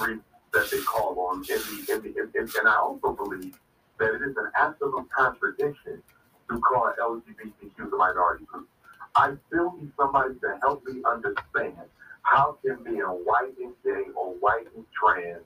reason 0.00 0.22
that 0.52 0.70
they 0.70 0.80
call 0.80 1.18
on. 1.20 1.36
And, 1.38 1.46
the, 1.46 1.92
and, 1.92 2.02
the, 2.02 2.20
and, 2.20 2.34
and 2.34 2.68
I 2.68 2.76
also 2.76 3.12
believe 3.12 3.58
that 3.98 4.14
it 4.14 4.22
is 4.22 4.36
an 4.36 4.50
absolute 4.58 5.06
contradiction 5.16 6.02
to 6.50 6.60
call 6.60 6.92
LGBTQ 7.00 7.90
the 7.90 7.96
minority 7.96 8.44
group. 8.44 8.68
I 9.16 9.32
still 9.46 9.72
need 9.80 9.90
somebody 9.96 10.34
to 10.40 10.58
help 10.60 10.84
me 10.86 11.00
understand 11.10 11.88
how 12.20 12.58
can 12.62 12.84
being 12.84 13.00
white 13.00 13.56
and 13.58 13.72
gay 13.82 14.10
or 14.14 14.34
white 14.34 14.66
and 14.74 14.84
trans 14.92 15.42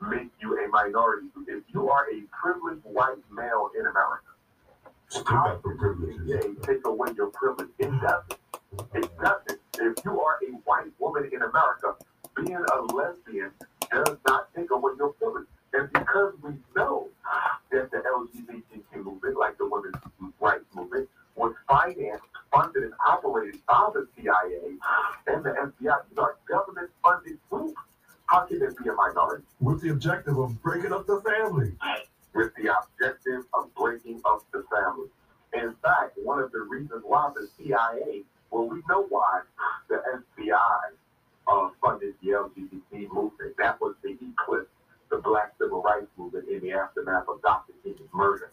make 0.00 0.30
you 0.40 0.58
a 0.64 0.68
minority? 0.68 1.26
If 1.46 1.64
you 1.74 1.90
are 1.90 2.06
a 2.10 2.22
privileged 2.32 2.84
white 2.84 3.22
male 3.30 3.70
in 3.78 3.86
America, 3.86 4.32
how 5.26 5.60
can 5.62 6.26
gay 6.26 6.54
take 6.66 6.86
away 6.86 7.08
your 7.14 7.26
privilege? 7.28 7.68
It 7.78 7.90
doesn't. 8.00 8.38
It 8.94 9.10
doesn't. 9.20 9.60
If 9.78 10.04
you 10.04 10.20
are 10.20 10.38
a 10.48 10.52
white 10.64 10.92
woman 10.98 11.28
in 11.30 11.42
America, 11.42 11.94
being 12.34 12.56
a 12.56 12.80
lesbian 12.94 13.50
does 13.90 14.16
not 14.26 14.48
take 14.56 14.70
away 14.70 14.92
your 14.96 15.12
privilege. 15.12 15.46
And 15.74 15.92
because 15.92 16.32
we 16.42 16.52
know 16.74 17.08
that 17.70 17.90
the 17.90 17.98
LGBTQ 17.98 19.04
movement, 19.04 19.36
like 19.36 19.58
the 19.58 19.68
women's 19.68 19.96
rights 20.40 20.64
movement, 20.74 21.08
was 21.36 21.54
financed, 21.68 22.24
funded, 22.52 22.84
and 22.84 22.92
operated 23.06 23.60
by 23.66 23.90
the 23.94 24.06
CIA 24.16 24.76
and 25.26 25.44
the 25.44 25.50
FBI, 25.50 25.96
these 26.08 26.18
are 26.18 26.36
government-funded 26.48 27.38
groups. 27.50 27.80
How 28.26 28.46
can 28.46 28.62
it 28.62 28.76
be 28.78 28.88
a 28.88 28.94
minority? 28.94 29.44
With 29.60 29.80
the 29.82 29.90
objective 29.90 30.38
of 30.38 30.60
breaking 30.62 30.92
up 30.92 31.06
the 31.06 31.20
family. 31.20 31.72
With 32.34 32.54
the 32.54 32.72
objective 32.72 33.44
of 33.54 33.74
breaking 33.74 34.20
up 34.24 34.44
the 34.52 34.64
family. 34.72 35.08
In 35.54 35.74
fact, 35.82 36.18
one 36.22 36.38
of 36.38 36.50
the 36.52 36.60
reasons 36.60 37.02
why 37.04 37.30
the 37.34 37.48
CIA, 37.58 38.22
well, 38.50 38.68
we 38.68 38.82
know 38.88 39.06
why 39.08 39.42
the 39.88 39.96
FBI 39.96 40.80
uh, 41.48 41.68
funded 41.82 42.14
the 42.22 42.30
LGBT 42.30 43.12
movement. 43.12 43.54
That 43.58 43.80
was 43.80 43.94
the 44.02 44.10
eclipse 44.10 44.70
the 45.12 45.18
black 45.18 45.52
civil 45.60 45.82
rights 45.82 46.06
movement 46.16 46.48
in 46.48 46.60
the 46.60 46.72
aftermath 46.72 47.28
of 47.28 47.42
Dr. 47.42 47.74
King's 47.84 48.00
murder. 48.14 48.50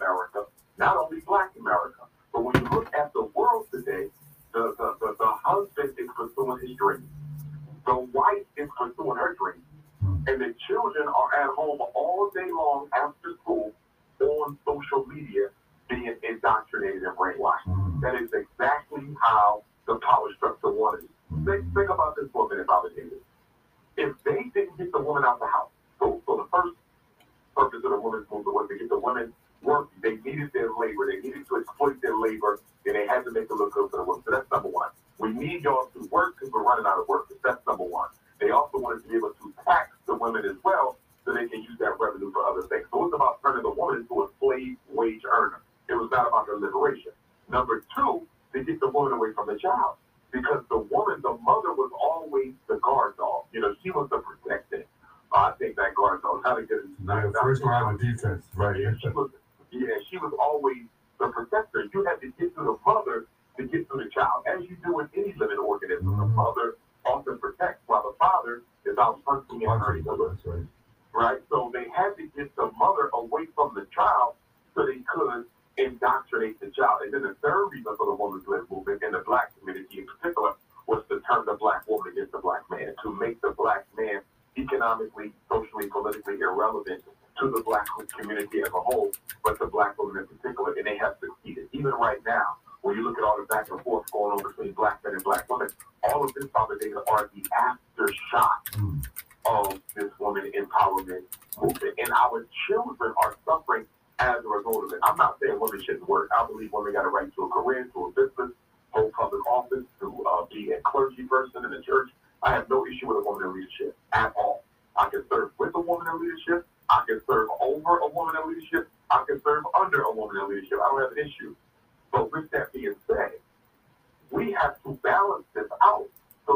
Not 0.00 0.10
only 0.36 0.45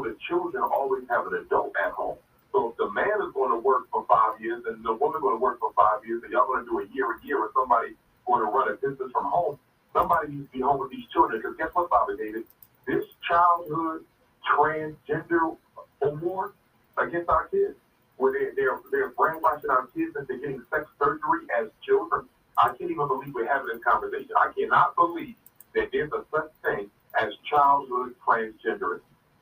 the 0.03 0.17
children 0.29 0.63
always 0.63 1.05
have 1.09 1.27
an 1.27 1.35
adult 1.35 1.73
at 1.85 1.93
home. 1.93 2.17
So 2.53 2.71
if 2.71 2.77
the 2.77 2.91
man 2.91 3.23
is 3.23 3.33
going 3.33 3.51
to 3.53 3.59
work 3.59 3.91
for 3.91 4.05
five 4.09 4.41
years 4.41 4.65
and 4.67 4.85
the 4.85 4.93
woman 4.93 5.21
going 5.21 5.37
to 5.37 5.43
work 5.43 5.61
for 5.61 5.73
five 5.75 6.05
years 6.05 6.23
and 6.23 6.33
y'all 6.33 6.47
going 6.47 6.65
to 6.65 6.71
do 6.71 6.81
a 6.81 6.87
year 6.95 7.07
a 7.13 7.27
year 7.27 7.39
or 7.39 7.51
somebody 7.55 7.95
going 8.27 8.45
to 8.45 8.51
run 8.51 8.69
a 8.69 8.75
business 8.75 9.11
from 9.13 9.25
home, 9.25 9.59
somebody 9.93 10.33
needs 10.33 10.47
to 10.51 10.59
be 10.59 10.61
home 10.61 10.79
with 10.79 10.91
these 10.91 11.07
children. 11.13 11.41
Because 11.41 11.57
guess 11.57 11.71
what, 11.73 11.91
Bobby 11.91 12.17
David? 12.17 12.45
This 12.87 13.05
childhood 13.27 14.05
transgender 14.43 15.57
award 16.03 16.53
against 16.99 17.29
our 17.29 17.47
kids, 17.49 17.77
where 18.17 18.33
they're, 18.33 18.53
they're, 18.55 18.79
they're 18.91 19.11
brainwashing 19.11 19.71
our 19.71 19.87
kids 19.95 20.17
into 20.17 20.39
getting 20.39 20.63
sex 20.71 20.87
surgery 20.99 21.47
as 21.59 21.69
children, 21.87 22.27
I 22.59 22.69
can't 22.69 22.91
even 22.91 23.09
believe 23.09 23.33
we're 23.35 23.47
having 23.47 23.69
this 23.69 23.83
conversation. 23.83 24.31
I 24.37 24.53
cannot 24.53 24.95
believe 24.97 25.35
that 25.75 25.89
there's 25.93 26.13
a 26.13 26.25
such 26.31 26.51
thing 26.63 26.91
as 27.21 27.33
childhood 27.49 28.15
transgenderism. 28.27 29.01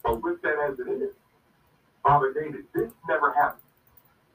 But 0.09 0.23
with 0.23 0.41
that 0.41 0.57
as 0.73 0.79
it 0.79 0.89
is, 0.89 1.13
Father 2.03 2.33
David, 2.33 2.65
this 2.75 2.91
never 3.07 3.35
happened. 3.35 3.61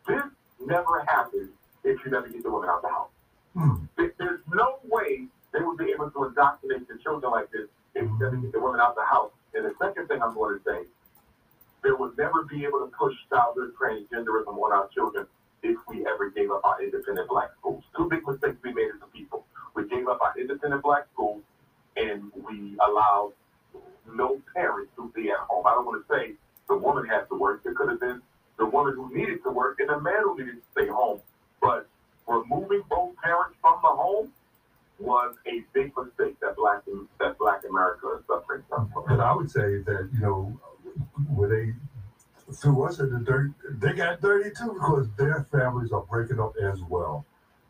This 0.07 0.21
never 0.67 1.03
happened 1.07 1.49
if 1.83 1.97
you 2.05 2.11
never 2.11 2.29
get 2.29 2.43
the 2.43 2.51
women 2.51 2.69
out 2.69 2.83
the 2.83 2.89
house. 2.89 3.09
Hmm. 3.57 3.85
There's 3.97 4.41
no 4.53 4.77
way 4.83 5.25
they 5.51 5.61
would 5.61 5.79
be 5.79 5.89
able 5.89 6.11
to 6.11 6.25
indoctrinate 6.25 6.87
the 6.87 6.99
children 7.01 7.31
like 7.31 7.51
this 7.51 7.65
if 7.95 8.03
you 8.03 8.17
never 8.19 8.35
get 8.35 8.51
the 8.51 8.59
women 8.61 8.81
out 8.81 8.93
the 8.95 9.03
house. 9.03 9.31
And 9.55 9.65
the 9.65 9.73
second 9.81 10.07
thing 10.09 10.21
I'm 10.21 10.35
going 10.35 10.59
to 10.59 10.63
say, 10.63 10.85
there 11.81 11.95
would 11.95 12.15
never 12.19 12.43
be 12.43 12.65
able 12.65 12.85
to 12.85 12.91
push 12.95 13.15
childhood 13.29 13.73
transgenderism 13.73 14.53
on 14.53 14.73
our 14.73 14.87
children 14.89 15.25
if 15.63 15.77
we 15.87 16.05
ever 16.05 16.29
gave 16.29 16.51
up 16.51 16.61
our 16.63 16.83
independent 16.83 17.27
black 17.29 17.49
schools. 17.57 17.83
Two 17.97 18.07
big 18.07 18.21
mistakes 18.27 18.57
we 18.63 18.73
made 18.73 18.93
as 18.93 19.01
a 19.01 19.07
people. 19.07 19.47
We 19.73 19.87
gave 19.87 20.07
up 20.07 20.21
our 20.21 20.37
independent 20.39 20.83
black 20.83 21.07
schools 21.13 21.41
and 21.97 22.31
we 22.47 22.77
allowed 22.85 23.33
no 24.11 24.41
parents 24.55 24.91
to 24.95 25.11
be 25.15 25.29
at 25.29 25.39
home. 25.39 25.65
I 25.65 25.71
don't 25.71 25.85
want 25.85 26.05
to 26.07 26.13
say 26.13 26.33
the 26.67 26.77
woman 26.77 27.05
had 27.05 27.27
to 27.29 27.35
work. 27.35 27.61
It 27.65 27.75
could 27.75 27.89
have 27.89 27.99
been 27.99 28.21
the 28.57 28.65
woman 28.65 28.93
who 28.95 29.13
needed 29.13 29.43
to 29.43 29.51
work 29.51 29.79
and 29.79 29.89
the 29.89 29.99
man 29.99 30.21
who 30.23 30.37
needed 30.37 30.55
to 30.55 30.61
stay 30.71 30.87
home. 30.87 31.19
But 31.61 31.87
removing 32.27 32.83
both 32.89 33.15
parents 33.17 33.55
from 33.61 33.79
the 33.81 33.89
home 33.89 34.31
was 34.99 35.35
a 35.47 35.63
big 35.73 35.91
mistake 35.97 36.39
that 36.39 36.55
black 36.55 36.83
that 37.19 37.37
black 37.37 37.61
America 37.69 38.17
is 38.19 38.25
suffering 38.27 38.63
from. 38.69 38.91
And 39.07 39.21
I 39.21 39.35
would 39.35 39.49
say 39.49 39.79
that, 39.79 40.09
you 40.13 40.19
know, 40.19 40.59
when 41.33 41.49
they 41.49 41.73
threw 42.53 42.83
us 42.83 42.99
in 42.99 43.11
the 43.11 43.19
dirt, 43.19 43.51
they 43.79 43.93
got 43.93 44.21
dirty 44.21 44.51
too 44.57 44.73
because 44.73 45.07
their 45.17 45.47
families 45.51 45.91
are 45.91 46.01
breaking 46.01 46.39
up 46.39 46.53
as 46.61 46.79
well. 46.89 47.25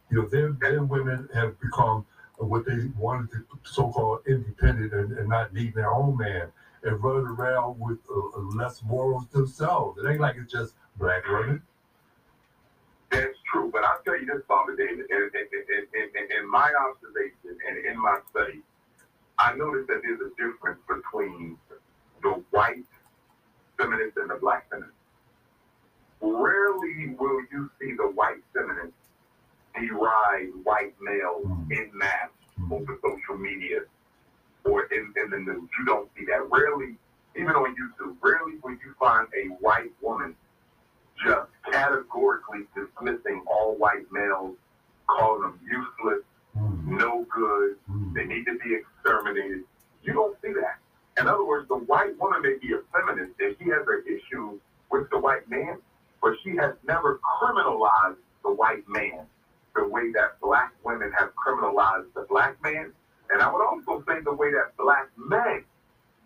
You 0.09 0.21
know, 0.21 0.27
their, 0.27 0.51
their 0.51 0.83
women 0.83 1.29
have 1.33 1.59
become 1.59 2.05
what 2.45 2.65
they 2.65 2.89
wanted 2.97 3.31
to 3.31 3.45
so-called 3.63 4.19
independent 4.27 4.93
and, 4.93 5.17
and 5.17 5.29
not 5.29 5.53
need 5.53 5.73
their 5.73 5.91
own 5.91 6.17
man 6.17 6.47
and 6.83 7.01
running 7.03 7.27
around 7.27 7.79
with 7.79 7.99
uh, 8.09 8.39
less 8.55 8.81
morals 8.83 9.27
themselves. 9.27 9.99
It 9.99 10.09
ain't 10.09 10.19
like 10.19 10.35
it's 10.37 10.51
just 10.51 10.73
black 10.97 11.27
women. 11.27 11.61
That's 13.11 13.37
true, 13.51 13.69
but 13.71 13.83
I'll 13.83 14.01
tell 14.03 14.19
you 14.19 14.25
this, 14.25 14.41
Bobby 14.47 14.73
in, 14.79 15.05
in, 15.09 15.29
in, 15.93 16.39
in 16.41 16.49
my 16.49 16.71
observation 16.89 17.57
and 17.67 17.85
in 17.85 18.01
my 18.01 18.19
study, 18.31 18.61
I 19.37 19.55
noticed 19.55 19.87
that 19.87 20.01
there's 20.03 20.19
a 20.19 20.29
difference 20.29 20.79
between 20.87 21.57
the 22.21 22.43
white 22.51 22.85
feminist 23.77 24.17
and 24.17 24.29
the 24.29 24.35
black 24.35 24.69
feminist. 24.69 24.93
Rarely 26.21 27.15
will 27.19 27.41
you 27.51 27.69
see 27.79 27.93
the 27.95 28.09
white 28.15 28.41
feminist 28.53 28.93
deride 29.75 30.49
white 30.63 30.93
males 31.01 31.45
in 31.71 31.89
mass 31.93 32.29
Mm. 32.59 32.71
over 32.71 32.95
social 33.01 33.35
media 33.35 33.79
or 34.63 34.83
in, 34.93 35.11
in 35.17 35.31
the 35.31 35.39
news. 35.39 35.67
You 35.79 35.85
don't 35.85 36.07
see 36.15 36.23
that. 36.25 36.47
Rarely, 36.51 36.95
even 37.35 37.55
on 37.55 37.75
YouTube, 37.75 38.15
rarely 38.21 38.57
will 38.61 38.73
you 38.73 38.93
find 38.99 39.27
a 39.35 39.47
white 39.55 39.91
woman 40.01 40.35
just 41.25 41.49
categorically 41.71 42.61
dismissing 42.75 43.41
all 43.47 43.75
white 43.75 44.05
males, 44.11 44.55
calling 45.07 45.41
them 45.41 45.59
useless, 45.65 46.23
Mm. 46.55 46.85
no 46.99 47.23
good, 47.31 47.77
Mm. 47.89 48.13
they 48.13 48.25
need 48.25 48.45
to 48.45 48.53
be 48.59 48.75
exterminated. 48.75 49.63
You 50.03 50.13
don't 50.13 50.39
see 50.43 50.53
that. 50.53 50.77
In 51.17 51.27
other 51.27 51.43
words, 51.43 51.67
the 51.69 51.77
white 51.77 52.15
woman 52.19 52.43
may 52.43 52.53
be 52.61 52.73
a 52.73 52.81
feminist 52.93 53.33
and 53.39 53.55
she 53.57 53.65
has 53.69 53.83
her 53.87 54.03
issue 54.05 54.59
with 54.91 55.09
the 55.09 55.17
white 55.17 55.49
man, 55.49 55.81
but 56.21 56.37
she 56.43 56.55
has 56.57 56.75
never 56.83 57.17
criminalized 57.17 58.17
the 58.43 58.51
white 58.51 58.87
man 58.87 59.25
the 59.75 59.87
way 59.87 60.11
that 60.11 60.39
black 60.41 60.73
women 60.83 61.11
have 61.17 61.31
criminalized 61.35 62.13
the 62.15 62.25
black 62.29 62.61
man. 62.63 62.91
And 63.29 63.41
I 63.41 63.51
would 63.51 63.63
also 63.63 64.03
say 64.07 64.21
the 64.21 64.33
way 64.33 64.51
that 64.51 64.75
black 64.77 65.09
men 65.17 65.63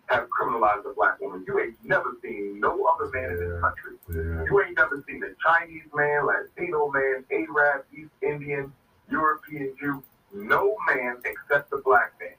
have 0.06 0.26
criminalized 0.28 0.84
the 0.84 0.92
black 0.96 1.20
woman. 1.20 1.44
You 1.46 1.60
ain't 1.60 1.76
never 1.84 2.16
seen 2.22 2.60
no 2.60 2.86
other 2.94 3.10
man 3.12 3.30
in 3.30 3.38
this 3.38 3.60
country. 3.60 3.96
Yeah. 4.08 4.44
You 4.44 4.62
ain't 4.66 4.76
never 4.76 5.02
seen 5.08 5.22
a 5.22 5.32
Chinese 5.42 5.88
man, 5.94 6.26
Latino 6.26 6.90
man, 6.90 7.24
Arab, 7.30 7.84
East 7.96 8.10
Indian, 8.22 8.72
European 9.10 9.74
Jew. 9.80 10.02
No 10.34 10.76
man 10.88 11.16
except 11.24 11.70
the 11.70 11.80
black 11.84 12.12
man 12.20 12.36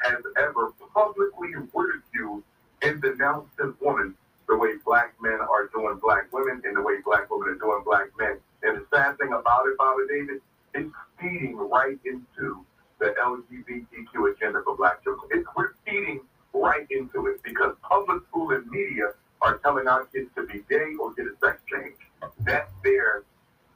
has 0.00 0.22
ever 0.36 0.72
publicly 0.94 1.50
ridiculed 1.74 2.42
and 2.82 3.02
denounced 3.02 3.56
this 3.58 3.74
woman 3.80 4.14
the 4.48 4.56
way 4.56 4.74
black 4.84 5.14
men 5.20 5.38
are 5.40 5.66
doing 5.66 5.98
black 6.00 6.32
women 6.32 6.62
and 6.64 6.76
the 6.76 6.82
way 6.82 6.94
black 7.04 7.30
women 7.30 7.48
are 7.48 7.58
doing 7.58 7.82
black 7.84 8.08
men. 8.18 8.38
And 8.62 8.78
the 8.78 8.86
sad 8.92 9.18
thing 9.18 9.32
about 9.32 9.66
it, 9.66 9.78
Bobby 9.78 10.04
David, 10.08 10.40
it's 10.74 10.94
feeding 11.20 11.56
right 11.56 11.98
into 12.04 12.64
the 12.98 13.14
LGBTQ 13.22 14.34
agenda 14.34 14.62
for 14.64 14.76
black 14.76 15.02
children. 15.04 15.28
It's, 15.30 15.46
we're 15.56 15.74
feeding 15.86 16.20
right 16.52 16.86
into 16.90 17.26
it 17.26 17.42
because 17.42 17.74
public 17.82 18.22
school 18.28 18.50
and 18.50 18.68
media 18.70 19.12
are 19.40 19.58
telling 19.58 19.86
our 19.86 20.04
kids 20.06 20.30
to 20.36 20.46
be 20.46 20.64
gay 20.68 20.94
or 21.00 21.14
get 21.14 21.26
a 21.26 21.34
sex 21.40 21.60
change. 21.70 21.96
That's 22.40 22.70
their 22.82 23.22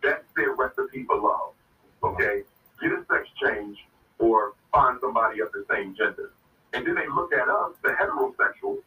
that's 0.03 0.25
their 0.35 0.55
recipe 0.55 1.05
for 1.05 1.21
love. 1.21 1.55
Okay? 2.03 2.43
Get 2.81 2.93
a 2.93 3.05
sex 3.09 3.29
change 3.41 3.79
or 4.19 4.55
find 4.73 4.99
somebody 5.01 5.41
of 5.41 5.53
the 5.53 5.65
same 5.71 5.95
gender. 5.95 6.33
And 6.73 6.87
then 6.87 6.97
they 6.97 7.07
look 7.07 7.33
at 7.33 7.49
us, 7.49 7.73
the 7.83 7.91
heterosexuals, 7.91 8.83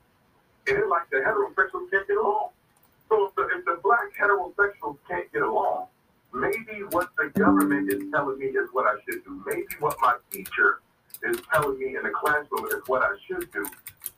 and 0.67 0.77
they're 0.77 0.89
like 0.89 1.09
the 1.11 1.17
heterosexuals 1.17 1.89
can't 1.91 2.07
get 2.07 2.17
along. 2.17 2.49
So 3.09 3.27
if 3.27 3.35
the, 3.35 3.43
if 3.57 3.65
the 3.65 3.79
black 3.83 4.15
heterosexuals 4.19 4.97
can't 5.07 5.31
get 5.31 5.41
along, 5.41 5.87
maybe 6.33 6.83
what 6.91 7.09
the 7.17 7.29
government 7.39 7.91
is 7.91 8.03
telling 8.11 8.39
me 8.39 8.47
is 8.47 8.69
what 8.71 8.85
I 8.87 8.95
should 9.05 9.23
do. 9.23 9.43
Maybe 9.45 9.67
what 9.79 9.95
my 10.01 10.15
teacher 10.31 10.81
is 11.23 11.41
telling 11.51 11.79
me 11.79 11.95
in 11.95 12.03
the 12.03 12.11
classroom 12.11 12.65
is 12.67 12.81
what 12.87 13.01
I 13.01 13.15
should 13.27 13.51
do. 13.51 13.65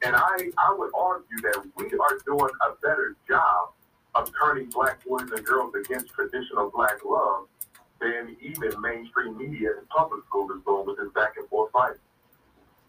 And 0.03 0.15
I, 0.15 0.51
I 0.57 0.75
would 0.77 0.91
argue 0.95 1.37
that 1.43 1.63
we 1.75 1.85
are 1.85 2.19
doing 2.25 2.51
a 2.65 2.75
better 2.81 3.15
job 3.27 3.69
of 4.15 4.31
turning 4.39 4.69
black 4.69 5.05
boys 5.05 5.29
and 5.31 5.45
girls 5.45 5.73
against 5.75 6.13
traditional 6.13 6.71
black 6.71 7.03
love 7.05 7.47
than 8.01 8.35
even 8.41 8.79
mainstream 8.81 9.37
media 9.37 9.69
and 9.77 9.87
public 9.89 10.23
school 10.25 10.51
is 10.51 10.63
doing 10.65 10.85
with 10.85 10.97
this 10.97 11.11
back 11.13 11.33
and 11.37 11.47
forth 11.49 11.71
fight. 11.71 11.95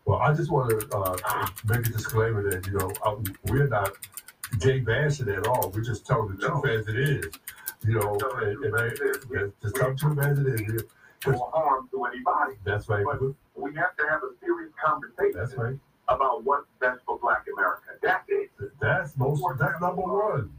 Well, 0.04 0.18
I 0.18 0.32
just 0.32 0.50
want 0.50 0.70
to 0.70 0.96
uh, 0.96 1.46
make 1.66 1.86
a 1.86 1.90
disclaimer 1.90 2.50
that, 2.50 2.66
you 2.66 2.78
know, 2.78 2.92
we're 3.44 3.68
not 3.68 3.90
gay 4.58 4.80
bashing 4.80 5.28
at 5.28 5.46
all. 5.46 5.70
We're 5.74 5.82
just 5.82 6.06
telling 6.06 6.36
the 6.36 6.46
truth 6.46 6.64
as 6.66 6.88
it 6.88 6.98
is. 6.98 7.26
You 7.86 8.00
know, 8.00 8.18
and, 8.42 8.64
and 8.64 8.92
is. 8.92 9.52
just 9.62 9.76
tell 9.76 9.90
the 9.90 9.96
truth 9.96 10.18
as 10.18 10.38
it 10.38 10.46
is. 10.46 10.82
No 11.26 11.50
harm 11.52 11.88
to 11.92 12.04
anybody. 12.04 12.54
That's 12.64 12.88
right. 12.88 13.04
We 13.56 13.74
have 13.74 13.96
to 13.96 14.06
have 14.08 14.22
a 14.22 14.30
serious 14.40 14.72
conversation 14.84 15.32
That's 15.34 15.54
right. 15.54 15.76
about 16.08 16.44
what's 16.44 16.66
best 16.80 17.00
for 17.06 17.18
black 17.18 17.44
America. 17.52 17.82
That's 18.02 18.24
it. 18.28 18.50
That's 18.80 19.16
most. 19.16 19.42
That's 19.58 19.80
number 19.80 20.02
one. 20.02 20.52